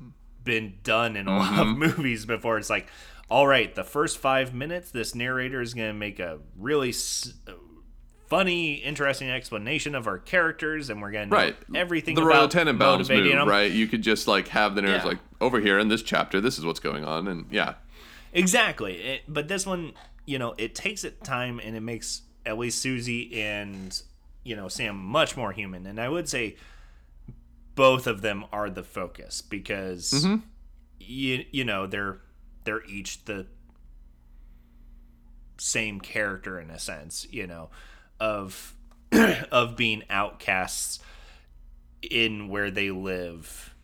been 0.49 0.79
done 0.83 1.15
in 1.15 1.29
a 1.29 1.31
mm-hmm. 1.31 1.39
lot 1.39 1.61
of 1.61 1.67
mm-hmm. 1.69 1.79
movies 1.97 2.27
before. 2.27 2.59
It's 2.59 2.71
like, 2.71 2.89
all 3.31 3.47
right, 3.47 3.73
the 3.73 3.85
first 3.85 4.19
five 4.19 4.53
minutes, 4.53 4.91
this 4.91 5.15
narrator 5.15 5.61
is 5.61 5.75
going 5.75 5.91
to 5.91 5.95
make 5.95 6.19
a 6.19 6.41
really 6.57 6.89
s- 6.89 7.35
funny, 8.27 8.75
interesting 8.75 9.31
explanation 9.31 9.95
of 9.95 10.07
our 10.07 10.19
characters, 10.19 10.91
and 10.91 11.01
we're 11.01 11.11
going 11.11 11.31
to 11.31 11.37
know 11.37 11.53
everything. 11.75 12.15
The 12.15 12.25
Royal 12.25 12.49
Tenenbaums 12.49 13.09
move, 13.09 13.31
them. 13.31 13.49
right? 13.49 13.71
You 13.71 13.87
could 13.87 14.03
just 14.03 14.27
like 14.27 14.49
have 14.49 14.75
the 14.75 14.83
narrator 14.83 15.05
yeah. 15.05 15.09
like 15.09 15.19
over 15.41 15.61
here 15.61 15.79
in 15.79 15.89
this 15.89 16.03
chapter, 16.03 16.41
this 16.41 16.59
is 16.59 16.65
what's 16.65 16.81
going 16.81 17.05
on, 17.05 17.29
and 17.29 17.47
yeah, 17.51 17.75
exactly. 18.33 18.95
It, 18.97 19.23
but 19.29 19.49
this 19.49 19.67
one, 19.67 19.93
you 20.25 20.39
know, 20.39 20.55
it 20.57 20.75
takes 20.75 21.05
it 21.05 21.23
time, 21.23 21.61
and 21.63 21.77
it 21.77 21.83
makes 21.83 22.23
at 22.47 22.59
least 22.59 22.81
Susie 22.81 23.43
and 23.43 24.01
you 24.43 24.57
know 24.57 24.69
Sam 24.69 24.97
much 24.97 25.37
more 25.37 25.53
human, 25.53 25.87
and 25.87 26.01
I 26.01 26.09
would 26.09 26.29
say 26.29 26.57
both 27.79 28.09
of 28.09 28.23
them 28.23 28.45
are 28.53 28.69
the 28.69 28.83
focus 28.83 29.41
because 29.41 30.11
mm-hmm. 30.11 30.37
you 30.99 31.45
you 31.53 31.65
know 31.65 31.87
they're 31.87 32.19
they're 32.65 32.85
each 32.87 33.25
the 33.27 33.47
same 35.59 36.01
character 36.01 36.59
in 36.59 36.71
a 36.71 36.79
sense, 36.81 37.25
you 37.31 37.47
know, 37.47 37.71
of 38.19 38.75
of 39.53 39.77
being 39.77 40.03
outcasts 40.11 40.99
in 42.03 42.49
where 42.49 42.69
they 42.73 42.91
live 42.91 43.77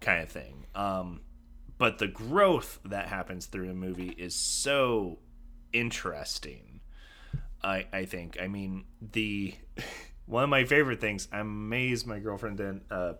kind 0.00 0.24
of 0.24 0.28
thing. 0.28 0.66
Um 0.74 1.20
but 1.78 1.98
the 1.98 2.08
growth 2.08 2.80
that 2.84 3.06
happens 3.06 3.46
through 3.46 3.68
the 3.68 3.74
movie 3.74 4.12
is 4.18 4.34
so 4.34 5.20
interesting. 5.72 6.80
I 7.62 7.86
I 7.92 8.06
think. 8.06 8.38
I 8.40 8.48
mean, 8.48 8.86
the 9.00 9.54
one 10.26 10.42
of 10.42 10.50
my 10.50 10.64
favorite 10.64 11.00
things. 11.00 11.28
I'm 11.30 11.46
amazed 11.46 12.08
my 12.08 12.18
girlfriend 12.18 12.56
didn't 12.56 12.82
uh, 12.90 13.14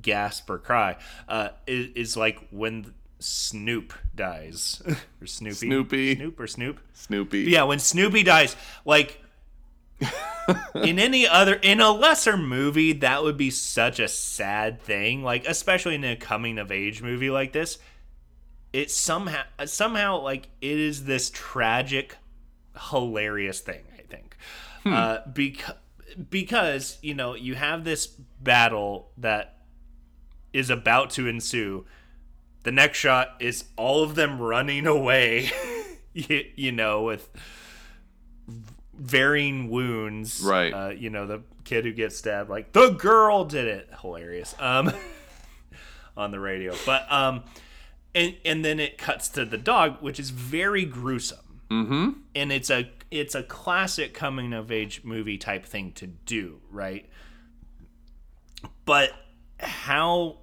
gasp 0.00 0.48
or 0.50 0.58
cry. 0.58 0.96
Uh, 1.28 1.50
is, 1.66 1.88
is 1.94 2.16
like 2.16 2.38
when 2.50 2.94
Snoop 3.18 3.92
dies 4.14 4.82
or 5.20 5.26
Snoopy. 5.26 5.54
Snoopy. 5.54 6.16
Snoop 6.16 6.40
or 6.40 6.46
Snoop. 6.46 6.80
Snoopy. 6.94 7.40
Yeah, 7.42 7.64
when 7.64 7.78
Snoopy 7.78 8.22
dies, 8.22 8.56
like 8.84 9.20
in 10.74 10.98
any 10.98 11.28
other 11.28 11.54
in 11.54 11.80
a 11.80 11.90
lesser 11.90 12.36
movie, 12.36 12.92
that 12.94 13.22
would 13.22 13.36
be 13.36 13.50
such 13.50 14.00
a 14.00 14.08
sad 14.08 14.80
thing. 14.80 15.22
Like 15.22 15.46
especially 15.46 15.94
in 15.94 16.04
a 16.04 16.16
coming 16.16 16.58
of 16.58 16.72
age 16.72 17.02
movie 17.02 17.30
like 17.30 17.52
this, 17.52 17.78
it 18.72 18.90
somehow 18.90 19.42
somehow 19.66 20.20
like 20.20 20.48
it 20.60 20.78
is 20.78 21.04
this 21.04 21.30
tragic, 21.30 22.16
hilarious 22.90 23.60
thing. 23.60 23.84
I 23.98 24.02
think 24.02 24.36
hmm. 24.82 24.92
uh, 24.92 25.18
because 25.32 25.74
because 26.30 26.98
you 27.02 27.14
know 27.14 27.34
you 27.34 27.54
have 27.54 27.84
this 27.84 28.06
battle 28.06 29.10
that 29.18 29.59
is 30.52 30.70
about 30.70 31.10
to 31.10 31.26
ensue. 31.26 31.84
The 32.62 32.72
next 32.72 32.98
shot 32.98 33.36
is 33.40 33.64
all 33.76 34.02
of 34.02 34.14
them 34.14 34.40
running 34.40 34.86
away, 34.86 35.50
you, 36.12 36.44
you 36.54 36.72
know, 36.72 37.02
with 37.02 37.28
varying 38.94 39.70
wounds. 39.70 40.42
Right. 40.42 40.72
Uh, 40.72 40.90
you 40.90 41.10
know, 41.10 41.26
the 41.26 41.42
kid 41.64 41.84
who 41.84 41.92
gets 41.92 42.16
stabbed, 42.16 42.50
like 42.50 42.72
the 42.72 42.90
girl 42.90 43.44
did 43.44 43.66
it. 43.66 43.88
Hilarious. 44.00 44.54
Um, 44.58 44.92
on 46.16 46.30
the 46.30 46.40
radio, 46.40 46.74
but 46.84 47.10
um, 47.10 47.42
and 48.14 48.36
and 48.44 48.64
then 48.64 48.78
it 48.78 48.98
cuts 48.98 49.28
to 49.30 49.44
the 49.44 49.58
dog, 49.58 50.02
which 50.02 50.20
is 50.20 50.30
very 50.30 50.84
gruesome. 50.84 51.60
Mm-hmm. 51.70 52.10
And 52.34 52.52
it's 52.52 52.70
a 52.70 52.90
it's 53.10 53.34
a 53.34 53.42
classic 53.42 54.14
coming 54.14 54.52
of 54.52 54.70
age 54.70 55.02
movie 55.04 55.38
type 55.38 55.64
thing 55.64 55.92
to 55.92 56.06
do, 56.06 56.60
right? 56.70 57.08
But 58.84 59.12
how 59.58 60.38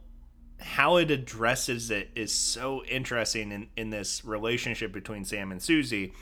how 0.59 0.97
it 0.97 1.11
addresses 1.11 1.91
it 1.91 2.09
is 2.15 2.33
so 2.33 2.83
interesting 2.85 3.51
in, 3.51 3.67
in 3.77 3.89
this 3.91 4.25
relationship 4.25 4.91
between 4.91 5.23
Sam 5.25 5.51
and 5.51 5.61
Susie 5.61 6.13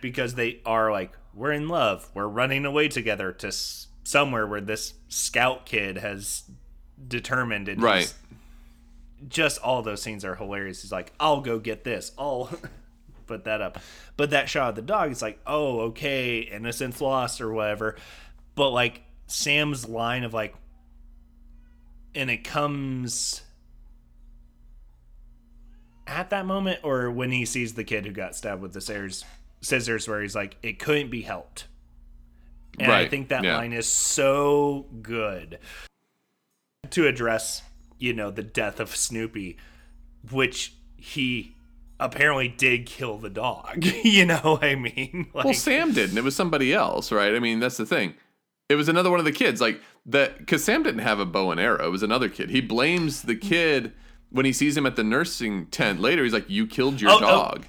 because 0.00 0.34
they 0.34 0.60
are 0.66 0.90
like 0.92 1.12
we're 1.34 1.52
in 1.52 1.68
love. 1.68 2.08
We're 2.14 2.28
running 2.28 2.64
away 2.64 2.88
together 2.88 3.32
to 3.32 3.48
s- 3.48 3.88
somewhere 4.04 4.46
where 4.46 4.60
this 4.60 4.94
scout 5.08 5.66
kid 5.66 5.96
has 5.98 6.44
determined 7.08 7.68
and 7.68 7.82
Right. 7.82 8.12
just 9.28 9.60
all 9.62 9.82
those 9.82 10.02
scenes 10.02 10.24
are 10.24 10.34
hilarious. 10.36 10.82
He's 10.82 10.92
like 10.92 11.12
i'll 11.18 11.40
go 11.40 11.58
get 11.58 11.84
this. 11.84 12.12
I'll 12.18 12.50
put 13.26 13.44
that 13.44 13.60
up. 13.60 13.78
But 14.16 14.30
that 14.30 14.48
shot 14.48 14.70
of 14.70 14.74
the 14.76 14.82
dog 14.82 15.10
is 15.10 15.22
like 15.22 15.40
oh 15.46 15.80
okay 15.80 16.40
innocence 16.40 17.00
lost 17.00 17.40
or 17.40 17.52
whatever. 17.52 17.96
But 18.54 18.70
like 18.70 19.02
sam's 19.26 19.88
line 19.88 20.22
of 20.24 20.34
like 20.34 20.54
and 22.14 22.30
it 22.30 22.44
comes 22.44 23.42
at 26.06 26.30
that 26.30 26.46
moment 26.46 26.80
or 26.82 27.10
when 27.10 27.30
he 27.30 27.44
sees 27.44 27.74
the 27.74 27.84
kid 27.84 28.04
who 28.04 28.12
got 28.12 28.36
stabbed 28.36 28.60
with 28.60 28.72
the 28.72 28.80
scissors 28.80 29.24
scissors 29.60 30.06
where 30.06 30.20
he's 30.20 30.34
like 30.34 30.56
it 30.62 30.78
couldn't 30.78 31.10
be 31.10 31.22
helped 31.22 31.66
and 32.78 32.92
i 32.92 33.06
think 33.06 33.28
that 33.28 33.44
yeah. 33.44 33.56
line 33.56 33.72
is 33.72 33.86
so 33.86 34.86
good 35.00 35.58
to 36.90 37.06
address 37.06 37.62
you 37.98 38.12
know 38.12 38.30
the 38.30 38.42
death 38.42 38.80
of 38.80 38.94
snoopy 38.94 39.56
which 40.30 40.74
he 40.96 41.54
apparently 42.00 42.48
did 42.48 42.84
kill 42.84 43.16
the 43.16 43.30
dog 43.30 43.84
you 44.04 44.26
know 44.26 44.40
what 44.42 44.64
i 44.64 44.74
mean 44.74 45.28
like 45.32 45.44
Well, 45.46 45.54
Sam 45.54 45.92
didn't. 45.92 46.18
It 46.18 46.24
was 46.24 46.36
somebody 46.36 46.74
else, 46.74 47.12
right? 47.12 47.34
I 47.34 47.38
mean, 47.38 47.60
that's 47.60 47.76
the 47.76 47.86
thing. 47.86 48.14
It 48.68 48.74
was 48.74 48.88
another 48.88 49.10
one 49.10 49.18
of 49.18 49.24
the 49.24 49.32
kids, 49.32 49.60
like 49.60 49.80
that, 50.06 50.38
because 50.38 50.62
Sam 50.64 50.82
didn't 50.82 51.00
have 51.00 51.18
a 51.18 51.26
bow 51.26 51.50
and 51.50 51.60
arrow. 51.60 51.86
It 51.86 51.90
was 51.90 52.02
another 52.02 52.28
kid. 52.28 52.50
He 52.50 52.60
blames 52.60 53.22
the 53.22 53.34
kid 53.36 53.92
when 54.30 54.44
he 54.44 54.52
sees 54.52 54.76
him 54.76 54.86
at 54.86 54.96
the 54.96 55.04
nursing 55.04 55.66
tent 55.66 56.00
later. 56.00 56.24
He's 56.24 56.32
like, 56.32 56.48
"You 56.50 56.66
killed 56.66 57.00
your 57.00 57.10
Oh, 57.12 57.16
oh. 57.16 57.20
dog," 57.20 57.66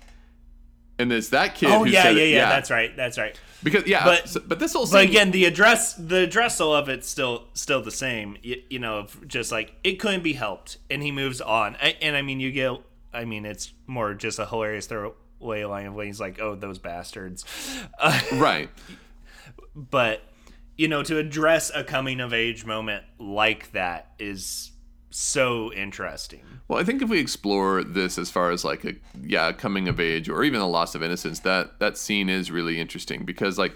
and 0.99 1.11
it's 1.13 1.29
that 1.29 1.55
kid. 1.55 1.69
oh 1.69 1.83
who 1.83 1.89
yeah 1.89 2.09
yeah, 2.09 2.21
it- 2.23 2.29
yeah 2.31 2.49
that's 2.49 2.69
right 2.71 2.95
that's 2.95 3.17
right 3.17 3.39
Because 3.63 3.85
yeah, 3.87 4.03
But- 4.03 4.31
but 4.33 4.49
but 4.49 4.59
this 4.59 4.73
whole 4.73 4.85
But 4.87 5.03
again, 5.05 5.31
the 5.31 5.45
address, 5.45 5.93
the 5.93 6.27
addressal 6.27 6.77
of 6.77 6.89
it's 6.89 7.07
still 7.07 7.47
still 7.53 7.81
the 7.81 7.91
same. 7.91 8.37
You, 8.43 8.61
you 8.69 8.79
know, 8.79 9.07
just 9.27 9.51
like 9.51 9.73
it 9.83 9.95
couldn't 9.99 10.23
be 10.23 10.33
helped, 10.33 10.77
and 10.89 11.01
he 11.01 11.11
moves 11.11 11.41
on. 11.41 11.75
I, 11.81 11.95
and 12.01 12.15
I 12.15 12.21
mean, 12.21 12.39
you 12.39 12.51
get, 12.51 12.71
I 13.13 13.25
mean, 13.25 13.45
it's 13.45 13.71
more 13.87 14.13
just 14.13 14.39
a 14.39 14.45
hilarious 14.45 14.85
throwaway 14.87 15.63
line 15.63 15.85
of 15.87 15.93
when 15.95 16.07
he's 16.07 16.19
like, 16.19 16.39
"Oh, 16.39 16.53
those 16.55 16.79
bastards," 16.79 17.43
uh, 17.99 18.19
right? 18.33 18.69
but 19.75 20.21
you 20.77 20.87
know, 20.87 21.03
to 21.03 21.17
address 21.17 21.71
a 21.73 21.83
coming 21.83 22.19
of 22.19 22.33
age 22.33 22.65
moment 22.65 23.05
like 23.19 23.71
that 23.71 24.13
is 24.19 24.71
so 25.09 25.71
interesting. 25.73 26.43
Well, 26.67 26.79
I 26.79 26.83
think 26.83 27.01
if 27.01 27.09
we 27.09 27.19
explore 27.19 27.83
this 27.83 28.17
as 28.17 28.29
far 28.29 28.51
as 28.51 28.65
like 28.65 28.83
a 28.83 28.95
yeah 29.21 29.53
coming 29.53 29.87
of 29.87 29.99
age 29.99 30.27
or 30.27 30.43
even 30.43 30.59
a 30.59 30.67
loss 30.67 30.93
of 30.93 31.01
innocence, 31.01 31.39
that 31.41 31.79
that 31.79 31.97
scene 31.97 32.27
is 32.27 32.51
really 32.51 32.79
interesting 32.79 33.23
because 33.23 33.57
like 33.57 33.75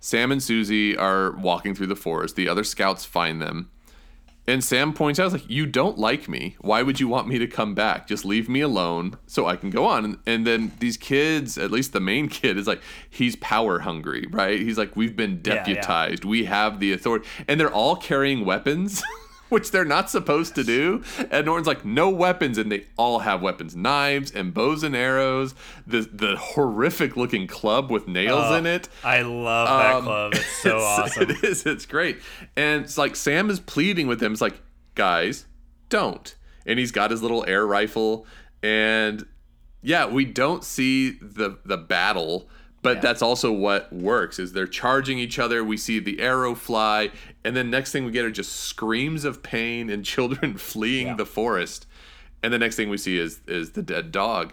Sam 0.00 0.32
and 0.32 0.42
Susie 0.42 0.96
are 0.96 1.30
walking 1.36 1.74
through 1.74 1.86
the 1.86 1.96
forest. 1.96 2.34
The 2.34 2.48
other 2.48 2.64
scouts 2.64 3.04
find 3.04 3.40
them, 3.40 3.70
and 4.46 4.62
Sam 4.64 4.92
points 4.92 5.20
out 5.20 5.32
like, 5.32 5.48
"You 5.48 5.66
don't 5.66 5.98
like 5.98 6.28
me. 6.28 6.56
Why 6.60 6.82
would 6.82 6.98
you 7.00 7.08
want 7.08 7.28
me 7.28 7.38
to 7.38 7.46
come 7.46 7.74
back? 7.74 8.06
Just 8.08 8.24
leave 8.24 8.48
me 8.48 8.60
alone 8.60 9.16
so 9.26 9.46
I 9.46 9.56
can 9.56 9.70
go 9.70 9.84
on." 9.86 10.04
And, 10.04 10.18
and 10.26 10.46
then 10.46 10.72
these 10.80 10.96
kids, 10.96 11.56
at 11.58 11.70
least 11.70 11.92
the 11.92 12.00
main 12.00 12.28
kid, 12.40 12.56
is 12.58 12.66
like, 12.66 12.80
he's 13.08 13.36
power 13.36 13.80
hungry, 13.80 14.26
right? 14.30 14.58
He's 14.60 14.78
like, 14.78 14.96
"We've 14.96 15.16
been 15.16 15.40
Yeah, 15.44 15.54
yeah. 15.54 15.64
deputized. 15.64 16.24
We 16.24 16.44
have 16.46 16.80
the 16.80 16.92
authority," 16.92 17.26
and 17.46 17.60
they're 17.60 17.72
all 17.72 17.96
carrying 17.96 18.44
weapons. 18.44 19.02
which 19.52 19.70
they're 19.70 19.84
not 19.84 20.10
supposed 20.10 20.54
to 20.56 20.64
do. 20.64 21.02
And 21.30 21.46
Norton's 21.46 21.66
like, 21.68 21.84
no 21.84 22.08
weapons, 22.10 22.58
and 22.58 22.72
they 22.72 22.86
all 22.96 23.20
have 23.20 23.42
weapons, 23.42 23.76
knives 23.76 24.30
and 24.32 24.52
bows 24.52 24.82
and 24.82 24.96
arrows. 24.96 25.54
The 25.86 26.00
the 26.12 26.36
horrific 26.36 27.16
looking 27.16 27.46
club 27.46 27.90
with 27.90 28.08
nails 28.08 28.46
Oh, 28.46 28.54
in 28.56 28.66
it. 28.66 28.88
I 29.04 29.22
love 29.22 29.68
that 29.68 29.94
Um, 29.96 30.04
club. 30.04 30.34
It's 30.34 30.46
so 30.62 30.76
It's- 30.76 30.98
awesome. 30.98 31.30
It 31.30 31.44
is. 31.44 31.66
It's 31.66 31.86
great. 31.86 32.18
And 32.56 32.84
it's 32.84 32.98
like 32.98 33.14
Sam 33.14 33.50
is 33.50 33.60
pleading 33.60 34.06
with 34.06 34.22
him. 34.22 34.32
It's 34.32 34.40
like, 34.40 34.60
guys, 34.94 35.46
don't. 35.88 36.34
And 36.66 36.78
he's 36.78 36.92
got 36.92 37.10
his 37.10 37.22
little 37.22 37.44
air 37.46 37.66
rifle. 37.66 38.26
And 38.62 39.26
yeah, 39.82 40.06
we 40.06 40.24
don't 40.24 40.62
see 40.64 41.10
the 41.20 41.58
the 41.64 41.76
battle, 41.76 42.48
but 42.82 43.02
that's 43.02 43.20
also 43.22 43.50
what 43.52 43.92
works. 43.92 44.38
Is 44.38 44.52
they're 44.52 44.66
charging 44.66 45.18
each 45.18 45.38
other. 45.38 45.64
We 45.64 45.76
see 45.76 45.98
the 45.98 46.20
arrow 46.20 46.54
fly, 46.54 47.10
and 47.44 47.56
then 47.56 47.70
next 47.70 47.92
thing 47.92 48.04
we 48.04 48.12
get 48.12 48.24
are 48.24 48.30
just 48.30 48.52
screams 48.52 49.24
of 49.24 49.42
pain 49.42 49.90
and 49.90 50.04
children 50.14 50.56
fleeing 50.56 51.08
Yeah. 51.08 51.14
the 51.16 51.26
forest. 51.26 51.86
And 52.42 52.52
the 52.52 52.58
next 52.58 52.76
thing 52.76 52.88
we 52.90 52.98
see 52.98 53.18
is 53.18 53.40
is 53.46 53.70
the 53.72 53.82
dead 53.82 54.12
dog. 54.12 54.52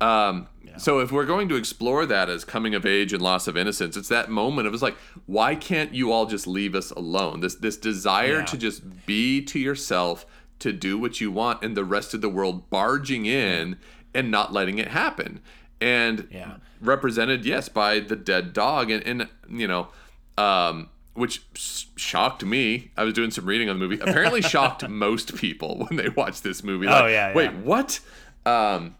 Um, 0.00 0.46
So 0.78 1.00
if 1.00 1.10
we're 1.12 1.26
going 1.26 1.48
to 1.50 1.56
explore 1.56 2.06
that 2.06 2.30
as 2.30 2.44
coming 2.44 2.74
of 2.74 2.86
age 2.86 3.12
and 3.12 3.20
loss 3.20 3.46
of 3.48 3.56
innocence, 3.56 3.96
it's 3.96 4.08
that 4.08 4.30
moment 4.30 4.66
of 4.68 4.72
it's 4.72 4.82
like, 4.82 4.96
why 5.26 5.54
can't 5.54 5.92
you 5.94 6.10
all 6.12 6.24
just 6.26 6.46
leave 6.46 6.74
us 6.74 6.90
alone? 6.92 7.40
This 7.40 7.54
this 7.56 7.76
desire 7.76 8.38
Yeah. 8.38 8.44
to 8.46 8.56
just 8.56 9.06
be 9.06 9.42
to 9.46 9.58
yourself, 9.58 10.24
to 10.60 10.72
do 10.72 10.96
what 10.98 11.20
you 11.20 11.30
want, 11.30 11.62
and 11.62 11.76
the 11.76 11.84
rest 11.84 12.14
of 12.14 12.20
the 12.22 12.28
world 12.30 12.70
barging 12.70 13.26
in 13.26 13.76
and 14.14 14.30
not 14.30 14.52
letting 14.52 14.78
it 14.78 14.88
happen. 14.88 15.40
And 15.82 16.28
Yeah. 16.30 16.56
represented, 16.80 17.44
yes, 17.44 17.68
by 17.68 18.00
the 18.00 18.16
dead 18.16 18.52
dog, 18.52 18.90
and 18.90 19.02
and 19.06 19.28
you 19.50 19.66
know, 19.68 19.88
um, 20.38 20.88
which 21.14 21.42
shocked 21.54 22.44
me. 22.44 22.90
I 22.96 23.04
was 23.04 23.14
doing 23.14 23.30
some 23.30 23.44
reading 23.46 23.68
on 23.68 23.78
the 23.78 23.86
movie. 23.86 24.00
Apparently, 24.00 24.42
shocked 24.56 24.88
most 24.88 25.36
people 25.36 25.86
when 25.86 25.96
they 25.96 26.08
watched 26.08 26.42
this 26.42 26.62
movie. 26.64 26.86
Oh, 26.86 26.90
Like, 26.90 27.10
yeah, 27.12 27.34
Wait, 27.34 27.50
yeah. 27.50 27.58
what? 27.60 28.00
Um, 28.46 28.96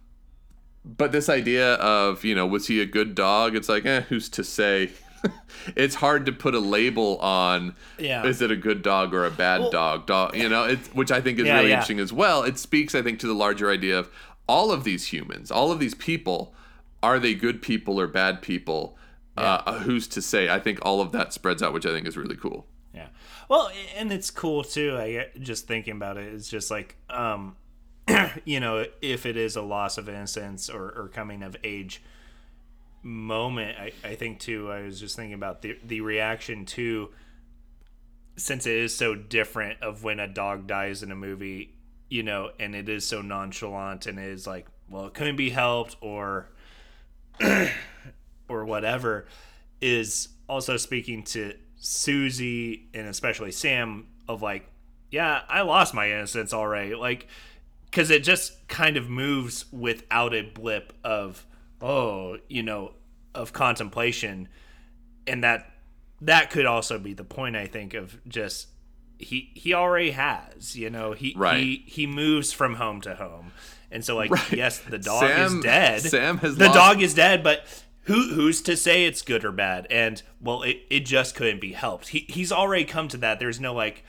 but 0.85 1.13
this 1.13 1.29
idea 1.29 1.75
of 1.75 2.25
you 2.25 2.35
know 2.35 2.47
was 2.47 2.67
he 2.67 2.81
a 2.81 2.87
good 2.87 3.15
dog 3.15 3.55
it's 3.55 3.69
like 3.69 3.85
eh 3.85 4.01
who's 4.09 4.31
to 4.31 4.43
say 4.43 4.91
it's 5.77 5.97
hard 5.97 6.25
to 6.25 6.33
put 6.33 6.55
a 6.55 6.59
label 6.59 7.19
on 7.19 7.75
Yeah. 7.99 8.25
is 8.25 8.41
it 8.41 8.51
a 8.51 8.57
good 8.57 8.81
dog 8.81 9.13
or 9.13 9.27
a 9.27 9.31
bad 9.31 9.61
Well- 9.61 9.71
dog 9.71 10.07
dog 10.07 10.35
you 10.35 10.49
know 10.49 10.65
it's 10.65 10.89
which 10.95 11.11
i 11.13 11.21
think 11.21 11.39
is 11.39 11.47
Yeah, 11.47 11.57
really 11.57 11.69
yeah. 11.69 11.75
interesting 11.75 12.01
as 12.01 12.15
well 12.15 12.43
it 12.45 12.59
speaks 12.59 12.95
i 12.95 13.03
think 13.03 13.19
to 13.21 13.27
the 13.27 13.35
larger 13.35 13.71
idea 13.71 13.99
of 13.99 14.09
all 14.49 14.73
of 14.73 14.85
these 14.85 15.13
humans 15.13 15.51
all 15.51 15.71
of 15.71 15.81
these 15.81 15.95
people 15.95 16.55
are 17.03 17.19
they 17.19 17.35
good 17.35 17.61
people 17.61 18.01
or 18.01 18.07
bad 18.07 18.41
people 18.41 18.97
uh, 19.37 19.78
who's 19.81 20.07
to 20.09 20.20
say 20.22 20.49
i 20.49 20.59
think 20.59 20.78
all 20.83 21.01
of 21.01 21.12
that 21.12 21.33
spreads 21.33 21.62
out 21.62 21.72
which 21.72 21.87
i 21.87 21.91
think 21.91 22.07
is 22.07 22.16
really 22.16 22.37
cool 22.37 22.66
Yeah. 22.93 23.09
Well, 23.49 23.70
and 23.97 24.12
it's 24.12 24.31
cool 24.31 24.64
too. 24.64 24.97
I 24.99 25.12
get- 25.12 25.41
just 25.41 25.66
thinking 25.68 25.95
about 25.95 26.16
it. 26.16 26.33
It's 26.35 26.49
just 26.51 26.70
like, 26.72 26.97
um, 27.09 27.57
you 28.45 28.59
know, 28.61 28.85
if 29.01 29.26
it 29.26 29.37
is 29.37 29.55
a 29.57 29.62
loss 29.62 29.97
of 29.99 30.09
innocence 30.09 30.68
or, 30.68 30.91
or 30.91 31.09
coming 31.09 31.43
of 31.45 31.57
age 31.62 32.03
moment, 33.03 33.78
I, 33.78 33.93
I 34.05 34.14
think 34.16 34.41
too. 34.41 34.70
I 34.70 34.83
was 34.83 34.99
just 35.01 35.14
thinking 35.16 35.35
about 35.35 35.62
the 35.62 35.78
the 35.85 36.01
reaction 36.01 36.64
to 36.76 37.11
since 38.37 38.66
it 38.66 38.74
is 38.76 38.97
so 38.97 39.14
different 39.14 39.81
of 39.83 40.03
when 40.03 40.18
a 40.20 40.26
dog 40.26 40.66
dies 40.66 41.03
in 41.03 41.11
a 41.12 41.16
movie, 41.16 41.74
you 42.09 42.22
know, 42.24 42.51
and 42.59 42.74
it 42.74 42.89
is 42.89 43.07
so 43.07 43.22
nonchalant 43.22 44.07
and 44.07 44.18
it 44.18 44.28
is 44.31 44.47
like, 44.47 44.66
well, 44.89 45.07
it 45.07 45.14
couldn't 45.14 45.37
be 45.37 45.51
helped 45.51 45.97
or 46.01 46.49
or 48.51 48.65
whatever 48.65 49.27
is 49.81 50.29
also 50.49 50.77
speaking 50.77 51.23
to 51.23 51.55
Susie 51.77 52.89
and 52.93 53.07
especially 53.07 53.53
Sam 53.53 54.07
of 54.29 54.43
like, 54.43 54.67
yeah, 55.11 55.43
I 55.49 55.63
lost 55.63 55.95
my 55.95 56.11
innocence 56.11 56.53
already. 56.53 56.95
Like, 56.95 57.27
because 57.87 58.11
it 58.11 58.23
just 58.23 58.69
kind 58.69 58.97
of 58.97 59.09
moves 59.09 59.65
without 59.73 60.35
a 60.35 60.43
blip 60.43 60.93
of, 61.03 61.45
oh, 61.81 62.39
you 62.49 62.63
know, 62.63 62.93
of 63.35 63.53
contemplation. 63.53 64.49
And 65.27 65.43
that 65.45 65.71
that 66.23 66.51
could 66.51 66.67
also 66.67 66.99
be 66.99 67.15
the 67.15 67.25
point, 67.25 67.57
I 67.57 67.67
think, 67.67 67.95
of 67.95 68.21
just 68.29 68.69
he 69.19 69.51
he 69.55 69.75
already 69.75 70.11
has, 70.13 70.77
you 70.77 70.91
know, 70.91 71.13
he 71.13 71.35
Right. 71.37 71.59
he 71.59 71.85
he 71.87 72.07
moves 72.07 72.53
from 72.53 72.75
home 72.75 73.01
to 73.03 73.15
home. 73.15 73.53
And 73.91 74.05
so 74.05 74.17
like 74.17 74.31
Right. 74.31 74.53
yes, 74.53 74.79
the 74.79 74.99
dog 74.99 75.21
Sam- 75.29 75.57
is 75.59 75.63
dead. 75.63 76.03
Sam 76.03 76.39
has 76.39 76.57
the 76.57 76.67
lost- 76.67 76.77
dog 76.77 77.03
is 77.03 77.15
dead, 77.15 77.43
but 77.43 77.65
who 78.11 78.35
who's 78.35 78.61
to 78.63 78.77
say 78.77 79.05
it's 79.07 79.23
good 79.23 79.45
or 79.45 79.53
bad? 79.53 79.87
And 79.91 80.23
well, 80.41 80.63
it, 80.63 80.83
it 80.91 81.07
just 81.07 81.35
couldn't 81.35 81.61
be 81.61 81.73
helped. 81.73 82.09
He 82.09 82.27
he's 82.29 82.51
already 82.53 82.85
come 82.85 83.09
to 83.09 83.17
that. 83.19 83.39
There's 83.39 83.61
no 83.61 83.73
like 83.75 84.05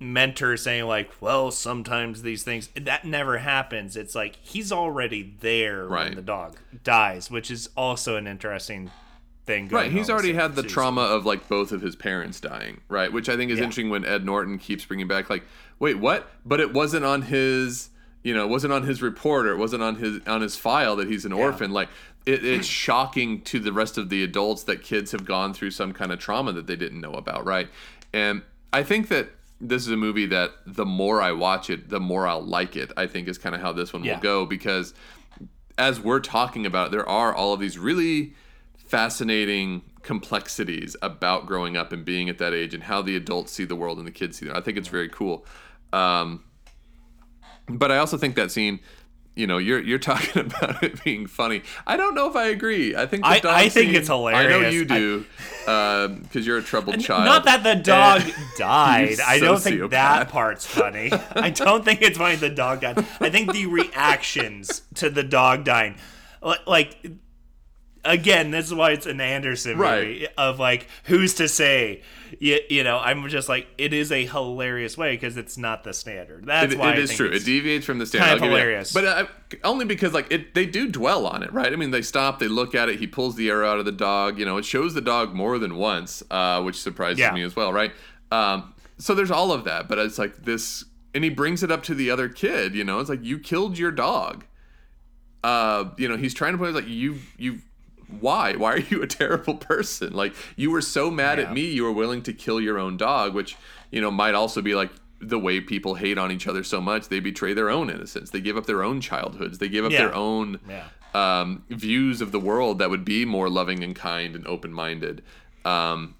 mentor 0.00 0.56
saying 0.56 0.84
like, 0.86 1.10
well, 1.20 1.50
sometimes 1.50 2.22
these 2.22 2.42
things 2.44 2.68
that 2.76 3.04
never 3.04 3.38
happens. 3.38 3.96
It's 3.96 4.14
like 4.14 4.36
he's 4.42 4.70
already 4.70 5.34
there 5.40 5.86
Right. 5.86 6.04
when 6.06 6.14
the 6.14 6.22
dog 6.22 6.56
dies, 6.84 7.30
which 7.30 7.50
is 7.50 7.68
also 7.76 8.16
an 8.16 8.26
interesting 8.28 8.90
thing. 9.44 9.66
Going 9.66 9.84
Right, 9.84 9.92
he's 9.92 10.08
already 10.08 10.34
had 10.34 10.54
the 10.54 10.62
season. 10.62 10.70
trauma 10.74 11.00
of 11.02 11.26
like 11.26 11.48
both 11.48 11.72
of 11.72 11.80
his 11.82 11.96
parents 11.96 12.38
dying, 12.40 12.80
right? 12.88 13.12
Which 13.12 13.28
I 13.28 13.36
think 13.36 13.50
is 13.50 13.58
Yeah. 13.58 13.64
interesting 13.64 13.90
when 13.90 14.04
Ed 14.04 14.24
Norton 14.24 14.58
keeps 14.58 14.84
bringing 14.84 15.08
back 15.08 15.28
like, 15.28 15.42
wait, 15.80 15.98
what? 15.98 16.30
But 16.44 16.60
it 16.60 16.72
wasn't 16.72 17.04
on 17.04 17.22
his, 17.22 17.90
you 18.28 18.34
know, 18.34 18.44
it 18.44 18.50
wasn't 18.50 18.74
on 18.74 18.82
his 18.82 19.00
report 19.00 19.46
or 19.46 19.52
it 19.52 19.56
wasn't 19.56 19.82
on 19.82 19.94
his 19.96 20.20
on 20.26 20.42
his 20.42 20.54
file 20.54 20.96
that 20.96 21.08
he's 21.08 21.24
an 21.24 21.32
orphan. 21.32 21.70
Like, 21.72 21.88
it, 22.26 22.44
it's 22.44 22.66
shocking 22.66 23.40
to 23.42 23.58
the 23.58 23.72
rest 23.72 23.96
of 23.96 24.10
the 24.10 24.22
adults 24.22 24.64
that 24.64 24.82
kids 24.82 25.12
have 25.12 25.24
gone 25.24 25.54
through 25.54 25.70
some 25.70 25.92
kind 25.94 26.12
of 26.12 26.18
trauma 26.18 26.52
that 26.52 26.66
they 26.66 26.76
didn't 26.76 27.00
know 27.00 27.14
about, 27.14 27.46
right? 27.46 27.68
And 28.12 28.42
I 28.70 28.82
think 28.82 29.08
that 29.08 29.30
this 29.62 29.86
is 29.86 29.90
a 29.92 29.96
movie 29.96 30.26
that 30.26 30.50
the 30.66 30.84
more 30.84 31.22
I 31.22 31.32
watch 31.32 31.70
it, 31.70 31.88
the 31.88 32.00
more 32.00 32.26
I'll 32.26 32.42
like 32.44 32.76
it. 32.76 32.92
I 32.98 33.06
think 33.06 33.28
is 33.28 33.38
kind 33.38 33.54
of 33.54 33.62
how 33.62 33.72
this 33.72 33.94
one 33.94 34.04
Yeah. 34.04 34.16
will 34.16 34.22
go 34.22 34.44
because 34.44 34.92
as 35.78 35.98
we're 35.98 36.20
talking 36.20 36.66
about 36.66 36.90
there 36.90 37.08
are 37.08 37.34
all 37.34 37.54
of 37.54 37.60
these 37.60 37.78
really 37.78 38.34
fascinating 38.76 39.82
complexities 40.02 40.96
about 41.02 41.46
growing 41.46 41.76
up 41.76 41.92
and 41.92 42.04
being 42.04 42.28
at 42.28 42.38
that 42.38 42.52
age 42.52 42.74
and 42.74 42.82
how 42.82 43.00
the 43.00 43.16
adults 43.16 43.52
see 43.52 43.64
the 43.64 43.76
world 43.76 43.96
and 43.98 44.06
the 44.06 44.10
kids 44.10 44.38
see 44.38 44.46
it. 44.46 44.54
I 44.56 44.60
think 44.60 44.76
it's 44.76 44.88
very 44.88 45.08
cool. 45.08 45.46
Um, 45.92 46.44
but 47.68 47.90
I 47.92 47.98
also 47.98 48.16
think 48.16 48.34
that 48.36 48.50
scene, 48.50 48.80
you 49.36 49.46
know, 49.46 49.58
you're 49.58 49.80
you're 49.80 49.98
talking 50.10 50.42
about 50.46 50.82
it 50.82 51.02
being 51.04 51.26
funny. 51.26 51.62
I 51.86 51.96
don't 51.96 52.14
know 52.14 52.28
if 52.28 52.34
I 52.36 52.46
agree. 52.48 52.96
I 52.96 53.06
think 53.06 53.22
the 53.22 53.28
I- 53.28 53.38
dog 53.40 53.54
I 53.54 53.68
think 53.68 53.86
scene- 53.90 53.94
it's 53.96 54.10
I 54.10 54.46
know 54.48 54.68
you 54.68 54.84
do, 54.84 55.24
uh, 55.66 56.08
because 56.08 56.46
you're 56.46 56.58
a 56.58 56.62
troubled 56.62 57.00
child. 57.00 57.24
Not 57.24 57.44
that 57.44 57.62
the 57.62 57.74
dog 57.76 58.22
died. 58.58 59.20
I 59.20 59.38
don't 59.38 59.60
think 59.60 59.90
that 59.90 60.28
part's 60.28 60.66
funny. 60.66 61.12
I 61.32 61.50
don't 61.50 61.84
think 61.84 62.02
it's 62.02 62.18
funny 62.18 62.36
the 62.36 62.50
dog 62.50 62.80
died. 62.80 62.98
I 63.20 63.30
think 63.30 63.52
the 63.52 63.66
reactions 63.66 64.82
to 64.96 65.08
the 65.10 65.22
dog 65.22 65.64
dying, 65.64 65.96
like, 66.66 66.96
again, 68.04 68.50
this 68.50 68.66
is 68.66 68.74
why 68.74 68.92
it's 68.92 69.06
an 69.06 69.20
Anderson 69.20 69.72
movie 69.76 69.82
Right. 69.82 70.28
of 70.36 70.58
like, 70.58 70.86
who's 71.04 71.34
to 71.34 71.48
say? 71.48 72.02
You, 72.40 72.60
you 72.68 72.84
know, 72.84 72.98
I'm 72.98 73.28
just 73.28 73.48
like, 73.48 73.66
it 73.78 73.92
is 73.92 74.10
a 74.12 74.24
hilarious 74.26 74.96
way 74.98 75.14
because 75.14 75.36
it's 75.36 75.56
not 75.58 75.84
the 75.84 75.92
standard. 75.92 76.46
That's 76.46 76.72
It- 76.74 76.78
why 76.78 76.92
it 76.92 76.98
is 76.98 77.14
true. 77.14 77.28
It 77.30 77.44
deviates 77.44 77.84
from 77.86 77.98
the 77.98 78.06
standard. 78.06 78.26
kind 78.26 78.36
of 78.38 78.42
I'll 78.42 78.48
give 78.48 78.52
you 78.52 78.56
that. 78.56 78.62
hilarious. 78.64 78.92
But 78.92 79.04
uh, 79.04 79.26
only 79.64 79.84
because 79.84 80.12
like 80.12 80.30
it, 80.30 80.54
they 80.54 80.66
do 80.66 80.88
dwell 80.88 81.26
on 81.26 81.42
it, 81.42 81.52
right? 81.52 81.72
I 81.72 81.76
mean, 81.76 81.90
they 81.90 82.02
stop, 82.02 82.38
they 82.38 82.48
look 82.48 82.74
at 82.74 82.88
it. 82.88 82.98
He 82.98 83.06
pulls 83.06 83.36
the 83.36 83.48
arrow 83.50 83.68
out 83.70 83.78
of 83.78 83.84
the 83.84 83.92
dog. 83.92 84.38
You 84.38 84.44
know, 84.44 84.56
it 84.56 84.64
shows 84.64 84.94
the 84.94 85.00
dog 85.00 85.34
more 85.34 85.58
than 85.58 85.76
once, 85.76 86.22
uh, 86.30 86.62
which 86.62 86.80
surprises 86.80 87.18
Yeah. 87.20 87.32
me 87.32 87.42
as 87.42 87.54
well, 87.56 87.72
right? 87.72 87.92
Um, 88.30 88.74
so 88.98 89.14
there's 89.14 89.30
all 89.30 89.52
of 89.52 89.64
that, 89.64 89.88
but 89.88 89.98
it's 89.98 90.18
like 90.18 90.44
this, 90.44 90.84
and 91.14 91.22
he 91.24 91.30
brings 91.30 91.62
it 91.62 91.70
up 91.70 91.82
to 91.84 91.94
the 91.94 92.10
other 92.10 92.28
kid. 92.28 92.74
You 92.74 92.84
know, 92.84 92.98
it's 93.00 93.08
like 93.08 93.24
you 93.24 93.38
killed 93.38 93.78
your 93.78 93.90
dog. 93.92 94.44
Uh, 95.44 95.90
you 95.96 96.08
know, 96.08 96.16
he's 96.16 96.34
trying 96.34 96.56
to 96.58 96.64
it 96.64 96.74
like 96.74 96.88
you 96.88 97.18
you. 97.38 97.60
Why? 98.20 98.54
Why 98.56 98.72
are 98.74 98.78
you 98.78 99.02
a 99.02 99.06
terrible 99.06 99.54
person? 99.56 100.12
Like 100.12 100.34
you 100.56 100.70
were 100.70 100.80
so 100.80 101.10
mad 101.10 101.38
at 101.38 101.52
me, 101.52 101.66
you 101.66 101.84
were 101.84 101.92
willing 101.92 102.22
to 102.22 102.32
kill 102.32 102.60
your 102.60 102.78
own 102.78 102.96
dog, 102.96 103.34
which 103.34 103.56
you 103.90 104.00
know 104.00 104.10
might 104.10 104.34
also 104.34 104.62
be 104.62 104.74
like 104.74 104.90
the 105.20 105.38
way 105.38 105.60
people 105.60 105.96
hate 105.96 106.16
on 106.16 106.30
each 106.32 106.46
other 106.46 106.62
so 106.64 106.80
much. 106.80 107.08
They 107.08 107.20
betray 107.20 107.52
their 107.52 107.68
own 107.70 107.90
innocence. 107.90 108.30
They 108.30 108.40
give 108.40 108.56
up 108.56 108.66
their 108.66 108.82
own 108.82 109.00
childhoods. 109.00 109.58
They 109.58 109.68
give 109.68 109.84
up 109.84 109.92
Yeah. 109.92 109.98
their 110.06 110.14
own 110.14 110.60
Yeah. 110.68 110.84
um, 111.14 111.64
views 111.70 112.20
of 112.20 112.32
the 112.32 112.38
world 112.40 112.78
that 112.78 112.88
would 112.90 113.04
be 113.04 113.24
more 113.24 113.48
loving 113.50 113.82
and 113.82 113.94
kind 113.96 114.36
and 114.36 114.46
open 114.46 114.72
minded. 114.72 115.22
Um, 115.64 116.14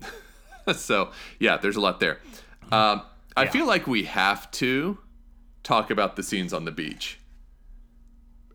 so 0.74 1.10
yeah, 1.38 1.56
there's 1.56 1.76
a 1.76 1.80
lot 1.80 2.00
there. 2.00 2.18
Um, 2.72 3.02
I 3.36 3.44
Yeah. 3.44 3.50
feel 3.50 3.66
like 3.66 3.86
we 3.86 4.04
have 4.04 4.50
to 4.52 4.98
talk 5.62 5.90
about 5.90 6.16
the 6.16 6.22
scenes 6.22 6.52
on 6.52 6.64
the 6.64 6.72
beach 6.72 7.18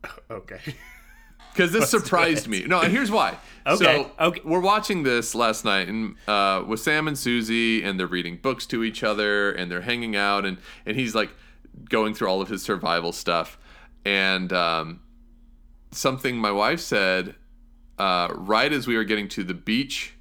Okay. 0.32 0.60
Because 1.54 1.72
this 1.72 1.90
surprised 1.92 2.48
me. 2.48 2.64
No, 2.66 2.82
and 2.82 2.92
here's 2.92 3.12
why. 3.12 3.38
Okay, 3.66 3.86
So 3.86 4.12
okay. 4.20 4.42
we're 4.44 4.60
watching 4.60 5.04
this 5.04 5.34
last 5.34 5.64
night 5.64 5.88
and 5.88 6.16
uh, 6.28 6.64
with 6.68 6.80
Sam 6.80 7.08
and 7.08 7.18
Susie, 7.18 7.84
and 7.84 8.00
they're 8.00 8.08
reading 8.08 8.38
books 8.38 8.66
to 8.68 8.84
each 8.84 9.04
other, 9.04 9.52
and 9.52 9.72
they're 9.72 9.82
hanging 9.82 10.16
out, 10.16 10.46
and 10.46 10.58
and 10.86 10.98
he's 10.98 11.16
like 11.16 11.30
going 11.90 12.14
through 12.14 12.28
all 12.28 12.42
of 12.42 12.50
his 12.50 12.62
survival 12.62 13.12
stuff, 13.12 13.58
and 14.06 14.52
um, 14.52 15.00
something 15.92 16.38
my 16.38 16.52
wife 16.52 16.80
said 16.80 17.36
uh, 17.98 18.28
right 18.32 18.72
as 18.74 18.88
we 18.88 18.96
were 18.96 19.04
getting 19.04 19.28
to 19.30 19.44
the 19.44 19.54
beach 19.54 20.14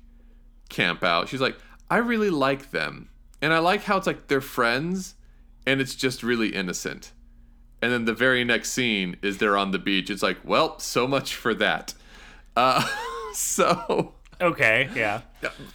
camp 0.69 1.03
out. 1.03 1.29
She's 1.29 1.41
like, 1.41 1.57
I 1.91 1.99
really 1.99 2.31
like 2.31 2.71
them, 2.71 3.09
and 3.41 3.53
I 3.53 3.59
like 3.59 3.83
how 3.83 3.97
it's 3.97 4.07
like 4.07 4.29
they're 4.29 4.41
friends, 4.41 5.15
and 5.67 5.81
it's 5.81 5.95
just 5.95 6.23
really 6.23 6.55
innocent. 6.55 7.13
And 7.83 7.93
then 7.93 8.05
the 8.05 8.15
very 8.15 8.45
next 8.45 8.71
scene 8.71 9.17
is 9.23 9.39
they're 9.39 9.57
on 9.57 9.73
the 9.73 9.79
beach. 9.79 10.09
It's 10.09 10.23
like, 10.23 10.39
well, 10.45 10.79
so 10.79 11.07
much 11.07 11.35
for 11.35 11.53
that. 11.55 11.95
Uh, 12.57 12.87
so 13.35 14.15
Okay. 14.43 14.89
Yeah. 14.95 15.21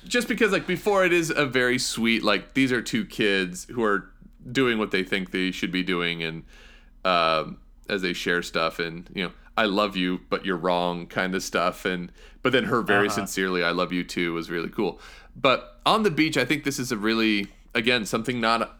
just 0.05 0.27
because 0.27 0.51
like 0.51 0.67
before 0.67 1.05
it 1.05 1.13
is 1.13 1.29
a 1.29 1.45
very 1.45 1.79
sweet 1.79 2.21
like 2.21 2.53
these 2.53 2.71
are 2.71 2.81
two 2.81 3.05
kids 3.05 3.65
who 3.71 3.83
are 3.83 4.09
doing 4.51 4.77
what 4.77 4.91
they 4.91 5.03
think 5.03 5.31
they 5.31 5.51
should 5.51 5.71
be 5.71 5.83
doing 5.83 6.21
and 6.21 6.43
um, 7.05 7.57
as 7.89 8.01
they 8.01 8.13
share 8.13 8.41
stuff 8.41 8.79
and 8.79 9.09
you 9.13 9.23
know 9.23 9.31
I 9.55 9.65
love 9.65 9.95
you 9.95 10.19
but 10.29 10.45
you're 10.45 10.57
wrong 10.57 11.07
kind 11.07 11.33
of 11.33 11.43
stuff 11.43 11.85
and 11.85 12.11
but 12.41 12.51
then 12.51 12.65
her 12.65 12.81
very 12.81 13.09
sincerely 13.09 13.63
I 13.63 13.71
love 13.71 13.93
you 13.93 14.03
too 14.03 14.33
was 14.33 14.49
really 14.49 14.69
cool. 14.69 14.99
But 15.35 15.79
on 15.85 16.03
the 16.03 16.11
beach 16.11 16.37
I 16.37 16.43
think 16.43 16.65
this 16.65 16.77
is 16.77 16.91
a 16.91 16.97
really 16.97 17.47
again 17.73 18.05
something 18.05 18.41
not 18.41 18.77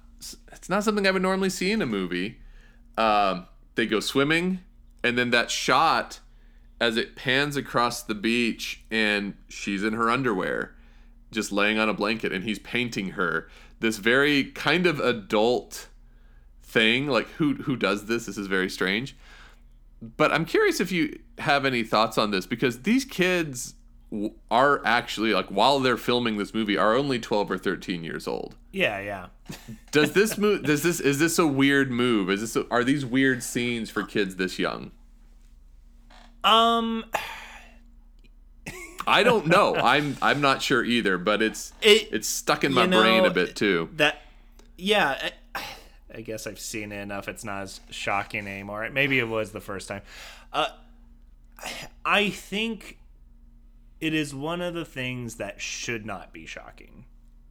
it's 0.52 0.70
not 0.70 0.84
something 0.84 1.08
I 1.08 1.12
would 1.12 1.22
normally 1.22 1.50
see 1.50 1.72
in 1.72 1.82
a 1.82 1.86
movie. 1.86 2.40
Um, 2.98 3.48
they 3.76 3.86
go 3.86 4.00
swimming 4.00 4.62
and 5.04 5.18
then 5.18 5.30
that 5.32 5.52
shot 5.52 6.20
as 6.82 6.98
it 6.98 7.16
pans 7.16 7.56
across 7.56 8.04
the 8.04 8.16
beach 8.16 8.84
and 8.92 9.36
she's 9.48 9.84
in 9.84 9.94
her 9.94 10.10
underwear 10.10 10.76
just 11.32 11.52
laying 11.52 11.78
on 11.78 11.90
a 11.90 11.94
blanket 11.94 12.32
and 12.32 12.44
he's 12.44 12.60
painting 12.60 13.12
her. 13.12 13.50
This 13.80 13.98
very 13.98 14.46
kind 14.46 14.86
of 14.88 15.00
adult 15.00 15.88
thing 16.62 17.08
like 17.08 17.28
who 17.32 17.56
who 17.56 17.76
does 17.76 18.06
this? 18.06 18.26
This 18.26 18.38
is 18.38 18.48
very 18.48 18.70
strange. 18.70 19.16
But 20.00 20.32
i'm 20.32 20.46
curious 20.46 20.80
if 20.80 20.92
you 20.92 21.20
have 21.40 21.66
any 21.66 21.84
thoughts 21.84 22.18
on 22.20 22.30
this 22.32 22.46
because 22.46 22.84
these 22.84 23.04
kids 23.04 23.74
are 24.50 24.82
actually 24.86 25.34
like 25.34 25.48
while 25.48 25.80
they're 25.80 25.98
filming 25.98 26.38
this 26.38 26.54
movie 26.54 26.78
are 26.78 26.96
only 26.96 27.20
12 27.20 27.52
or 27.52 27.58
13 27.58 28.04
years 28.06 28.26
old 28.28 28.56
Yeah. 28.72 29.00
Yeah. 29.00 29.26
does 29.92 30.14
this 30.14 30.38
move 30.38 30.64
does 30.64 30.82
this 30.84 31.00
is 31.02 31.20
this 31.20 31.38
a 31.38 31.46
weird 31.46 31.92
move 31.92 32.30
is 32.30 32.40
this 32.40 32.56
a, 32.56 32.66
are 32.72 32.84
these 32.86 33.06
weird 33.06 33.44
scenes 33.44 33.90
for 33.90 34.04
kids 34.04 34.38
this 34.38 34.58
young 34.60 34.92
Um. 36.44 37.04
I 39.10 39.24
don't 39.24 39.48
know. 39.48 39.76
I'm 39.76 40.18
I'm 40.22 40.42
not 40.42 40.62
sure 40.62 40.84
either, 40.84 41.18
but 41.18 41.42
it's 41.42 41.72
It- 41.82 42.10
it's 42.12 42.28
stuck 42.28 42.64
in 42.64 42.74
my 42.74 42.84
you 42.84 42.88
know, 42.90 43.02
brain 43.02 43.26
a 43.26 43.30
bit 43.30 43.56
too. 43.56 43.90
That, 43.96 44.22
yeah, 44.78 45.30
I, 45.56 45.64
I 46.16 46.22
guess 46.22 46.46
I've 46.46 46.60
seen 46.60 46.92
it 46.92 47.00
enough. 47.02 47.28
It's 47.30 47.44
not 47.46 47.64
as 47.64 47.80
shocking 47.90 48.48
anymore. 48.48 48.90
Maybe 48.92 49.18
it 49.20 49.28
was 49.30 49.52
the 49.52 49.62
first 49.62 49.88
time. 49.88 50.02
Uh, 50.52 50.68
I 52.06 52.30
think 52.30 52.98
it 54.00 54.14
is 54.14 54.34
one 54.34 54.62
of 54.62 54.74
the 54.74 54.86
things 54.86 55.36
that 55.36 55.60
should 55.62 56.06
not 56.06 56.32
be 56.34 56.46
shocking. 56.46 57.06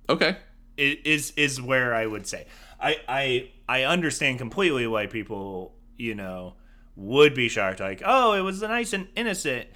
Okay. 0.09 0.37
It 0.77 1.07
is 1.07 1.33
is 1.37 1.61
where 1.61 1.95
I 1.95 2.07
would 2.07 2.27
say 2.27 2.47
I 2.81 2.97
I 3.09 3.51
I 3.69 3.83
understand 3.85 4.39
completely 4.39 4.87
why 4.87 5.07
people 5.07 5.75
you 5.97 6.15
know 6.15 6.55
would 6.95 7.35
be 7.35 7.49
shocked 7.49 7.81
like 7.81 8.03
oh 8.05 8.35
it 8.35 8.43
was 8.43 8.61
nice 8.63 8.93
and 8.93 9.09
innocent 9.17 9.69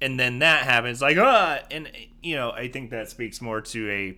and 0.00 0.18
then 0.18 0.38
that 0.38 0.64
happens 0.64 1.02
like 1.02 1.18
ah 1.18 1.58
and 1.70 1.90
you 2.22 2.36
know 2.36 2.50
I 2.52 2.68
think 2.68 2.90
that 2.90 3.10
speaks 3.10 3.40
more 3.42 3.60
to 3.60 4.16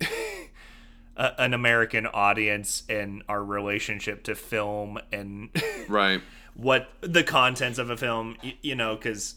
a, 0.00 0.06
an 1.16 1.52
American 1.54 2.06
audience 2.06 2.84
and 2.88 3.22
our 3.28 3.42
relationship 3.44 4.22
to 4.24 4.34
film 4.34 4.98
and 5.12 5.50
Right. 5.88 6.20
what 6.54 6.88
the 7.00 7.22
contents 7.24 7.78
of 7.78 7.90
a 7.90 7.96
film 7.96 8.36
y- 8.42 8.56
you 8.62 8.74
know 8.74 8.94
because 8.96 9.34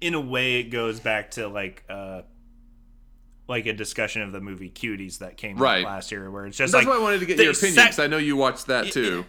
in 0.00 0.14
a 0.14 0.20
way 0.20 0.60
it 0.60 0.64
goes 0.64 1.00
back 1.00 1.32
to 1.32 1.48
like 1.48 1.84
uh 1.88 2.22
like 3.46 3.66
a 3.66 3.72
discussion 3.74 4.22
of 4.22 4.32
the 4.32 4.40
movie 4.40 4.70
cuties 4.70 5.18
that 5.18 5.36
came 5.36 5.58
Right. 5.58 5.84
out 5.84 5.90
last 5.90 6.10
year 6.12 6.30
where 6.30 6.46
it's 6.46 6.56
just 6.56 6.72
That's 6.72 6.86
like 6.86 6.94
why 6.94 6.98
I 6.98 7.02
wanted 7.02 7.20
to 7.20 7.26
get 7.26 7.36
your 7.38 7.50
opinion 7.52 7.74
sec- 7.74 7.84
because 7.88 7.98
I 7.98 8.06
know 8.06 8.16
you 8.16 8.36
watched 8.36 8.66
that 8.68 8.90
too. 8.92 9.26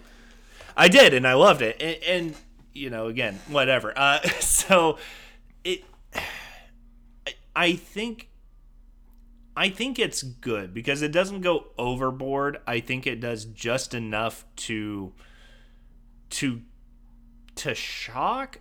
I 0.77 0.87
did, 0.87 1.13
and 1.13 1.27
I 1.27 1.33
loved 1.33 1.61
it. 1.61 1.81
And, 1.81 1.97
and 2.03 2.35
you 2.73 2.89
know, 2.89 3.07
again, 3.07 3.39
whatever. 3.49 3.91
Uh, 3.97 4.21
so 4.39 4.97
it, 5.65 5.83
I- 6.13 7.33
I 7.57 7.73
think, 7.73 8.29
I 9.57 9.69
think 9.69 9.99
it's 9.99 10.21
good 10.23 10.73
because 10.73 11.01
it 11.01 11.11
doesn't 11.11 11.41
go 11.41 11.67
overboard. 11.77 12.59
I 12.67 12.79
think 12.81 13.05
it 13.07 13.19
does 13.19 13.43
just 13.45 13.93
enough 13.93 14.45
to, 14.57 15.11
to 16.31 16.61
to 17.55 17.73
shock 17.75 18.59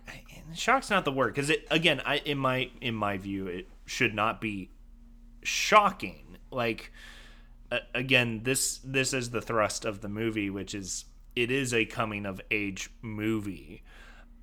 shock's 0.53 0.89
not 0.89 1.05
the 1.05 1.11
word 1.11 1.33
because 1.33 1.49
it 1.49 1.67
again 1.71 2.01
i 2.05 2.17
in 2.17 2.37
my 2.37 2.69
in 2.81 2.93
my 2.93 3.17
view 3.17 3.47
it 3.47 3.67
should 3.85 4.13
not 4.13 4.39
be 4.41 4.69
shocking. 5.43 6.37
Like 6.51 6.91
uh, 7.71 7.79
again 7.93 8.41
this 8.43 8.79
this 8.83 9.13
is 9.13 9.31
the 9.31 9.41
thrust 9.41 9.85
of 9.85 10.01
the 10.01 10.09
movie 10.09 10.49
which 10.49 10.73
is 10.73 11.05
it 11.35 11.51
is 11.51 11.73
a 11.73 11.85
coming 11.85 12.25
of 12.25 12.39
age 12.51 12.89
movie 13.01 13.83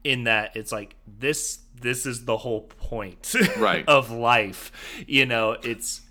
in 0.04 0.24
that 0.24 0.56
it's 0.56 0.72
like 0.72 0.96
this 1.06 1.60
this 1.80 2.04
is 2.06 2.24
the 2.24 2.36
whole 2.38 2.62
point 2.62 3.34
Right. 3.56 3.84
of 3.88 4.10
life 4.10 4.72
you 5.06 5.26
know? 5.26 5.56
It's 5.62 6.02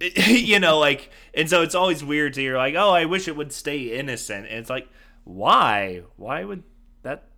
you 0.00 0.60
know 0.60 0.78
like 0.78 1.10
and 1.34 1.48
so 1.48 1.62
it's 1.62 1.74
always 1.74 2.04
weird 2.04 2.34
to 2.34 2.40
hear 2.40 2.56
like 2.56 2.74
oh 2.74 2.90
i 2.90 3.04
wish 3.06 3.26
it 3.28 3.36
would 3.36 3.52
stay 3.52 3.98
innocent. 3.98 4.46
And 4.46 4.58
it's 4.58 4.70
like 4.70 4.88
why? 5.24 6.02
Why 6.16 6.42
would 6.44 6.62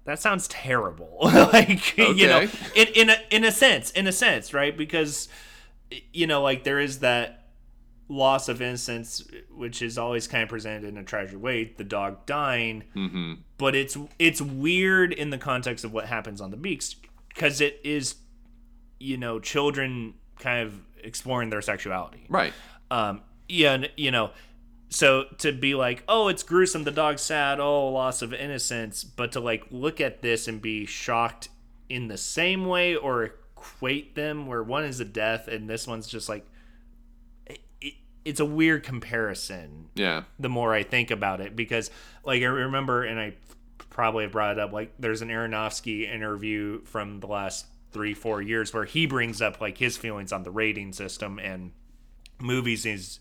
that 0.05 0.19
sounds 0.21 0.49
terrible. 0.49 1.19
Like 1.53 1.97
you 1.97 2.27
know 2.27 2.47
in 2.75 2.89
in 2.95 3.11
a, 3.11 3.17
in 3.31 3.45
a 3.45 3.53
sense 3.53 3.91
in 3.91 4.07
a 4.07 4.13
sense 4.13 4.55
right? 4.55 4.77
Because 4.77 5.29
you 6.13 6.27
know 6.27 6.43
like 6.43 6.65
there 6.65 6.79
is 6.81 7.01
that 7.01 7.49
loss 8.09 8.49
of 8.49 8.61
innocence 8.61 9.25
which 9.55 9.83
is 9.83 9.97
always 9.97 10.27
kind 10.27 10.43
of 10.43 10.49
presented 10.49 10.89
in 10.89 10.97
a 10.97 11.05
tragic 11.05 11.41
way 11.41 11.73
the 11.77 11.85
dog 11.85 12.27
dying. 12.27 12.85
Mm-hmm. 12.95 13.35
but 13.57 13.75
it's 13.75 13.97
it's 14.19 14.41
weird 14.43 15.13
in 15.13 15.31
the 15.31 15.39
context 15.39 15.85
of 15.85 15.93
what 15.93 16.07
happens 16.07 16.41
on 16.41 16.51
the 16.51 16.57
beaks 16.57 16.97
because 17.29 17.61
it 17.61 17.81
is 17.85 18.17
you 18.99 19.17
know 19.17 19.39
children 19.39 20.15
kind 20.39 20.67
of 20.67 20.75
exploring 21.03 21.51
their 21.51 21.63
sexuality. 21.63 22.27
Right. 22.29 22.53
um 22.91 23.23
yeah 23.49 23.75
and, 23.75 23.91
you 23.97 24.11
know 24.11 24.31
so 24.93 25.25
to 25.39 25.53
be 25.53 25.75
like 25.75 26.03
oh 26.09 26.27
it's 26.29 26.43
gruesome 26.43 26.83
the 26.85 26.91
dog's 26.91 27.23
sad 27.23 27.61
oh 27.61 27.89
loss 27.89 28.23
of 28.23 28.35
innocence 28.35 29.05
but 29.05 29.33
to 29.33 29.39
like 29.41 29.65
look 29.71 30.01
at 30.01 30.21
this 30.21 30.49
and 30.49 30.61
be 30.61 30.85
shocked 30.85 31.49
in 31.89 32.09
the 32.09 32.19
same 32.19 32.67
way 32.67 32.95
or 32.97 33.23
equate 33.57 34.15
them 34.17 34.47
where 34.47 34.63
one 34.63 34.85
is 34.85 34.99
a 35.01 35.05
death 35.05 35.47
and 35.49 35.69
this 35.71 35.87
one's 35.87 36.07
just 36.09 36.29
like 36.29 36.45
it, 37.47 37.61
it, 37.81 37.95
it's 38.25 38.41
a 38.41 38.45
weird 38.45 38.83
comparison 38.83 39.87
Yeah. 39.95 40.25
the 40.39 40.49
more 40.49 40.75
I 40.75 40.83
think 40.83 41.11
about 41.11 41.41
it 41.41 41.55
because 41.55 41.91
like 42.25 42.43
I 42.43 42.47
remember 42.47 43.05
and 43.05 43.19
I 43.21 43.35
probably 43.91 44.25
have 44.25 44.33
brought 44.33 44.53
it 44.53 44.59
up 44.59 44.73
like 44.73 44.93
there's 44.99 45.23
an 45.23 45.29
Aronofsky 45.29 46.03
interview 46.13 46.83
from 46.85 47.21
the 47.21 47.27
last 47.27 47.67
3 47.93 48.15
4 48.15 48.41
years 48.43 48.73
where 48.75 48.85
he 48.85 49.07
brings 49.07 49.41
up 49.43 49.61
like 49.61 49.79
his 49.79 49.97
feelings 49.97 50.33
on 50.33 50.43
the 50.43 50.51
rating 50.51 50.93
system 50.93 51.39
and 51.39 51.73
movies 52.41 52.87
is 52.87 53.19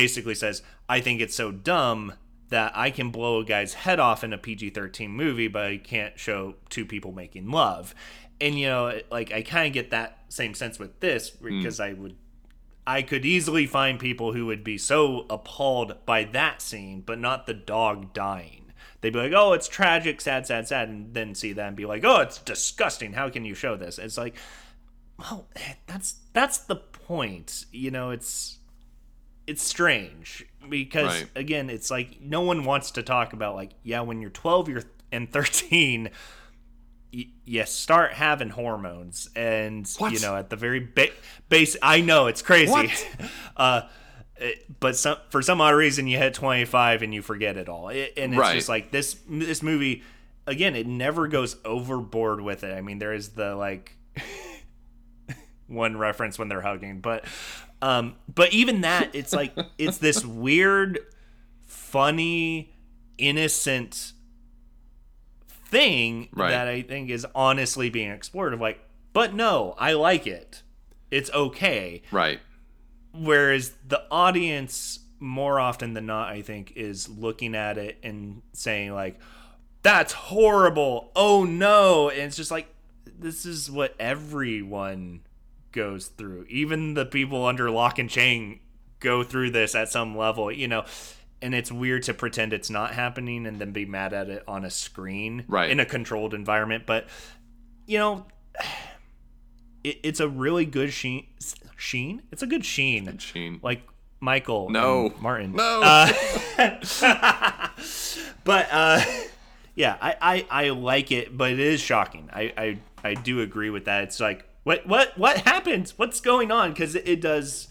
basically 0.00 0.34
says 0.34 0.62
I 0.88 1.00
think 1.00 1.20
it's 1.20 1.34
so 1.34 1.52
dumb 1.52 2.14
that 2.48 2.72
I 2.74 2.90
can 2.90 3.10
blow 3.10 3.40
a 3.40 3.44
guy's 3.44 3.74
head 3.74 4.00
off 4.00 4.24
in 4.24 4.32
a 4.32 4.38
PG-13 4.38 5.10
movie 5.10 5.48
but 5.48 5.64
I 5.64 5.76
can't 5.78 6.18
show 6.18 6.54
two 6.68 6.86
people 6.86 7.12
making 7.12 7.50
love. 7.50 7.94
And 8.40 8.58
you 8.58 8.68
know 8.68 9.00
like 9.10 9.32
I 9.32 9.42
kind 9.42 9.66
of 9.66 9.72
get 9.72 9.90
that 9.90 10.18
same 10.28 10.54
sense 10.54 10.78
with 10.78 11.00
this 11.00 11.30
mm. 11.30 11.42
because 11.42 11.80
I 11.80 11.92
would 11.92 12.16
I 12.86 13.02
could 13.02 13.26
easily 13.26 13.66
find 13.66 13.98
people 13.98 14.32
who 14.32 14.46
would 14.46 14.64
be 14.64 14.78
so 14.78 15.26
appalled 15.28 16.06
by 16.06 16.24
that 16.24 16.62
scene, 16.62 17.02
but 17.02 17.18
not 17.18 17.44
the 17.44 17.52
dog 17.52 18.14
dying. 18.14 18.72
They'd 19.02 19.12
be 19.12 19.18
like, 19.18 19.32
"Oh, 19.34 19.52
it's 19.52 19.68
tragic, 19.68 20.22
sad, 20.22 20.46
sad, 20.46 20.66
sad," 20.68 20.88
and 20.88 21.12
then 21.12 21.34
see 21.34 21.52
that 21.52 21.68
and 21.68 21.76
be 21.76 21.84
like, 21.84 22.02
"Oh, 22.02 22.20
it's 22.20 22.38
disgusting. 22.38 23.12
How 23.12 23.28
can 23.28 23.44
you 23.44 23.54
show 23.54 23.76
this?" 23.76 23.98
It's 23.98 24.16
like, 24.16 24.36
well, 25.18 25.48
eh, 25.56 25.74
that's 25.86 26.16
that's 26.32 26.58
the 26.58 26.76
point. 26.76 27.66
You 27.72 27.90
know, 27.90 28.10
it's 28.10 28.57
it's 29.48 29.62
strange 29.62 30.46
because 30.68 31.22
Right. 31.22 31.26
again, 31.34 31.70
it's 31.70 31.90
like 31.90 32.20
no 32.20 32.42
one 32.42 32.64
wants 32.64 32.92
to 32.92 33.02
talk 33.02 33.32
about 33.32 33.54
like, 33.56 33.70
yeah, 33.82 34.00
when 34.02 34.20
you're 34.20 34.30
12, 34.30 34.68
you're 34.68 34.82
and 35.10 35.32
13 35.32 36.10
you 37.10 37.64
start 37.64 38.12
having 38.12 38.50
hormones 38.50 39.30
and 39.34 39.88
What? 39.96 40.12
you 40.12 40.20
know 40.20 40.36
at 40.36 40.50
the 40.50 40.56
very 40.56 40.80
ba- 40.80 41.08
base 41.48 41.74
i 41.82 42.02
know 42.02 42.26
it's 42.26 42.42
crazy 42.42 43.00
uh 43.56 43.80
but 44.78 44.94
some 44.94 45.16
for 45.30 45.40
some 45.40 45.62
odd 45.62 45.74
reason 45.74 46.06
you 46.06 46.18
hit 46.18 46.34
25 46.34 47.00
and 47.00 47.14
you 47.14 47.22
forget 47.22 47.56
it 47.56 47.70
all 47.70 47.88
It- 47.88 48.12
and 48.18 48.34
it's 48.34 48.38
Right. 48.38 48.54
just 48.56 48.68
like 48.68 48.90
this 48.90 49.16
this 49.26 49.62
movie 49.62 50.02
again 50.46 50.76
it 50.76 50.86
never 50.86 51.26
goes 51.28 51.56
overboard 51.64 52.42
with 52.42 52.62
it 52.62 52.76
i 52.76 52.82
mean 52.82 52.98
there 52.98 53.14
is 53.14 53.30
the 53.30 53.54
like 53.54 53.96
one 55.66 55.96
reference 55.96 56.38
when 56.38 56.48
they're 56.48 56.60
hugging 56.60 57.00
but 57.00 57.24
um 57.82 58.16
but 58.34 58.52
even 58.52 58.80
that 58.82 59.14
it's 59.14 59.32
like 59.32 59.56
it's 59.78 59.98
this 59.98 60.24
weird 60.24 60.98
funny 61.66 62.74
innocent 63.18 64.12
thing 65.48 66.28
Right. 66.32 66.50
that 66.50 66.68
I 66.68 66.82
think 66.82 67.10
is 67.10 67.26
honestly 67.34 67.90
being 67.90 68.10
explored 68.10 68.54
of 68.54 68.60
like, 68.60 68.80
but 69.12 69.34
no, 69.34 69.74
I 69.78 69.92
like 69.92 70.26
it. 70.26 70.62
It's 71.10 71.30
okay. 71.32 72.02
Right. 72.10 72.40
Whereas 73.12 73.72
the 73.86 74.02
audience 74.10 75.00
more 75.18 75.58
often 75.58 75.94
than 75.94 76.06
not, 76.06 76.28
I 76.30 76.42
think, 76.42 76.72
is 76.76 77.08
looking 77.08 77.54
at 77.54 77.76
it 77.76 77.98
and 78.02 78.42
saying 78.52 78.92
like, 78.94 79.18
that's 79.82 80.12
horrible. 80.12 81.10
Oh 81.16 81.44
no. 81.44 82.08
And 82.10 82.20
it's 82.20 82.36
just 82.36 82.50
like 82.50 82.68
this 83.18 83.44
is 83.44 83.70
what 83.70 83.94
everyone 83.98 85.20
goes 85.78 86.06
through. 86.08 86.44
Even 86.48 86.94
the 86.94 87.06
people 87.06 87.46
under 87.46 87.70
lock 87.70 88.00
and 88.00 88.10
chain 88.10 88.58
go 88.98 89.22
through 89.22 89.50
this 89.52 89.76
at 89.76 89.88
some 89.88 90.16
level, 90.16 90.50
you 90.50 90.66
know. 90.66 90.84
And 91.40 91.54
it's 91.54 91.70
weird 91.70 92.02
to 92.04 92.14
pretend 92.14 92.52
it's 92.52 92.68
not 92.68 92.94
happening 92.94 93.46
and 93.46 93.60
then 93.60 93.70
be 93.70 93.86
mad 93.86 94.12
at 94.12 94.28
it 94.28 94.42
on 94.48 94.64
a 94.64 94.70
screen 94.70 95.44
Right. 95.46 95.70
in 95.70 95.78
a 95.78 95.84
controlled 95.86 96.34
environment. 96.34 96.82
But 96.84 97.06
you 97.86 97.96
know, 97.98 98.26
it, 99.84 100.00
it's 100.02 100.18
a 100.18 100.28
really 100.28 100.66
good 100.66 100.92
sheen. 100.92 101.28
Sheen? 101.76 102.22
It's 102.32 102.42
a 102.42 102.46
good 102.48 102.64
sheen. 102.64 103.18
Sheen. 103.18 103.60
Like 103.62 103.82
Michael. 104.18 104.68
No. 104.68 105.14
Martin. 105.20 105.52
No. 105.52 105.80
Uh, 105.84 106.12
but 108.44 108.68
uh, 108.72 109.00
yeah, 109.76 109.96
I, 110.00 110.16
I 110.20 110.46
I 110.50 110.68
like 110.70 111.12
it, 111.12 111.36
but 111.36 111.52
it 111.52 111.60
is 111.60 111.80
shocking. 111.80 112.30
I 112.32 112.52
I, 112.56 112.78
I 113.04 113.14
do 113.14 113.40
agree 113.42 113.70
with 113.70 113.84
that. 113.84 114.02
It's 114.02 114.18
like 114.18 114.44
what 114.68 114.86
what 114.86 115.16
what 115.16 115.38
happened? 115.38 115.94
What's 115.96 116.20
going 116.20 116.50
on? 116.52 116.74
Because 116.74 116.94
it, 116.94 117.08
it 117.08 117.20
does 117.22 117.68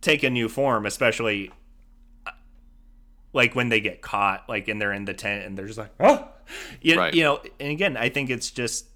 take 0.00 0.22
a 0.22 0.30
new 0.30 0.48
form, 0.48 0.86
especially 0.86 1.50
uh, 2.26 2.30
like 3.34 3.54
when 3.54 3.68
they 3.68 3.78
get 3.80 4.00
caught, 4.00 4.48
like 4.48 4.68
and 4.68 4.80
they're 4.80 4.94
in 4.94 5.04
the 5.04 5.12
tent 5.12 5.44
and 5.44 5.58
they're 5.58 5.66
just 5.66 5.78
like, 5.78 5.92
oh, 6.00 6.26
you, 6.80 6.96
Right. 6.96 7.12
you 7.12 7.24
know. 7.24 7.42
And 7.60 7.70
again, 7.70 7.98
I 7.98 8.08
think 8.08 8.30
it's 8.30 8.50
just 8.50 8.86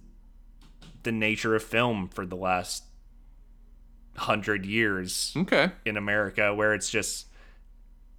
the 1.03 1.13
nature 1.13 1.55
of 1.55 1.63
film 1.63 2.09
for 2.09 2.25
the 2.25 2.35
last 2.37 2.85
hundred 4.17 4.65
years 4.65 5.35
okay. 5.37 5.71
in 5.85 5.99
America 5.99 6.55
where 6.55 6.73
it's 6.73 6.89
just 6.89 7.27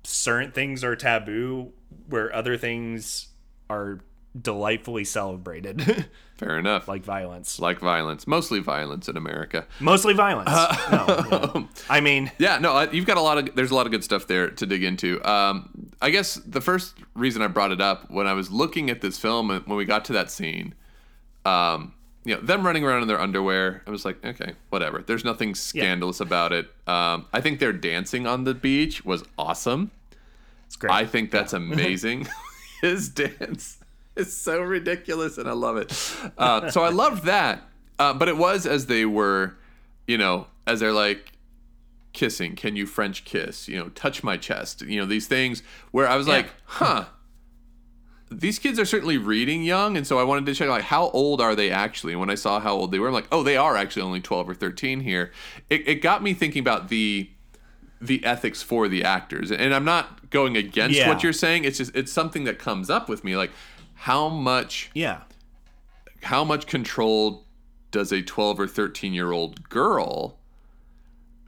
certain 0.04 0.52
things 0.52 0.84
are 0.84 0.96
taboo 0.96 1.72
where 2.10 2.36
other 2.36 2.58
things 2.58 3.30
are 3.72 4.02
delightfully 4.40 5.04
celebrated 5.04 6.06
Fair 6.38 6.58
enough. 6.58 6.88
like 6.88 7.04
violence 7.04 7.60
like 7.60 7.80
violence, 7.80 8.26
mostly 8.26 8.60
violence 8.60 9.08
in 9.08 9.16
America. 9.16 9.66
mostly 9.80 10.14
violence 10.14 10.50
no, 10.92 11.06
no. 11.30 11.70
i 11.90 12.00
mean 12.02 12.32
Yeah, 12.40 12.58
no, 12.58 12.82
you've 12.92 13.06
got 13.06 13.18
a 13.18 13.22
lot 13.22 13.38
of 13.38 13.56
there's 13.56 13.72
a 13.72 13.76
lot 13.76 13.86
of 13.86 13.92
good 13.92 14.04
stuff 14.04 14.26
there 14.28 14.50
to 14.50 14.66
dig 14.66 14.84
into. 14.84 15.24
Um, 15.24 15.92
I 16.02 16.10
guess 16.10 16.36
the 16.36 16.62
first 16.62 16.96
reason 17.14 17.42
I 17.42 17.48
brought 17.48 17.72
it 17.72 17.80
up 17.82 18.10
when 18.10 18.28
I 18.28 18.34
was 18.34 18.50
looking 18.52 18.90
at 18.90 19.02
this 19.02 19.18
film 19.20 19.50
when 19.50 19.78
we 19.78 19.86
got 19.86 20.06
to 20.06 20.14
that 20.14 20.32
scene, 20.32 20.74
um, 21.46 21.94
you 22.26 22.34
know, 22.36 22.42
them 22.42 22.66
running 22.66 22.84
around 22.84 23.04
in 23.04 23.08
their 23.08 23.20
underwear, 23.20 23.84
I 23.86 23.92
was 23.92 24.04
like, 24.04 24.24
okay, 24.26 24.54
whatever. 24.70 25.04
There's 25.06 25.24
nothing 25.24 25.56
scandalous 25.56 26.20
about 26.20 26.52
it. 26.54 26.66
Um, 26.88 27.28
I 27.34 27.42
think 27.42 27.60
their 27.60 27.74
dancing 27.74 28.26
on 28.26 28.44
the 28.46 28.54
beach 28.54 29.06
was 29.06 29.24
awesome. 29.38 29.92
it's 30.66 30.76
great 30.76 30.92
I 30.92 31.06
think 31.06 31.32
that's 31.32 31.54
amazing. 31.64 32.28
His 32.82 33.10
dance 33.10 33.78
is 34.16 34.36
so 34.36 34.62
ridiculous, 34.62 35.38
and 35.38 35.48
I 35.50 35.54
love 35.54 35.78
it. 35.78 35.92
Uh, 36.38 36.70
so 36.70 36.84
I 36.84 36.90
loved 36.90 37.26
that. 37.26 37.62
Uh, 38.00 38.14
but 38.14 38.28
it 38.28 38.38
was 38.38 38.66
as 38.66 38.88
they 38.88 39.06
were, 39.06 39.56
you 40.08 40.18
know, 40.18 40.48
as 40.66 40.80
they're 40.80 40.92
like 40.94 41.32
kissing. 42.12 42.56
Can 42.56 42.76
you 42.76 42.86
French 42.86 43.26
kiss? 43.26 43.68
You 43.68 43.78
know, 43.78 43.90
touch 43.90 44.24
my 44.24 44.38
chest. 44.38 44.82
You 44.82 45.00
know, 45.00 45.06
these 45.06 45.28
things 45.28 45.64
where 45.92 46.08
I 46.08 46.16
was 46.16 46.28
like, 46.28 46.48
huh. 46.66 47.06
These 48.32 48.58
kids 48.58 48.80
are 48.80 48.86
certainly 48.86 49.18
reading 49.20 49.64
young, 49.64 49.96
and 49.96 50.08
so 50.08 50.18
I 50.18 50.24
wanted 50.24 50.48
to 50.48 50.56
check 50.56 50.68
like 50.68 50.86
how 50.86 51.10
old 51.10 51.40
are 51.40 51.54
they 51.54 51.70
actually. 51.70 52.14
And 52.14 52.20
when 52.20 52.32
I 52.32 52.36
saw 52.36 52.60
how 52.60 52.74
old 52.74 52.92
they 52.92 52.98
were, 52.98 53.08
I'm 53.08 53.14
like, 53.14 53.28
oh, 53.32 53.44
they 53.44 53.58
are 53.58 53.78
actually 53.78 54.02
only 54.02 54.22
12 54.22 54.50
or 54.50 54.54
13 54.56 55.02
here. 55.02 55.32
It, 55.70 55.88
it 55.88 55.96
got 56.02 56.24
me 56.24 56.34
thinking 56.34 56.60
about 56.62 56.90
the 56.90 57.30
the 58.02 58.26
ethics 58.26 58.62
for 58.64 58.88
the 58.90 59.04
actors. 59.04 59.50
And 59.52 59.74
I'm 59.74 59.86
not 59.86 60.30
going 60.32 60.58
against 60.58 60.98
Yeah. 60.98 61.08
what 61.08 61.22
you're 61.24 61.32
saying. 61.32 61.64
It's 61.64 61.78
just 61.78 61.96
it's 61.96 62.12
something 62.12 62.44
that 62.46 62.58
comes 62.60 62.90
up 62.90 63.08
with 63.08 63.24
me 63.24 63.38
like 63.38 63.52
how 64.04 64.28
much 64.28 64.90
yeah 64.94 65.22
how 66.24 66.44
much 66.44 66.68
control 66.68 67.46
does 67.92 68.12
a 68.12 68.22
12 68.22 68.60
or 68.60 68.68
13 68.68 69.14
year 69.14 69.32
old 69.32 69.70
girl 69.70 70.38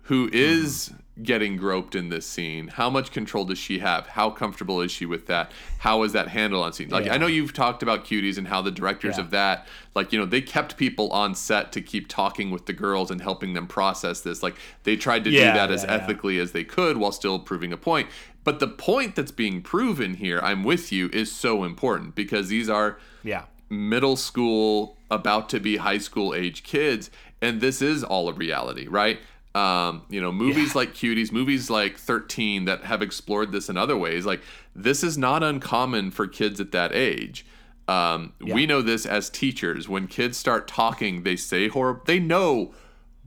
who 0.04 0.30
is 0.32 0.94
getting 1.24 1.56
groped 1.58 1.96
in 1.96 2.10
this 2.10 2.26
scene? 2.28 2.68
How 2.68 2.90
much 2.90 3.12
control 3.12 3.46
does 3.46 3.58
she 3.58 3.80
have? 3.80 4.06
How 4.08 4.30
comfortable 4.30 4.82
is 4.82 4.92
she 4.92 5.06
with 5.06 5.26
that? 5.28 5.52
How 5.80 6.04
is 6.04 6.12
that 6.14 6.28
handled 6.28 6.64
on 6.64 6.74
scene? 6.74 6.90
Like 6.90 7.06
Yeah. 7.06 7.14
I 7.16 7.18
know 7.18 7.28
you've 7.28 7.54
talked 7.54 7.82
about 7.82 8.06
cuties 8.06 8.38
and 8.38 8.48
how 8.48 8.62
the 8.62 8.70
directors 8.72 9.18
Yeah. 9.18 9.24
of 9.24 9.32
that, 9.32 9.66
like 9.96 10.14
you 10.14 10.20
know, 10.20 10.26
they 10.26 10.42
kept 10.42 10.78
people 10.78 11.10
on 11.12 11.34
set 11.36 11.72
to 11.72 11.82
keep 11.82 12.08
talking 12.08 12.52
with 12.52 12.66
the 12.68 12.74
girls 12.74 13.10
and 13.12 13.22
helping 13.22 13.54
them 13.54 13.66
process 13.66 14.22
this. 14.22 14.44
Like 14.44 14.56
they 14.84 14.96
tried 14.96 15.24
to 15.24 15.30
Yeah, 15.32 15.52
do 15.54 15.58
that 15.58 15.72
as 15.72 15.84
ethically 15.86 16.38
as 16.38 16.52
they 16.52 16.64
could 16.64 16.98
while 16.98 17.12
still 17.12 17.40
proving 17.40 17.74
a 17.74 17.78
point. 17.78 18.08
But 18.46 18.60
the 18.60 18.68
point 18.68 19.16
that's 19.16 19.32
being 19.32 19.62
proven 19.62 20.14
here, 20.14 20.40
I'm 20.42 20.64
with 20.64 20.92
you, 20.94 21.10
is 21.12 21.30
so 21.32 21.66
important 21.66 22.16
because 22.16 22.48
these 22.48 22.70
are 22.70 22.98
Yeah. 23.24 23.46
middle 23.70 24.16
school 24.16 24.96
about 25.12 25.50
to 25.50 25.60
be 25.60 25.78
high 25.78 25.98
school 25.98 26.34
age 26.34 26.64
kids 26.64 27.10
and 27.42 27.60
this 27.60 27.82
is 27.82 28.04
all 28.04 28.30
a 28.30 28.34
reality 28.34 28.88
right? 28.88 29.20
Um, 29.56 30.04
you 30.10 30.22
know 30.22 30.32
movies 30.32 30.76
like 30.76 30.94
cuties 30.94 31.32
movies 31.32 31.70
like 31.70 31.98
13 31.98 32.66
that 32.66 32.84
have 32.84 33.02
explored 33.02 33.52
this 33.52 33.70
in 33.70 33.78
other 33.78 33.98
ways 33.98 34.26
like 34.26 34.42
this 34.76 35.04
is 35.04 35.18
not 35.18 35.44
uncommon 35.44 36.12
for 36.12 36.28
kids 36.28 36.60
at 36.60 36.72
that 36.74 36.94
age. 36.94 37.46
Um, 37.88 38.34
we 38.42 38.66
know 38.66 38.82
this 38.82 39.06
as 39.06 39.30
teachers. 39.30 39.88
When 39.88 40.08
kids 40.08 40.38
start 40.38 40.68
talking 40.68 41.24
they 41.24 41.36
say 41.36 41.68
horrible 41.68 42.04
they 42.06 42.20
know 42.20 42.74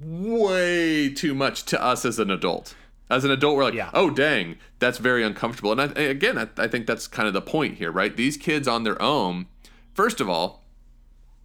way 0.01 1.09
too 1.13 1.35
much 1.35 1.65
to 1.65 1.83
us 1.83 2.05
as 2.05 2.19
an 2.19 2.31
adult 2.31 2.75
as 3.11 3.25
an 3.25 3.31
adult 3.31 3.57
we're 3.57 3.65
like 3.65 3.75
Yeah. 3.75 3.91
oh 3.95 4.11
dang 4.11 4.57
that's 4.79 4.99
very 4.99 5.23
uncomfortable 5.25 5.73
and 5.73 5.81
I, 5.81 5.85
again 6.03 6.37
I, 6.39 6.49
I 6.57 6.69
think 6.69 6.87
that's 6.87 7.07
kind 7.07 7.27
of 7.27 7.35
the 7.35 7.41
point 7.43 7.79
here 7.79 7.91
right 7.91 8.17
these 8.17 8.37
kids 8.37 8.67
on 8.69 8.85
their 8.85 9.01
own 9.01 9.47
first 9.95 10.21
of 10.21 10.29
all 10.29 10.65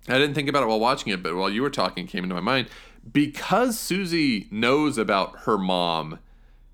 I 0.08 0.18
didn't 0.18 0.34
think 0.34 0.50
about 0.50 0.64
it 0.64 0.66
while 0.66 0.82
watching 0.82 1.14
it, 1.14 1.24
but 1.24 1.34
while 1.34 1.50
you 1.50 1.62
were 1.62 1.70
talking, 1.70 2.04
it 2.04 2.10
came 2.10 2.24
into 2.26 2.36
my 2.36 2.42
mind 2.42 2.68
because 3.10 3.80
Susie 3.80 4.48
knows 4.52 4.98
about 4.98 5.40
her 5.46 5.58
mom 5.58 6.20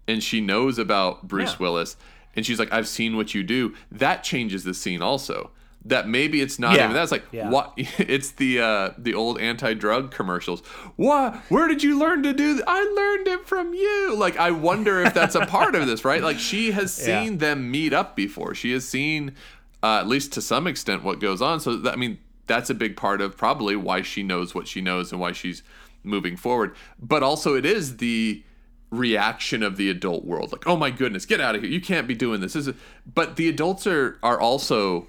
and 0.07 0.23
she 0.23 0.41
knows 0.41 0.79
about 0.79 1.27
Bruce 1.27 1.51
Yeah. 1.51 1.57
Willis, 1.59 1.95
and 2.35 2.43
she's 2.43 2.57
like, 2.57 2.73
"I've 2.73 2.87
seen 2.87 3.15
what 3.17 3.35
you 3.35 3.43
do." 3.43 3.75
That 3.91 4.23
changes 4.23 4.63
the 4.63 4.73
scene 4.73 5.03
also. 5.03 5.51
That 5.85 6.09
maybe 6.09 6.41
it's 6.41 6.59
not 6.59 6.75
Yeah. 6.75 6.83
even 6.85 6.93
that's 6.93 7.11
like 7.11 7.23
Yeah. 7.31 7.49
what 7.49 7.73
it's 7.77 8.31
the 8.31 8.59
uh, 8.59 8.89
the 8.97 9.13
old 9.13 9.39
anti-drug 9.39 10.11
commercials. 10.11 10.59
What? 10.97 11.35
Where 11.49 11.67
did 11.69 11.83
you 11.83 11.97
learn 11.97 12.21
to 12.23 12.33
do? 12.33 12.53
Th- 12.55 12.65
I 12.67 12.83
learned 12.83 13.27
it 13.29 13.47
from 13.47 13.73
you. 13.73 14.15
Like 14.15 14.37
I 14.37 14.51
wonder 14.51 15.01
if 15.01 15.13
that's 15.13 15.35
a 15.35 15.45
part 15.45 15.75
of 15.75 15.87
this, 15.87 16.03
right? 16.03 16.21
Like 16.21 16.37
she 16.37 16.71
has 16.71 16.97
Yeah. 17.07 17.23
seen 17.23 17.37
them 17.37 17.71
meet 17.71 17.93
up 17.93 18.15
before. 18.15 18.53
She 18.53 18.73
has 18.73 18.85
seen, 18.87 19.35
uh, 19.81 19.99
at 19.99 20.07
least 20.07 20.33
to 20.33 20.41
some 20.41 20.67
extent, 20.67 21.03
what 21.03 21.19
goes 21.21 21.41
on. 21.41 21.61
So 21.61 21.77
that, 21.77 21.93
I 21.93 21.95
mean, 21.95 22.17
that's 22.45 22.69
a 22.69 22.75
big 22.75 22.97
part 22.97 23.21
of 23.21 23.37
probably 23.37 23.77
why 23.77 24.01
she 24.01 24.21
knows 24.21 24.53
what 24.53 24.67
she 24.67 24.81
knows 24.81 25.11
and 25.13 25.21
why 25.21 25.31
she's 25.31 25.63
moving 26.03 26.35
forward. 26.35 26.75
But 27.01 27.23
also, 27.23 27.55
it 27.55 27.65
is 27.65 27.97
the 27.97 28.43
reaction 28.91 29.61
of 29.63 29.77
the 29.77 29.89
adult 29.89 30.25
world, 30.25 30.51
like, 30.51 30.67
"Oh 30.67 30.75
my 30.75 30.89
goodness, 30.91 31.25
get 31.25 31.39
out 31.39 31.55
of 31.55 31.61
here! 31.61 31.71
You 31.71 31.79
can't 31.79 32.07
be 32.07 32.15
doing 32.15 32.41
this." 32.41 32.53
this 32.53 32.67
is, 32.67 32.73
but 33.13 33.35
the 33.37 33.47
adults 33.47 33.85
are 33.87 34.17
are 34.23 34.39
also 34.39 35.07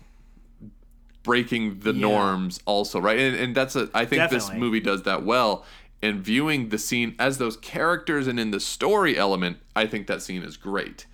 breaking 1.23 1.81
the 1.81 1.93
Yeah. 1.93 2.01
norms, 2.01 2.61
also, 2.65 3.01
right? 3.01 3.19
And, 3.19 3.37
and 3.37 3.55
that's 3.55 3.77
a 3.77 3.89
I 3.95 4.05
think 4.05 4.31
this 4.31 4.53
movie 4.53 4.81
does 4.81 5.03
that 5.05 5.25
well. 5.25 5.65
And 6.03 6.21
viewing 6.21 6.71
the 6.71 6.79
scene 6.79 7.15
as 7.19 7.37
those 7.39 7.59
characters 7.59 8.27
and 8.27 8.41
in 8.41 8.53
the 8.53 8.61
story 8.61 9.19
element, 9.19 9.59
I 9.77 9.87
think 9.87 10.07
that 10.07 10.23
scene 10.23 10.43
is 10.43 10.57
great. 10.57 11.05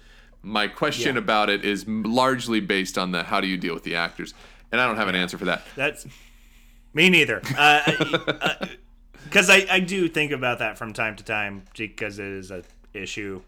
My 0.43 0.69
question 0.69 1.17
Yeah. 1.17 1.23
about 1.23 1.51
it 1.51 1.65
is 1.65 1.87
largely 1.89 2.61
based 2.61 2.97
on 2.97 3.11
the 3.11 3.25
how 3.25 3.41
do 3.41 3.49
you 3.49 3.57
deal 3.57 3.75
with 3.75 3.83
the 3.83 3.97
actors, 3.97 4.33
and 4.71 4.81
I 4.81 4.87
don't 4.87 4.97
have 4.97 5.09
an 5.09 5.17
answer 5.17 5.39
for 5.39 5.47
that. 5.47 5.63
That's 5.75 6.07
me 6.95 7.11
neither. 7.11 7.43
Uh, 7.59 7.81
because 9.25 9.51
uh, 9.51 9.55
I, 9.55 9.67
I 9.69 9.81
do 9.81 10.09
think 10.09 10.31
about 10.31 10.61
that 10.61 10.79
from 10.79 10.93
time 10.93 11.17
to 11.17 11.25
time 11.25 11.65
because 11.77 12.21
it 12.21 12.27
is 12.27 12.53
a 12.53 12.63
issue, 12.95 13.43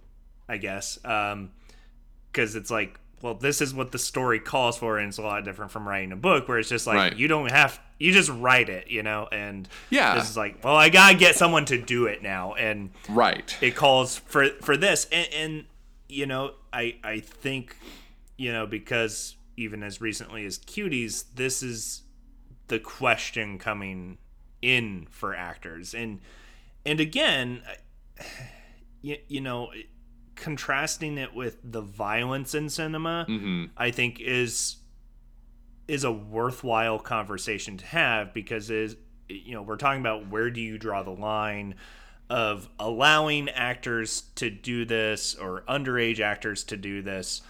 I 0.48 0.56
guess. 0.56 0.98
Um, 1.04 1.52
because 2.32 2.56
it's 2.56 2.70
like, 2.70 2.98
well, 3.22 3.34
this 3.34 3.60
is 3.60 3.74
what 3.74 3.92
the 3.92 3.98
story 3.98 4.40
calls 4.40 4.78
for, 4.78 4.98
and 4.98 5.08
it's 5.08 5.18
a 5.18 5.22
lot 5.22 5.44
different 5.44 5.70
from 5.70 5.86
writing 5.88 6.12
a 6.12 6.16
book 6.16 6.48
where 6.48 6.58
it's 6.58 6.68
just 6.68 6.86
like 6.86 6.96
Right. 6.96 7.16
you 7.16 7.28
don't 7.28 7.50
have 7.50 7.80
you 7.98 8.12
just 8.12 8.30
write 8.30 8.68
it, 8.68 8.88
you 8.90 9.02
know. 9.02 9.28
And 9.32 9.68
Yeah. 9.90 10.14
this 10.14 10.30
is 10.30 10.36
like, 10.36 10.62
well, 10.64 10.76
I 10.76 10.88
gotta 10.88 11.16
get 11.16 11.34
someone 11.34 11.64
to 11.66 11.76
do 11.80 12.06
it 12.06 12.22
now, 12.22 12.54
and 12.54 12.90
Right. 13.08 13.56
it 13.60 13.74
calls 13.74 14.18
for 14.18 14.48
for 14.62 14.76
this 14.76 15.06
and, 15.10 15.28
and 15.34 15.64
you 16.10 16.24
know 16.24 16.52
i 16.72 16.96
i 17.04 17.20
think 17.20 17.76
you 18.38 18.50
know 18.50 18.66
because 18.66 19.36
even 19.58 19.82
as 19.82 20.00
recently 20.00 20.46
as 20.46 20.58
cuties 20.58 21.24
this 21.34 21.62
is 21.62 22.02
the 22.68 22.78
question 22.78 23.58
coming 23.58 24.16
in 24.62 25.06
for 25.10 25.34
actors 25.34 25.92
and 25.92 26.20
and 26.86 26.98
again 26.98 27.60
you, 29.02 29.16
you 29.28 29.40
know 29.40 29.70
contrasting 30.38 31.18
it 31.18 31.34
with 31.34 31.58
the 31.62 31.80
violence 31.80 32.54
in 32.54 32.68
cinema 32.68 33.26
mm-hmm. 33.28 33.64
i 33.76 33.90
think 33.90 34.20
is 34.20 34.76
is 35.86 36.04
a 36.04 36.12
worthwhile 36.12 36.98
conversation 36.98 37.76
to 37.76 37.86
have 37.86 38.32
because 38.32 38.70
is 38.70 38.96
you 39.28 39.52
know 39.52 39.62
we're 39.62 39.76
talking 39.76 40.00
about 40.00 40.28
where 40.28 40.50
do 40.50 40.60
you 40.60 40.78
draw 40.78 41.02
the 41.02 41.10
line 41.10 41.74
of 42.30 42.68
allowing 42.78 43.48
actors 43.50 44.24
to 44.34 44.50
do 44.50 44.84
this 44.84 45.34
or 45.34 45.62
underage 45.68 46.20
actors 46.20 46.62
to 46.64 46.76
do 46.76 47.00
this. 47.00 47.40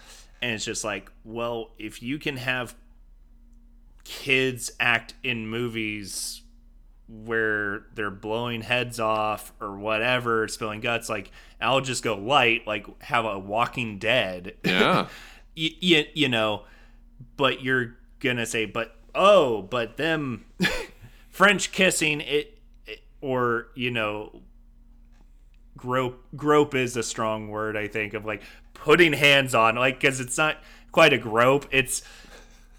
And 0.41 0.53
it's 0.53 0.65
just 0.65 0.83
like 0.83 1.11
well 1.23 1.71
if 1.77 2.01
you 2.01 2.17
can 2.17 2.37
have 2.37 2.75
kids 4.03 4.71
act 4.79 5.13
in 5.23 5.47
movies 5.47 6.41
where 7.09 7.83
they're 7.95 8.11
blowing 8.11 8.61
heads 8.61 8.99
off 8.99 9.51
or 9.59 9.75
whatever 9.77 10.47
spilling 10.47 10.79
guts 10.79 11.09
like 11.09 11.31
i'll 11.59 11.81
just 11.81 12.03
go 12.03 12.15
light 12.15 12.67
like 12.67 12.85
have 13.01 13.25
a 13.25 13.37
walking 13.39 13.97
dead 13.97 14.53
Yeah. 14.63 15.07
y- 15.57 15.75
y- 15.81 16.07
you 16.13 16.29
know, 16.29 16.65
but 17.35 17.63
you're 17.63 17.95
gonna 18.19 18.45
say, 18.45 18.65
but 18.65 18.95
oh, 19.15 19.63
but 19.63 19.97
them 19.97 20.45
French 21.29 21.71
kissing 21.71 22.21
it, 22.21 22.59
it- 22.85 23.01
or 23.21 23.67
you 23.75 23.89
know, 23.91 24.41
grope 25.77 26.23
grope 26.35 26.75
is 26.75 26.95
a 26.97 27.03
strong 27.03 27.47
word 27.47 27.75
I 27.77 27.87
think 27.87 28.13
of 28.13 28.25
like 28.25 28.41
putting 28.73 29.13
hands 29.13 29.55
on 29.55 29.75
like 29.75 29.99
because 29.99 30.19
it's 30.19 30.37
not 30.37 30.57
quite 30.91 31.13
a 31.13 31.17
grope 31.17 31.65
it's 31.71 32.01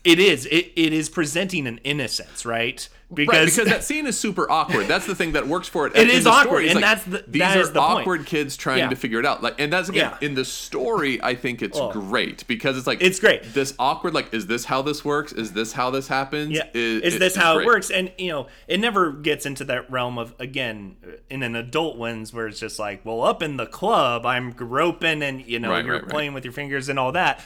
it 0.04 0.18
is 0.18 0.46
it, 0.46 0.72
it 0.76 0.92
is 0.92 1.08
presenting 1.08 1.66
an 1.66 1.78
innocence 1.78 2.44
right 2.44 2.88
Right, 3.10 3.16
because, 3.26 3.56
because 3.56 3.68
that 3.70 3.82
scene 3.90 4.06
is 4.06 4.16
super 4.16 4.48
awkward. 4.48 4.86
That's 4.86 5.04
the 5.04 5.16
thing 5.16 5.32
that 5.32 5.48
works 5.48 5.66
for 5.66 5.86
it. 5.88 5.96
It 5.96 6.08
In 6.08 6.16
is 6.16 6.26
awkward, 6.28 6.64
it's 6.64 6.74
and 6.74 6.82
that's 6.84 7.02
the- 7.04 7.24
these 7.26 7.40
that 7.40 7.56
are 7.56 7.66
the 7.66 7.80
point. 7.80 8.00
awkward 8.02 8.24
kids 8.26 8.56
trying 8.56 8.78
Yeah. 8.78 8.88
to 8.88 8.94
figure 8.96 9.18
it 9.18 9.26
out. 9.26 9.42
Like, 9.42 9.60
and 9.60 9.72
that's 9.72 9.88
again 9.88 10.12
Yeah. 10.20 10.26
in 10.28 10.34
the 10.34 10.44
story. 10.44 11.20
I 11.20 11.34
think 11.34 11.60
it's 11.60 11.76
Oh. 11.76 11.90
great 11.90 12.46
because 12.46 12.78
it's 12.78 12.86
like 12.86 13.02
It's 13.02 13.18
great. 13.18 13.52
This 13.52 13.74
awkward, 13.80 14.14
like, 14.14 14.32
is 14.32 14.46
this 14.46 14.64
how 14.64 14.82
this 14.82 15.04
works? 15.04 15.32
Is 15.32 15.52
this 15.52 15.72
how 15.72 15.90
this 15.90 16.06
happens? 16.06 16.52
Yeah. 16.52 16.62
Is, 16.72 17.14
Is, 17.14 17.18
this 17.18 17.34
how 17.34 17.54
great. 17.54 17.64
it 17.64 17.66
works? 17.66 17.90
And 17.90 18.12
you 18.16 18.28
know, 18.30 18.46
it 18.68 18.78
never 18.78 19.10
gets 19.10 19.44
into 19.44 19.64
that 19.64 19.90
realm 19.90 20.16
of 20.16 20.34
again 20.38 20.94
in 21.28 21.42
an 21.42 21.56
adult 21.56 21.96
lens 21.98 22.32
where 22.32 22.46
it's 22.46 22.60
just 22.60 22.78
like, 22.78 23.04
well, 23.04 23.22
up 23.24 23.42
in 23.42 23.56
the 23.56 23.66
club, 23.66 24.24
I'm 24.24 24.52
groping 24.52 25.22
and 25.22 25.44
you 25.44 25.58
know, 25.58 25.70
Right, 25.70 25.84
you're 25.84 25.94
right. 25.96 26.08
playing 26.08 26.32
with 26.32 26.44
your 26.44 26.52
fingers 26.52 26.88
and 26.88 26.96
all 26.98 27.10
that. 27.12 27.42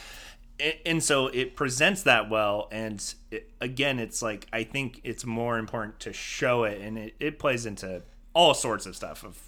And, 0.87 1.03
so 1.03 1.27
it 1.27 1.57
presents 1.57 2.05
that 2.05 2.31
well. 2.31 2.69
And 2.71 3.03
it, 3.31 3.51
again, 3.61 3.99
it's 3.99 4.23
like 4.23 4.47
I 4.53 4.63
think 4.65 5.01
it's 5.03 5.25
more 5.25 5.59
important 5.59 5.99
to 6.01 6.13
show 6.13 6.65
it, 6.65 6.81
and 6.81 6.97
it, 6.97 7.15
it 7.19 7.39
plays 7.39 7.67
into 7.67 8.03
all 8.35 8.55
sorts 8.55 8.87
of 8.87 8.95
stuff 8.95 9.25
of 9.25 9.39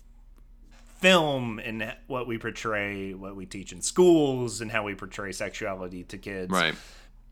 film 0.98 1.59
and 1.59 1.94
what 2.07 2.26
we 2.26 2.38
portray, 2.38 3.14
what 3.14 3.36
we 3.36 3.46
teach 3.46 3.72
in 3.72 3.82
schools, 3.82 4.61
and 4.61 4.70
how 4.70 4.82
we 4.82 4.94
portray 4.94 5.30
sexuality 5.32 6.02
to 6.04 6.18
kids 6.18 6.50
Right. 6.50 6.74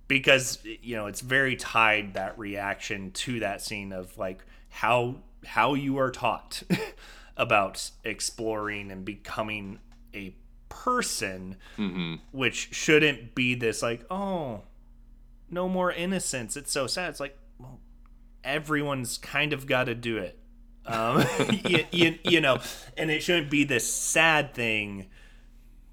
because 0.07 0.59
you 0.65 0.97
know 0.97 1.07
it's 1.07 1.21
very 1.21 1.57
tied 1.57 2.15
that 2.15 2.39
reaction 2.39 3.11
to 3.13 3.41
that 3.41 3.63
scene 3.63 3.93
of 3.93 4.17
like 4.19 4.45
how 4.69 5.17
how 5.47 5.75
you 5.75 5.99
are 5.99 6.11
taught 6.11 6.63
about 7.37 7.91
exploring 8.05 8.91
and 8.91 9.05
becoming 9.05 9.79
a 10.15 10.35
person 10.83 11.57
which 12.33 12.75
shouldn't 12.75 13.35
be 13.35 13.55
this 13.55 13.83
like 13.83 14.05
oh 14.11 14.63
no 15.51 15.69
more 15.69 15.93
innocence. 15.93 16.57
It's 16.57 16.73
so 16.73 16.87
sad. 16.87 17.11
It's 17.11 17.21
like 17.21 17.39
well 17.59 17.81
everyone's 18.43 19.19
kind 19.19 19.53
of 19.53 19.67
got 19.67 19.85
to 19.85 19.95
do 19.95 20.19
it. 20.19 20.39
Um 20.87 21.25
you, 21.65 21.85
you, 21.91 22.19
you 22.25 22.41
know 22.41 22.59
and 22.97 23.11
it 23.11 23.23
shouldn't 23.23 23.51
be 23.51 23.65
this 23.65 23.91
sad 23.93 24.55
thing 24.55 25.09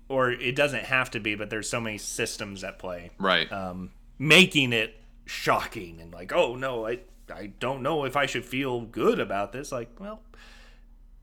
or 0.09 0.31
it 0.31 0.55
doesn't 0.55 0.83
have 0.85 1.11
to 1.11 1.19
be 1.19 1.35
but 1.35 1.49
there's 1.49 1.69
so 1.69 1.79
many 1.79 1.97
systems 1.97 2.63
at 2.63 2.79
play. 2.79 3.11
Right. 3.17 3.51
um, 3.51 3.91
making 4.19 4.73
it 4.73 4.95
shocking 5.25 6.01
and 6.01 6.13
like, 6.13 6.33
oh 6.33 6.55
no, 6.55 6.85
I 6.85 6.99
I 7.33 7.47
don't 7.59 7.81
know 7.81 8.03
if 8.05 8.15
I 8.17 8.25
should 8.25 8.45
feel 8.45 8.81
good 8.81 9.19
about 9.19 9.53
this. 9.53 9.71
Like, 9.71 9.99
well, 9.99 10.21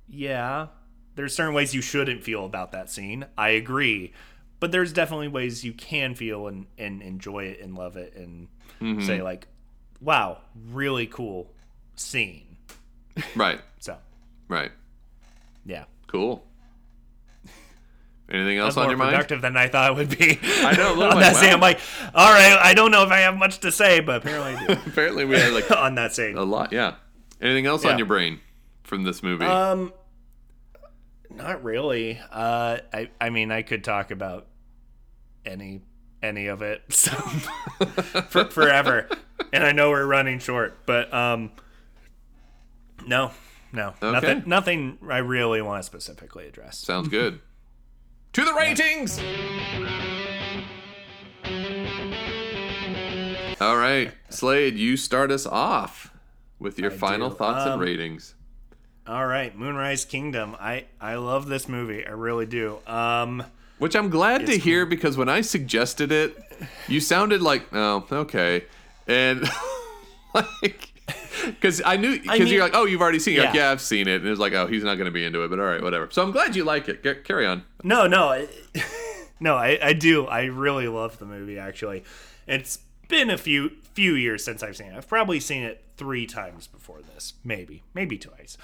yeah, 0.09 0.69
there's 1.19 1.35
certain 1.35 1.53
ways 1.53 1.75
you 1.75 1.83
shouldn't 1.83 2.23
feel 2.23 2.45
about 2.47 2.71
that 2.71 2.89
scene. 2.91 3.27
I 3.37 3.49
agree, 3.51 4.13
but 4.61 4.71
there's 4.71 4.93
definitely 4.93 5.27
ways 5.27 5.65
you 5.65 5.73
can 5.73 6.15
feel 6.15 6.47
and 6.47 6.67
and 6.79 7.03
enjoy 7.03 7.47
it 7.47 7.61
and 7.61 7.77
love 7.77 7.97
it 7.97 8.15
and 8.17 8.47
say 9.05 9.21
like, 9.21 9.49
wow, 10.01 10.39
really 10.71 11.09
cool 11.09 11.51
scene. 11.97 12.57
right. 13.35 13.61
So 13.81 13.97
Right. 14.47 14.71
yeah, 15.67 15.85
Cool. 16.07 16.45
Anything 18.31 18.59
else 18.59 18.75
That's 18.75 18.85
on 18.85 18.91
your 18.91 18.99
mind? 18.99 19.11
productive 19.13 19.41
than 19.41 19.57
I 19.57 19.69
thought 19.69 19.91
it 19.93 19.97
would 19.97 20.19
be. 20.19 20.39
I 20.43 20.77
know, 20.77 20.91
a 20.93 20.95
little 20.95 21.03
on 21.13 21.17
like, 21.17 21.33
that 21.33 21.37
scene. 21.37 21.51
I'm 21.51 21.61
like, 21.61 21.81
all 22.15 22.31
right, 22.31 22.59
I 22.63 22.75
don't 22.75 22.91
know 22.91 23.03
if 23.03 23.11
I 23.11 23.21
have 23.21 23.37
much 23.39 23.61
to 23.61 23.73
say, 23.73 24.01
but 24.01 24.19
apparently 24.19 24.75
Apparently, 24.87 25.25
we 25.25 25.37
had 25.39 25.53
like 25.55 25.71
on 25.77 25.95
that 25.95 26.15
scene. 26.15 26.37
a 26.37 26.45
lot. 26.45 26.71
Yeah. 26.73 26.95
Anything 27.41 27.65
else 27.67 27.85
on 27.87 27.97
your 27.99 28.07
brain 28.07 28.41
from 28.83 29.03
this 29.05 29.23
movie? 29.23 29.47
Um, 29.47 29.93
not 31.39 31.65
really. 31.65 32.21
Uh, 32.31 32.79
I 32.93 33.11
I 33.21 33.31
mean, 33.31 33.51
I 33.51 33.63
could 33.63 33.83
talk 33.85 34.11
about 34.11 34.47
any 35.47 35.83
any 36.23 36.49
of 36.49 36.63
it 36.63 36.83
so 36.93 37.13
for, 38.29 38.45
forever, 38.47 39.09
and 39.53 39.65
I 39.65 39.73
know 39.73 39.91
we're 39.91 40.05
running 40.07 40.39
short, 40.41 40.85
but 40.87 41.13
um, 41.15 41.53
no, 43.07 43.31
no, 43.73 43.95
Okay. 44.03 44.11
nothing, 44.13 44.43
nothing. 44.47 44.99
I 45.09 45.19
really 45.19 45.63
want 45.63 45.81
to 45.83 45.87
specifically 45.87 46.47
address. 46.49 46.79
Sounds 46.79 47.09
good. 47.09 47.41
to 48.35 48.45
the 48.45 48.53
ratings. 48.55 49.19
All 53.61 53.77
right, 53.77 54.13
Slade, 54.31 54.77
you 54.77 54.97
start 54.97 55.33
us 55.33 55.45
off 55.45 56.13
with 56.61 56.79
your 56.79 56.93
I 56.93 56.97
final 56.97 57.29
do. 57.31 57.35
thoughts 57.37 57.65
and 57.65 57.75
Um, 57.75 57.81
ratings. 57.81 58.35
All 59.09 59.27
right, 59.27 59.57
Moonrise 59.57 60.05
Kingdom. 60.05 60.55
I 60.61 60.85
I 61.01 61.15
love 61.15 61.49
this 61.49 61.67
movie. 61.69 62.07
I 62.07 62.11
really 62.11 62.45
do. 62.47 62.79
Um, 62.87 63.43
Which 63.79 63.97
I'm 63.97 64.11
glad 64.11 64.45
to 64.47 64.59
hear 64.59 64.85
because 64.85 65.17
when 65.17 65.29
I 65.31 65.41
suggested 65.41 66.13
it, 66.13 66.37
you 66.89 67.01
sounded 67.01 67.41
like, 67.41 67.65
oh, 67.73 68.07
okay. 68.13 68.65
And 69.07 69.49
like, 70.35 70.93
because 71.47 71.81
I 71.87 71.97
knew, 71.97 72.21
because 72.21 72.41
mean- 72.41 72.49
you're 72.49 72.63
like, 72.63 72.75
oh, 72.75 72.85
you've 72.85 73.01
already 73.01 73.19
seen 73.19 73.35
it. 73.35 73.37
You're 73.37 73.45
Like, 73.47 73.55
Yeah. 73.55 73.67
yeah, 73.67 73.71
I've 73.71 73.81
seen 73.81 74.09
it. 74.09 74.17
And 74.17 74.27
it 74.27 74.31
was 74.31 74.39
like, 74.39 74.53
oh, 74.53 74.67
he's 74.67 74.85
not 74.85 74.97
going 74.97 75.07
to 75.07 75.11
be 75.11 75.25
into 75.25 75.43
it, 75.43 75.49
but 75.49 75.59
all 75.59 75.65
right, 75.65 75.83
whatever. 75.83 76.09
So 76.11 76.23
I'm 76.23 76.31
glad 76.31 76.55
you 76.55 76.65
like 76.65 76.89
it. 76.91 77.03
Ca- 77.03 77.23
carry 77.25 77.47
on. 77.47 77.63
No, 77.83 78.07
no, 78.07 78.29
I- 78.29 78.49
no. 79.41 79.55
I, 79.57 79.79
I 79.83 79.93
do. 79.95 80.27
I 80.27 80.45
really 80.45 80.87
love 80.89 81.19
the 81.19 81.25
movie. 81.25 81.59
Actually, 81.59 82.05
it's 82.47 82.81
been 83.09 83.31
a 83.31 83.39
few 83.39 83.71
few 83.95 84.13
years 84.15 84.45
since 84.45 84.63
I've 84.63 84.77
seen 84.77 84.89
it. 84.89 84.97
I've 84.97 85.09
probably 85.09 85.41
seen 85.41 85.63
it 85.63 85.83
three 85.97 86.27
times 86.27 86.67
before 86.67 87.01
this, 87.01 87.33
maybe, 87.43 87.83
maybe 87.95 88.19
twice. 88.19 88.59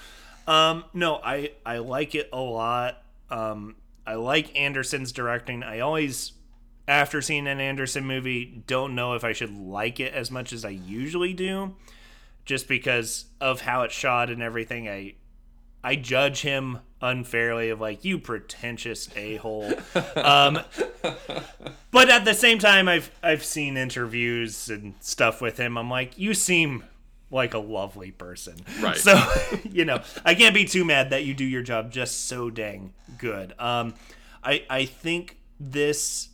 Um, 0.47 0.85
no, 0.93 1.21
I 1.23 1.53
I 1.65 1.79
like 1.79 2.15
it 2.15 2.29
a 2.33 2.41
lot. 2.41 3.03
Um, 3.31 3.77
I 4.07 4.15
like 4.15 4.57
Anderson's 4.59 5.13
directing. 5.13 5.63
I 5.63 5.81
always, 5.81 6.33
after 6.87 7.23
seeing 7.23 7.47
an 7.47 7.61
Anderson 7.61 8.05
movie, 8.05 8.63
don't 8.67 8.95
know 8.95 9.15
if 9.15 9.25
I 9.25 9.33
should 9.33 9.57
like 9.57 10.01
it 10.01 10.13
as 10.13 10.31
much 10.31 10.53
as 10.53 10.65
I 10.65 10.71
usually 10.71 11.33
do, 11.33 11.75
just 12.45 12.69
because 12.69 13.27
of 13.41 13.63
how 13.63 13.83
it's 13.83 13.95
shot 13.95 14.31
and 14.31 14.43
everything. 14.43 14.89
I 14.89 15.15
I 15.83 15.97
judge 15.97 16.41
him 16.43 16.81
unfairly 17.01 17.69
of 17.71 17.81
like 17.81 18.05
you 18.05 18.19
pretentious 18.19 19.09
a 19.17 19.37
hole. 19.37 19.73
um, 20.17 20.61
but 21.91 22.09
at 22.11 22.25
the 22.25 22.35
same 22.35 22.59
time, 22.59 22.89
I've 22.89 23.11
I've 23.23 23.45
seen 23.45 23.77
interviews 23.77 24.69
and 24.69 24.95
stuff 25.01 25.41
with 25.41 25.57
him. 25.57 25.79
I'm 25.79 25.91
like, 25.91 26.19
you 26.19 26.35
seem 26.35 26.85
like 27.31 27.55
a 27.55 27.59
lovely 27.59 28.11
person, 28.11 28.57
Right. 28.81 28.97
So 28.97 29.21
you 29.71 29.85
know, 29.85 30.03
I 30.25 30.35
can't 30.35 30.55
be 30.55 30.65
too 30.65 30.85
mad 30.85 31.11
that 31.11 31.25
you 31.25 31.35
do 31.35 31.45
your 31.45 31.63
job 31.63 31.91
just 31.91 32.27
so 32.27 32.51
dang 32.51 32.93
good. 33.19 33.55
Um, 33.59 33.95
I 34.43 34.65
I 34.71 34.85
think 34.85 35.39
this 35.59 36.29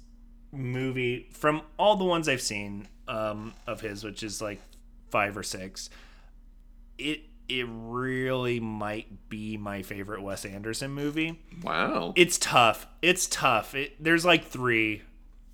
movie 0.52 1.28
from 1.32 1.62
all 1.78 1.96
the 1.96 2.04
ones 2.04 2.28
I've 2.28 2.42
seen 2.42 2.88
um, 3.08 3.54
of 3.66 3.80
his, 3.80 4.04
which 4.04 4.22
is 4.22 4.40
like 4.40 4.60
five 5.10 5.36
or 5.36 5.42
six, 5.42 5.90
it 6.98 7.22
it 7.48 7.66
really 7.68 8.60
might 8.60 9.28
be 9.28 9.56
my 9.56 9.82
favorite 9.82 10.22
Wes 10.22 10.44
Anderson 10.44 10.92
movie. 10.92 11.40
Wow. 11.62 12.12
It's 12.14 12.38
tough. 12.38 12.86
It's 13.02 13.26
tough. 13.26 13.74
It, 13.74 14.02
there's 14.02 14.24
like 14.24 14.44
three: 14.44 15.02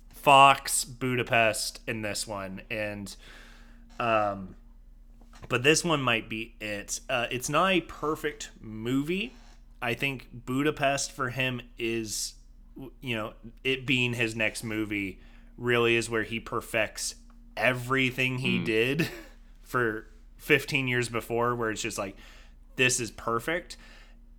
Fox, 0.09 0.83
Budapest, 0.85 1.79
and 1.87 2.05
this 2.05 2.27
one, 2.27 2.61
and 2.69 3.15
um, 3.99 4.55
but 5.49 5.63
this 5.63 5.83
one 5.83 6.01
might 6.01 6.29
be 6.29 6.55
it. 6.59 6.99
Uh, 7.09 7.27
it's 7.31 7.49
not 7.49 7.71
a 7.71 7.81
perfect 7.81 8.49
movie. 8.59 9.33
I 9.81 9.93
think 9.93 10.27
Budapest 10.33 11.11
for 11.11 11.29
him 11.29 11.61
is, 11.77 12.33
you 13.01 13.15
know, 13.15 13.33
it 13.63 13.85
being 13.85 14.13
his 14.13 14.35
next 14.35 14.63
movie 14.63 15.19
really 15.57 15.95
is 15.95 16.09
where 16.09 16.23
he 16.23 16.39
perfects 16.39 17.15
everything 17.55 18.39
he 18.39 18.59
did 18.59 19.09
for 19.61 20.07
15 20.37 20.87
years 20.87 21.09
before, 21.09 21.55
where 21.55 21.71
it's 21.71 21.81
just 21.81 21.97
like, 21.97 22.15
this 22.75 22.99
is 22.99 23.11
perfect. 23.11 23.77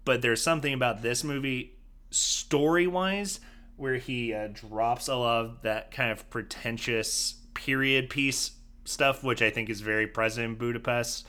But 0.04 0.22
there's 0.22 0.42
something 0.42 0.72
about 0.72 1.02
this 1.02 1.22
movie, 1.22 1.76
story 2.10 2.86
wise, 2.86 3.40
where 3.76 3.96
he 3.96 4.32
uh, 4.32 4.48
drops 4.48 5.08
a 5.08 5.14
lot 5.16 5.44
of 5.44 5.62
that 5.62 5.90
kind 5.90 6.10
of 6.10 6.28
pretentious 6.30 7.34
period 7.54 8.10
piece 8.10 8.52
stuff, 8.88 9.22
which 9.22 9.42
I 9.42 9.50
think 9.50 9.70
is 9.70 9.80
very 9.80 10.06
present 10.06 10.44
in 10.44 10.54
Budapest 10.54 11.26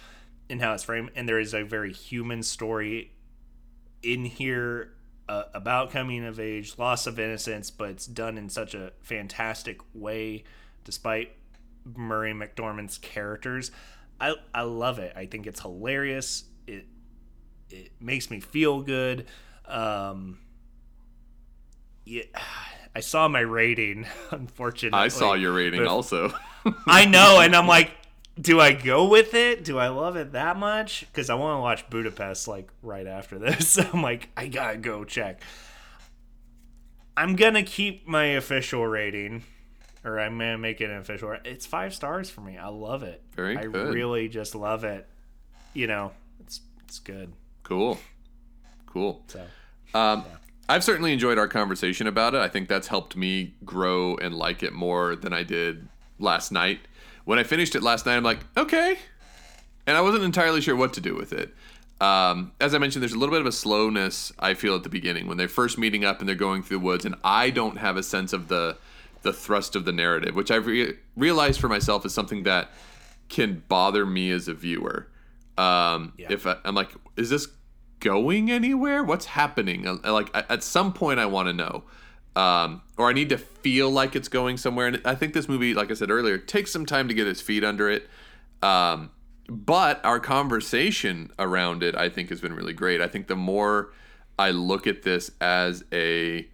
in 0.50 0.60
how 0.60 0.74
it's 0.74 0.84
framed. 0.84 1.12
And 1.16 1.28
there 1.28 1.40
is 1.40 1.54
a 1.54 1.64
very 1.64 1.94
human 1.94 2.44
story 2.44 3.12
in 4.02 4.26
here 4.26 4.94
uh, 5.28 5.44
about 5.54 5.92
coming 5.92 6.26
of 6.26 6.40
age, 6.40 6.78
loss 6.78 7.06
of 7.06 7.20
innocence, 7.20 7.70
but 7.70 7.90
it's 7.90 8.08
done 8.08 8.38
in 8.38 8.50
such 8.50 8.74
a 8.74 8.92
fantastic 9.02 9.80
way, 9.94 10.44
despite 10.84 11.34
Murray 11.96 12.34
McDormand's 12.34 12.98
characters. 12.98 13.72
I 14.20 14.36
I 14.54 14.64
love 14.64 15.00
it. 15.00 15.14
I 15.16 15.28
think 15.28 15.48
it's 15.48 15.62
hilarious. 15.62 16.46
It 16.66 16.88
it 17.70 17.92
makes 18.00 18.32
me 18.32 18.40
feel 18.40 18.82
good. 18.82 19.28
Um, 19.66 20.40
yeah, 22.06 22.24
I 22.96 23.02
saw 23.02 23.28
my 23.28 23.42
rating. 23.42 24.08
Unfortunately, 24.32 25.00
I 25.00 25.10
saw 25.10 25.34
your 25.34 25.54
rating 25.54 25.86
also. 25.86 26.34
I 26.88 27.06
know, 27.06 27.40
and 27.40 27.56
I'm 27.56 27.68
like, 27.68 27.92
do 28.40 28.60
I 28.60 28.74
go 28.74 29.08
with 29.08 29.34
it? 29.34 29.64
Do 29.64 29.78
I 29.78 29.90
love 29.90 30.16
it 30.16 30.32
that 30.34 30.58
much? 30.58 31.02
Because 31.02 31.30
I 31.30 31.36
want 31.36 31.58
to 31.58 31.62
watch 31.62 31.90
Budapest 31.90 32.48
like 32.48 32.70
right 32.82 33.08
after 33.08 33.38
this. 33.40 33.78
I'm 33.94 34.02
like, 34.02 34.30
I 34.38 34.48
gotta 34.48 34.78
go 34.78 35.04
check. 35.04 35.42
I'm 37.18 37.36
gonna 37.36 37.64
keep 37.64 38.08
my 38.08 38.26
official 38.26 38.86
rating, 38.88 39.44
or 40.06 40.20
I'm 40.20 40.38
gonna 40.38 40.58
make 40.58 40.80
it 40.82 40.90
an 40.90 40.98
official. 40.98 41.36
It's 41.44 41.66
five 41.66 41.94
stars 41.94 42.30
for 42.30 42.42
me. 42.42 42.58
I 42.58 42.70
love 42.70 43.04
it. 43.04 43.22
Very 43.36 43.58
I 43.58 43.66
good. 43.66 43.94
really 43.94 44.30
just 44.30 44.56
love 44.56 44.84
it. 44.84 45.08
You 45.74 45.88
know, 45.88 46.12
it's 46.40 46.62
it's 46.86 47.00
good. 47.00 47.34
cool. 47.64 48.00
Cool. 48.86 49.24
So 49.28 49.46
Um, 49.94 50.24
I've 50.68 50.84
certainly 50.84 51.14
enjoyed 51.14 51.38
our 51.38 51.48
conversation 51.48 52.08
about 52.08 52.34
it. 52.34 52.40
I 52.42 52.48
think 52.48 52.68
that's 52.68 52.88
helped 52.88 53.16
me 53.16 53.54
grow 53.64 54.16
and 54.18 54.34
like 54.34 54.64
it 54.64 54.74
more 54.74 55.16
than 55.16 55.32
I 55.34 55.44
did 55.44 55.88
last 56.20 56.52
night. 56.52 56.80
When 57.26 57.40
I 57.40 57.44
finished 57.44 57.76
it 57.76 57.84
last 57.84 58.06
night, 58.06 58.16
I'm 58.18 58.24
like, 58.24 58.40
okay. 58.58 58.98
And 59.88 59.98
I 59.98 60.02
wasn't 60.02 60.24
entirely 60.24 60.62
sure 60.62 60.76
what 60.76 60.94
to 60.94 61.02
do 61.02 61.16
with 61.16 61.34
it. 61.34 61.54
Um, 62.02 62.54
as 62.62 62.74
I 62.74 62.78
mentioned, 62.78 63.02
there's 63.02 63.14
a 63.14 63.18
little 63.20 63.34
bit 63.34 63.42
of 63.42 63.48
a 63.48 63.52
slowness 63.52 64.32
I 64.40 64.54
feel 64.54 64.76
at 64.76 64.84
the 64.84 64.90
beginning 64.90 65.28
when 65.28 65.38
they're 65.38 65.48
first 65.50 65.78
meeting 65.78 66.06
up 66.06 66.20
and 66.20 66.30
they're 66.30 66.36
going 66.36 66.64
through 66.64 66.80
the 66.80 66.86
woods, 66.86 67.06
and 67.06 67.16
I 67.24 67.50
don't 67.50 67.78
have 67.78 67.98
a 67.98 68.04
sense 68.04 68.34
of 68.34 68.48
the 68.48 68.78
the 69.22 69.34
thrust 69.34 69.76
of 69.76 69.84
the 69.84 69.92
narrative, 69.92 70.34
which 70.34 70.50
I've 70.50 70.66
re- 70.66 70.94
realized 71.18 71.60
for 71.60 71.68
myself 71.68 72.06
is 72.06 72.14
something 72.14 72.44
that 72.44 72.72
can 73.28 73.64
bother 73.68 74.06
me 74.06 74.32
as 74.32 74.48
a 74.48 74.54
viewer. 74.54 75.08
Um, 75.58 76.14
If 76.30 76.48
I, 76.48 76.56
I'm 76.64 76.74
like, 76.74 76.92
is 77.18 77.30
this 77.30 77.50
going 78.00 78.50
anywhere? 78.50 79.04
What's 79.04 79.26
happening? 79.26 79.86
Uh, 79.86 79.98
Like 80.14 80.30
at 80.34 80.64
some 80.64 80.94
point, 80.94 81.20
I 81.20 81.26
want 81.26 81.48
to 81.50 81.54
know, 81.54 81.84
um, 82.36 82.82
or 82.98 83.10
I 83.10 83.14
need 83.14 83.30
to 83.30 83.38
feel 83.38 83.90
like 83.90 84.16
it's 84.16 84.28
going 84.28 84.58
somewhere. 84.58 84.88
And 84.88 85.02
I 85.06 85.16
think 85.16 85.34
this 85.34 85.50
movie, 85.50 85.74
like 85.74 85.92
I 85.92 85.94
said 85.94 86.12
earlier, 86.12 86.38
takes 86.38 86.72
some 86.72 86.86
time 86.86 87.08
to 87.08 87.14
get 87.14 87.28
its 87.28 87.42
feet 87.42 87.64
under 87.64 87.90
it. 87.90 88.08
Um, 88.62 89.12
but 89.48 90.04
our 90.06 90.20
conversation 90.20 91.32
around 91.40 91.82
it, 91.84 91.96
I 91.96 92.10
think, 92.10 92.30
has 92.30 92.40
been 92.40 92.54
really 92.54 92.74
great. 92.74 93.02
I 93.02 93.08
think 93.08 93.28
the 93.28 93.36
more 93.36 93.92
I 94.38 94.52
look 94.52 94.88
at 94.88 95.04
this 95.04 95.32
as 95.42 95.84
a 95.92 96.48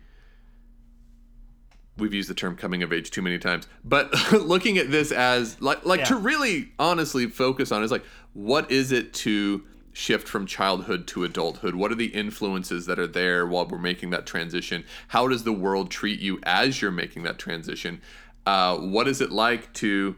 we've 1.97 2.13
used 2.13 2.29
the 2.29 2.33
term 2.33 2.57
coming 2.57 2.83
of 2.83 2.91
age 2.91 3.09
too 3.09 3.21
many 3.21 3.37
times 3.37 3.69
but 3.85 4.31
looking 4.33 4.77
at 4.77 4.91
this 4.91 5.13
as 5.13 5.61
like 5.61 5.85
like 5.85 6.03
to 6.03 6.17
really 6.17 6.69
honestly 6.77 7.25
focus 7.25 7.71
on 7.71 7.81
is 7.83 7.91
like 7.91 8.03
what 8.33 8.69
is 8.69 8.91
it 8.91 9.13
to 9.13 9.63
shift 9.95 10.27
from 10.27 10.45
childhood 10.45 11.07
to 11.07 11.23
adulthood? 11.23 11.73
What 11.73 11.89
are 11.89 11.95
the 11.95 12.07
influences 12.07 12.85
that 12.85 12.99
are 12.99 13.07
there 13.07 13.47
while 13.47 13.65
we're 13.65 13.77
making 13.77 14.09
that 14.09 14.25
transition? 14.25 14.83
How 15.07 15.29
does 15.29 15.45
the 15.45 15.53
world 15.53 15.89
treat 15.89 16.19
you 16.19 16.39
as 16.43 16.81
you're 16.81 16.91
making 16.91 17.23
that 17.23 17.39
transition? 17.39 18.01
Uh, 18.45 18.77
what 18.77 19.07
is 19.07 19.21
it 19.21 19.31
like 19.31 19.71
to 19.75 20.17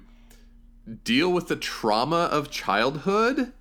deal 1.04 1.32
with 1.32 1.48
the 1.48 1.56
trauma 1.56 2.28
of 2.32 2.50
childhood 2.50 3.54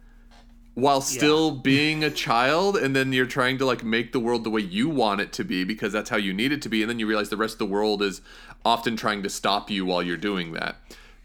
while 0.73 1.03
still 1.03 1.51
being 1.51 2.03
a 2.03 2.11
child 2.11 2.77
and 2.77 2.97
then 2.97 3.13
you're 3.13 3.27
trying 3.27 3.59
to 3.59 3.67
like 3.67 3.85
make 3.85 4.13
the 4.13 4.21
world 4.21 4.45
the 4.45 4.51
way 4.51 4.61
you 4.61 4.89
want 4.89 5.21
it 5.21 5.33
to 5.33 5.45
be 5.45 5.65
because 5.65 5.93
that's 5.93 6.11
how 6.11 6.17
you 6.17 6.33
need 6.33 6.53
it 6.53 6.63
to 6.63 6.69
be 6.69 6.83
and 6.83 6.91
then 6.91 6.99
you 6.99 7.07
realize 7.07 7.29
the 7.29 7.37
rest 7.37 7.55
of 7.55 7.59
the 7.59 7.67
world 7.67 8.03
is 8.03 8.23
often 8.65 8.97
trying 8.97 9.23
to 9.23 9.29
stop 9.29 9.71
you 9.71 9.85
while 9.85 10.03
you're 10.03 10.17
doing 10.17 10.53
that? 10.53 10.77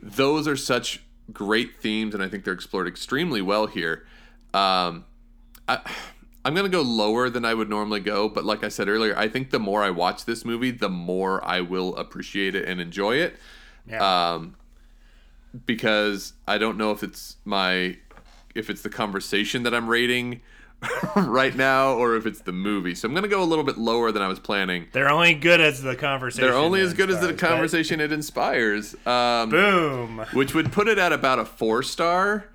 Those 0.02 0.48
are 0.48 0.58
such 0.58 1.02
great 1.32 1.80
themes 1.80 2.14
and 2.14 2.24
i 2.24 2.28
think 2.28 2.44
they're 2.44 2.54
explored 2.54 2.88
extremely 2.88 3.42
well 3.42 3.68
here 3.68 4.06
um, 4.54 5.06
I, 5.68 5.80
I'm 6.44 6.56
gonna 6.56 6.70
go 6.70 6.82
lower 6.82 7.30
than 7.30 7.46
I 7.46 7.54
would 7.54 7.70
normally 7.70 8.00
go, 8.00 8.28
but 8.28 8.44
like 8.46 8.64
I 8.64 8.70
said 8.70 8.88
earlier, 8.90 9.18
I 9.18 9.28
think 9.28 9.52
the 9.52 9.60
more 9.60 9.84
I 9.84 9.92
watch 9.92 10.26
this 10.26 10.44
movie, 10.44 10.72
the 10.72 10.90
more 10.90 11.44
I 11.46 11.62
will 11.62 11.96
appreciate 11.98 12.56
it 12.56 12.68
and 12.68 12.82
enjoy 12.82 13.18
it. 13.18 13.36
Yeah. 13.88 14.34
Um, 14.34 14.56
because 15.66 16.34
I 16.48 16.58
don't 16.58 16.78
know 16.78 16.92
if 16.92 17.04
it's 17.04 17.38
my 17.46 17.98
if 18.56 18.70
it's 18.70 18.82
the 18.82 18.90
conversation 18.90 19.64
that 19.64 19.74
I'm 19.74 19.88
rating 19.88 20.42
right 21.16 21.56
now 21.56 21.94
or 21.94 22.16
if 22.16 22.26
it's 22.26 22.42
the 22.42 22.52
movie. 22.52 22.96
So 22.96 23.08
I'm 23.08 23.14
gonna 23.14 23.28
go 23.28 23.44
a 23.44 23.46
little 23.46 23.64
bit 23.64 23.78
lower 23.78 24.12
than 24.12 24.22
I 24.22 24.28
was 24.28 24.40
planning. 24.40 24.88
They're 24.94 25.10
only 25.10 25.36
good 25.36 25.62
as 25.62 25.82
the 25.82 25.96
conversation. 25.96 26.48
They're 26.50 26.58
only 26.58 26.82
as 26.82 26.94
good 26.94 27.10
as 27.10 27.20
the 27.20 27.30
inspires, 27.30 27.42
but- 27.42 27.48
conversation 27.50 28.00
it 28.02 28.12
inspires. 28.12 28.96
Um, 29.06 29.50
Boom. 29.52 30.26
which 30.34 30.56
would 30.56 30.72
put 30.72 30.88
it 30.88 30.98
at 30.98 31.14
about 31.14 31.38
a 31.40 31.46
four 31.46 31.84
star. 31.84 32.46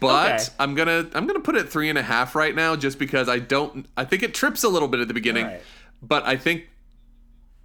But 0.00 0.32
Okay. 0.34 0.44
I'm 0.60 0.74
gonna 0.74 1.08
I'm 1.14 1.26
gonna 1.26 1.40
put 1.40 1.56
it 1.56 1.68
three 1.68 1.88
and 1.88 1.98
a 1.98 2.02
half 2.02 2.34
right 2.36 2.54
now, 2.54 2.76
just 2.76 2.98
because 2.98 3.28
I 3.28 3.38
don't 3.40 3.86
I 3.96 4.04
think 4.04 4.22
it 4.22 4.32
trips 4.34 4.62
a 4.62 4.68
little 4.68 4.88
bit 4.88 5.00
at 5.00 5.08
the 5.08 5.14
beginning, 5.14 5.46
Right. 5.46 5.62
but 6.02 6.24
I 6.24 6.36
think 6.36 6.68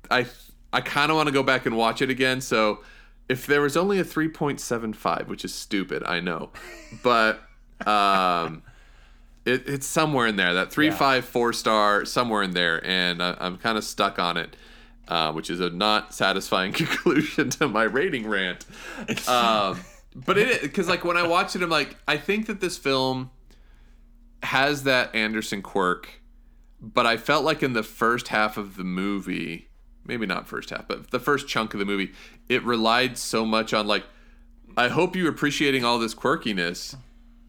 I 0.10 0.26
I 0.74 0.82
kind 0.82 1.12
of 1.12 1.16
want 1.18 1.28
to 1.28 1.34
go 1.34 1.44
back 1.44 1.66
and 1.66 1.78
watch 1.78 2.02
it 2.02 2.10
again. 2.10 2.42
So 2.42 2.80
if 3.30 3.46
there 3.46 3.62
was 3.62 3.78
only 3.78 4.00
a 4.00 4.04
three 4.04 4.30
point 4.30 4.60
seven 4.60 4.94
five, 4.94 5.30
which 5.30 5.46
is 5.46 5.54
stupid, 5.54 6.04
I 6.06 6.20
know, 6.20 6.50
but 7.04 7.42
um, 7.86 8.64
it, 9.46 9.68
it's 9.68 9.86
somewhere 9.86 10.26
in 10.28 10.38
there 10.38 10.56
that 10.56 10.72
three 10.72 10.88
Yeah. 10.88 10.96
five 10.96 11.24
four 11.26 11.54
star 11.54 12.04
somewhere 12.06 12.42
in 12.42 12.52
there, 12.52 12.84
and 12.86 13.22
I, 13.22 13.36
I'm 13.40 13.58
kind 13.58 13.78
of 13.78 13.84
stuck 13.84 14.18
on 14.18 14.38
it. 14.38 14.56
Uh, 15.10 15.32
which 15.32 15.50
is 15.50 15.62
a 15.62 15.70
not 15.70 16.14
satisfying 16.14 16.74
conclusion 16.74 17.50
to 17.50 17.66
my 17.70 17.84
rating 17.84 18.28
rant. 18.28 18.66
Um, 19.26 19.80
but 20.26 20.38
it 20.38 20.62
because 20.62 20.88
like 20.88 21.04
when 21.04 21.16
I 21.16 21.28
watch 21.28 21.56
it, 21.56 21.62
I'm 21.62 21.70
like, 21.70 21.96
I 22.08 22.18
think 22.18 22.48
that 22.48 22.60
this 22.60 22.78
film 22.78 23.30
has 24.44 24.84
that 24.84 25.14
Anderson 25.14 25.62
quirk, 25.62 26.22
but 26.82 27.06
I 27.06 27.18
felt 27.18 27.44
like 27.44 27.62
in 27.62 27.74
the 27.74 27.84
first 27.84 28.30
half 28.30 28.58
of 28.58 28.78
the 28.78 28.84
movie, 28.84 29.70
maybe 30.06 30.26
not 30.26 30.48
first 30.48 30.72
half, 30.72 30.88
but 30.88 31.12
the 31.12 31.20
first 31.20 31.48
chunk 31.48 31.74
of 31.74 31.80
the 31.80 31.86
movie, 31.86 32.14
it 32.50 32.64
relied 32.64 33.18
so 33.18 33.46
much 33.46 33.74
on 33.74 33.88
like, 33.88 34.06
I 34.76 34.88
hope 34.90 35.16
you're 35.16 35.30
appreciating 35.30 35.86
all 35.86 36.00
this 36.00 36.16
quirkiness 36.16 36.96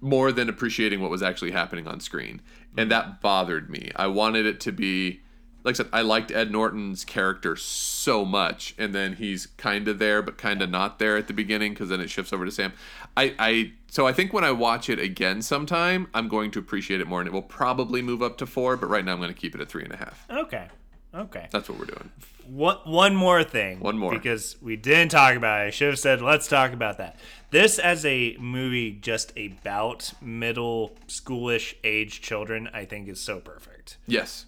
more 0.01 0.31
than 0.31 0.49
appreciating 0.49 1.01
what 1.01 1.11
was 1.11 1.23
actually 1.23 1.51
happening 1.51 1.89
on 1.89 2.01
screen, 2.01 2.41
and 2.77 2.91
that 2.91 3.21
bothered 3.21 3.71
me. 3.71 3.91
I 3.97 4.07
wanted 4.09 4.47
it 4.47 4.61
to 4.61 4.73
be. 4.73 5.23
Like 5.69 5.75
I 5.75 5.77
said, 5.77 5.89
I 5.93 6.01
liked 6.01 6.31
Ed 6.31 6.51
Norton's 6.51 7.05
character 7.05 7.55
so 7.55 8.25
much, 8.25 8.75
and 8.79 8.95
then 8.95 9.17
he's 9.17 9.45
kind 9.59 9.87
of 9.87 9.99
there, 9.99 10.23
but 10.23 10.39
kind 10.39 10.63
of 10.63 10.71
not 10.71 10.99
there 10.99 11.19
at 11.19 11.27
the 11.27 11.35
beginning, 11.35 11.75
because 11.75 11.91
then 11.91 12.01
it 12.01 12.09
shifts 12.09 12.33
over 12.33 12.47
to 12.47 12.51
Sam. 12.51 12.73
I, 13.19 13.35
I, 13.39 13.73
so 13.87 14.07
I 14.07 14.15
think 14.15 14.33
when 14.33 14.45
I 14.45 14.51
watch 14.51 14.89
it 14.89 14.99
again 14.99 15.43
sometime, 15.43 16.09
I'm 16.15 16.27
going 16.27 16.51
to 16.53 16.59
appreciate 16.59 17.03
it 17.03 17.07
more, 17.07 17.21
and 17.21 17.29
it 17.29 17.35
will 17.35 17.43
probably 17.43 18.01
move 18.01 18.23
up 18.23 18.39
to 18.39 18.47
four. 18.47 18.79
But 18.79 18.87
right 18.87 19.05
now, 19.05 19.13
I'm 19.13 19.19
going 19.19 19.29
to 19.29 19.39
keep 19.39 19.55
it 19.55 19.61
at 19.61 19.69
three 19.69 19.85
and 19.85 19.93
a 19.93 19.99
half. 19.99 20.25
Okay. 20.31 20.69
Okay. 21.15 21.49
That's 21.51 21.69
what 21.69 21.79
we're 21.79 21.85
doing. 21.85 22.11
One, 22.47 22.79
one 22.85 23.15
more 23.15 23.45
thing. 23.45 23.81
One 23.81 23.99
more. 23.99 24.11
Because 24.11 24.57
we 24.63 24.77
didn't 24.77 25.11
talk 25.11 25.37
about 25.37 25.61
it. 25.61 25.65
I 25.67 25.71
should 25.71 25.89
have 25.89 25.99
said, 25.99 26.23
let's 26.23 26.49
talk 26.49 26.73
about 26.73 26.97
that. 26.97 27.17
This, 27.51 27.79
as 27.79 28.07
a 28.07 28.39
movie 28.41 28.93
just 28.93 29.37
about 29.37 30.13
middle 30.23 30.97
schoolish 31.09 31.75
age 31.85 32.23
children, 32.23 32.71
I 32.73 32.87
think 32.87 33.07
is 33.09 33.21
so 33.21 33.41
perfect. 33.41 33.99
Yes, 34.07 34.47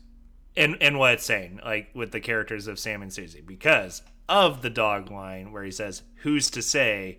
And, 0.57 0.77
and 0.81 0.99
what 0.99 1.15
it's 1.15 1.25
saying, 1.25 1.61
like 1.65 1.91
with 1.95 2.11
the 2.13 2.21
characters 2.21 2.67
of 2.67 2.79
Sam 2.79 3.03
and 3.03 3.13
Suzy, 3.13 3.41
because 3.41 4.03
of 4.29 4.63
the 4.63 4.71
dog 4.71 5.11
line 5.11 5.53
where 5.53 5.63
he 5.65 5.71
says, 5.71 6.03
Who's 6.23 6.51
to 6.51 6.63
say? 6.63 7.19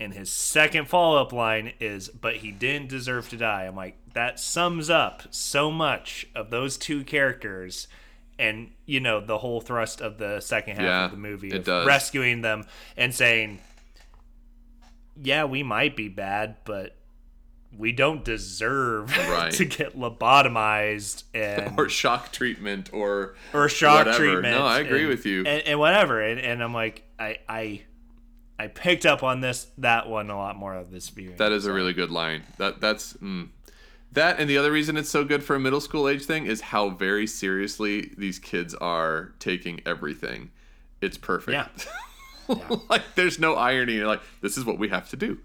And 0.00 0.14
his 0.14 0.30
second 0.30 0.86
follow 0.88 1.20
up 1.20 1.32
line 1.32 1.72
is, 1.80 2.08
But 2.08 2.36
he 2.36 2.50
didn't 2.52 2.88
deserve 2.88 3.28
to 3.30 3.36
die. 3.36 3.64
I'm 3.64 3.76
like, 3.76 3.96
that 4.14 4.38
sums 4.40 4.90
up 4.90 5.22
so 5.30 5.70
much 5.70 6.26
of 6.34 6.50
those 6.50 6.76
two 6.76 7.04
characters 7.04 7.88
and, 8.40 8.70
you 8.86 9.00
know, 9.00 9.20
the 9.20 9.38
whole 9.38 9.60
thrust 9.60 10.00
of 10.00 10.18
the 10.18 10.38
second 10.40 10.76
half 10.76 10.84
Yeah, 10.84 11.04
of 11.06 11.10
the 11.12 11.16
movie 11.16 11.48
it 11.48 11.54
of 11.58 11.64
does. 11.64 11.86
rescuing 11.86 12.40
them 12.42 12.64
and 12.96 13.12
saying, 13.14 13.58
Yeah, 15.20 15.44
we 15.44 15.62
might 15.62 15.96
be 15.96 16.08
bad, 16.08 16.56
but 16.64 16.94
we 17.78 17.92
don't 17.92 18.24
deserve 18.24 19.16
Right. 19.28 19.52
to 19.52 19.64
get 19.64 19.96
lobotomized 19.96 21.22
and 21.32 21.74
or 21.78 21.88
shock 21.88 22.32
treatment, 22.32 22.90
or 22.92 23.36
or 23.54 23.68
shock 23.68 24.06
whatever. 24.06 24.18
treatment. 24.18 24.58
No, 24.58 24.66
I 24.66 24.80
agree 24.80 25.00
and- 25.00 25.08
with 25.08 25.24
you. 25.24 25.44
And, 25.46 25.62
and 25.62 25.78
whatever. 25.78 26.20
And, 26.20 26.40
and 26.40 26.62
I'm 26.62 26.74
like, 26.74 27.04
I, 27.18 27.38
I, 27.48 27.82
I 28.58 28.66
picked 28.66 29.06
up 29.06 29.22
on 29.22 29.40
this 29.40 29.68
that 29.78 30.08
one 30.08 30.28
a 30.28 30.36
lot 30.36 30.56
more 30.56 30.74
of 30.74 30.90
this 30.90 31.08
viewing. 31.08 31.36
That 31.36 31.52
is 31.52 31.66
a 31.66 31.72
really 31.72 31.92
good 31.92 32.10
line. 32.10 32.42
That 32.58 32.80
that's 32.80 33.12
mm. 33.14 33.48
that, 34.12 34.40
and 34.40 34.50
the 34.50 34.58
other 34.58 34.72
reason 34.72 34.96
it's 34.96 35.10
so 35.10 35.24
good 35.24 35.44
for 35.44 35.54
a 35.54 35.60
middle 35.60 35.80
school 35.80 36.08
age 36.08 36.24
thing 36.24 36.46
is 36.46 36.60
how 36.60 36.90
very 36.90 37.26
seriously 37.26 38.12
these 38.18 38.40
kids 38.40 38.74
are 38.74 39.32
taking 39.38 39.80
everything. 39.86 40.50
It's 41.00 41.16
perfect. 41.16 41.86
Yeah. 42.48 42.56
like 42.90 43.02
there's 43.14 43.38
no 43.38 43.54
irony. 43.54 43.94
You're 43.94 44.08
like, 44.08 44.22
this 44.40 44.58
is 44.58 44.64
what 44.64 44.78
we 44.78 44.88
have 44.88 45.08
to 45.10 45.16
do, 45.16 45.38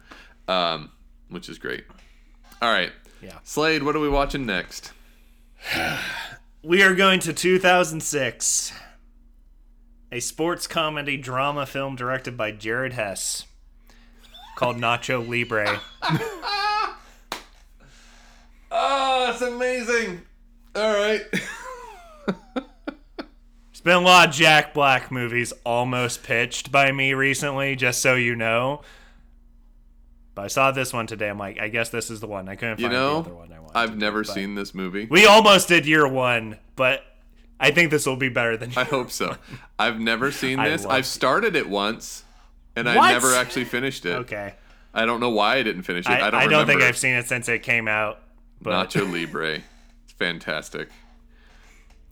um, 0.47 0.89
which 1.29 1.47
is 1.49 1.59
great. 1.59 1.83
All 2.63 2.71
right, 2.71 2.93
Yeah. 3.21 3.39
Slade, 3.43 3.83
what 3.83 3.93
are 3.93 3.99
we 3.99 4.07
watching 4.07 4.45
next? 4.45 4.93
We 6.65 6.81
are 6.81 6.95
going 6.95 7.19
to 7.19 7.33
2006. 7.33 8.71
A 10.13 10.19
sports 10.21 10.65
comedy 10.65 11.17
drama 11.17 11.65
film 11.65 11.97
directed 11.97 12.37
by 12.37 12.51
Jared 12.51 12.93
Hess 12.93 13.45
called 14.55 14.77
Nacho 14.77 15.27
Libre. 15.27 15.81
Oh, 18.75 19.25
that's 19.27 19.41
amazing. 19.41 20.21
All 20.73 20.93
right. 20.93 21.21
There's 22.55 23.81
been 23.83 23.97
a 23.97 23.99
lot 23.99 24.29
of 24.29 24.33
Jack 24.33 24.73
Black 24.73 25.11
movies 25.11 25.51
almost 25.65 26.23
pitched 26.23 26.71
by 26.71 26.91
me 26.93 27.13
recently, 27.13 27.75
just 27.75 28.01
so 28.01 28.15
you 28.15 28.35
know. 28.35 28.81
But 30.35 30.43
I 30.43 30.47
saw 30.47 30.71
this 30.71 30.91
one 30.91 31.05
today. 31.07 31.29
I'm 31.29 31.37
like, 31.37 31.59
I 31.59 31.67
guess 31.67 31.89
this 31.89 32.09
is 32.09 32.19
the 32.19 32.27
one. 32.27 32.49
I 32.49 32.55
couldn't 32.55 32.79
you 32.79 32.85
find 32.87 32.95
the 32.95 32.99
other 32.99 33.33
one 33.33 33.51
I 33.53 33.59
wanted. 33.59 33.77
I've 33.77 33.97
never 33.97 34.23
but- 34.23 34.33
seen 34.33 34.55
this 34.55 34.73
movie. 34.73 35.05
We 35.09 35.25
almost 35.25 35.67
did 35.67 35.85
year 35.85 36.07
one, 36.07 36.57
but 36.75 37.03
I 37.59 37.71
think 37.71 37.91
this 37.91 38.05
will 38.05 38.15
be 38.15 38.29
better 38.29 38.57
than. 38.57 38.71
I 38.75 38.83
hope 38.83 39.11
so. 39.11 39.37
I've 39.77 39.99
never 39.99 40.31
seen 40.43 40.61
this. 40.61 40.85
I've 40.85 41.05
started 41.05 41.55
it 41.55 41.69
once, 41.69 42.23
and 42.75 42.89
I 42.89 43.11
never 43.11 43.35
actually 43.35 43.65
finished 43.65 44.05
it. 44.05 44.15
okay. 44.19 44.55
I 44.95 45.05
don't 45.05 45.19
know 45.19 45.29
why 45.29 45.55
I 45.57 45.63
didn't 45.63 45.83
finish 45.83 46.05
it. 46.05 46.11
I, 46.11 46.27
I, 46.27 46.29
don't. 46.29 46.41
I 46.41 46.47
don't 46.47 46.67
think. 46.67 46.81
I've 46.81 46.97
seen 46.97 47.15
it 47.15 47.25
since 47.27 47.49
it 47.49 47.63
came 47.63 47.87
out. 47.87 48.19
But 48.61 48.89
Nacho 48.89 49.11
Libre. 49.11 49.61
It's 50.03 50.13
fantastic. 50.13 50.89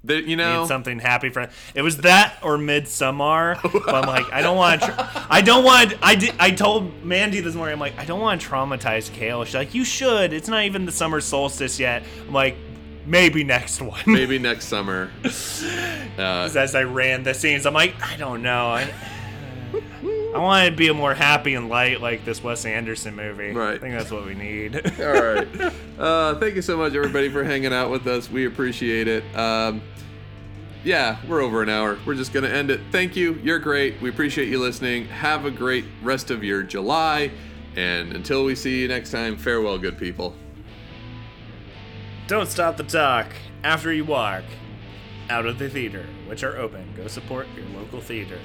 The, 0.03 0.15
you 0.15 0.29
need 0.29 0.37
know, 0.37 0.65
something 0.65 0.97
happy 0.97 1.29
for 1.29 1.47
it 1.75 1.81
was 1.83 1.97
that 1.97 2.35
or 2.41 2.57
Midsommar. 2.57 3.61
but 3.85 3.93
I'm 3.93 4.07
like, 4.07 4.31
I 4.33 4.41
don't 4.41 4.57
want 4.57 4.81
to. 4.81 5.25
I 5.29 5.41
don't 5.41 5.63
want. 5.63 5.93
I 6.01 6.15
did. 6.15 6.33
I 6.39 6.49
told 6.51 7.03
Mandy 7.03 7.39
this 7.39 7.53
morning. 7.53 7.73
I'm 7.73 7.79
like, 7.79 7.97
I 7.99 8.05
don't 8.05 8.19
want 8.19 8.41
to 8.41 8.47
traumatize 8.47 9.11
Kale. 9.13 9.43
She's 9.45 9.53
like, 9.53 9.75
you 9.75 9.85
should. 9.85 10.33
It's 10.33 10.47
not 10.47 10.63
even 10.65 10.85
the 10.85 10.91
summer 10.91 11.21
solstice 11.21 11.79
yet. 11.79 12.03
I'm 12.27 12.33
like, 12.33 12.55
maybe 13.05 13.43
next 13.43 13.79
one. 13.81 14.01
maybe 14.07 14.39
next 14.39 14.65
summer. 14.65 15.11
Uh, 16.17 16.49
As 16.53 16.75
I 16.75 16.83
ran 16.83 17.23
the 17.23 17.33
scenes, 17.33 17.65
I'm 17.65 17.73
like, 17.73 17.95
I 18.03 18.17
don't 18.17 18.43
know. 18.43 18.67
I, 18.67 18.93
I 20.35 20.37
want 20.37 20.69
to 20.69 20.75
be 20.75 20.89
a 20.89 20.93
more 20.93 21.13
happy 21.13 21.55
and 21.55 21.69
light 21.69 22.01
like 22.01 22.25
this 22.25 22.43
Wes 22.43 22.65
Anderson 22.65 23.15
movie. 23.15 23.51
Right. 23.51 23.75
I 23.75 23.77
think 23.77 23.93
that's 23.97 24.11
what 24.11 24.25
we 24.25 24.33
need. 24.33 24.75
all 24.99 25.13
right. 25.13 25.47
Uh, 26.01 26.33
thank 26.39 26.55
you 26.55 26.63
so 26.63 26.75
much, 26.75 26.95
everybody, 26.95 27.29
for 27.29 27.43
hanging 27.43 27.71
out 27.71 27.91
with 27.91 28.07
us. 28.07 28.27
We 28.27 28.47
appreciate 28.47 29.07
it. 29.07 29.23
Um, 29.35 29.83
yeah, 30.83 31.17
we're 31.27 31.41
over 31.41 31.61
an 31.61 31.69
hour. 31.69 31.99
We're 32.05 32.15
just 32.15 32.33
going 32.33 32.43
to 32.43 32.51
end 32.51 32.71
it. 32.71 32.81
Thank 32.91 33.15
you. 33.15 33.39
You're 33.43 33.59
great. 33.59 34.01
We 34.01 34.09
appreciate 34.09 34.47
you 34.47 34.59
listening. 34.59 35.07
Have 35.07 35.45
a 35.45 35.51
great 35.51 35.85
rest 36.01 36.31
of 36.31 36.43
your 36.43 36.63
July. 36.63 37.31
And 37.75 38.13
until 38.13 38.43
we 38.43 38.55
see 38.55 38.81
you 38.81 38.87
next 38.87 39.11
time, 39.11 39.37
farewell, 39.37 39.77
good 39.77 39.97
people. 39.97 40.35
Don't 42.27 42.49
stop 42.49 42.77
the 42.77 42.83
talk 42.83 43.27
after 43.63 43.93
you 43.93 44.05
walk 44.05 44.43
out 45.29 45.45
of 45.45 45.59
the 45.59 45.69
theater, 45.69 46.05
which 46.27 46.43
are 46.43 46.57
open. 46.57 46.93
Go 46.95 47.07
support 47.07 47.47
your 47.55 47.65
local 47.79 48.01
theater. 48.01 48.39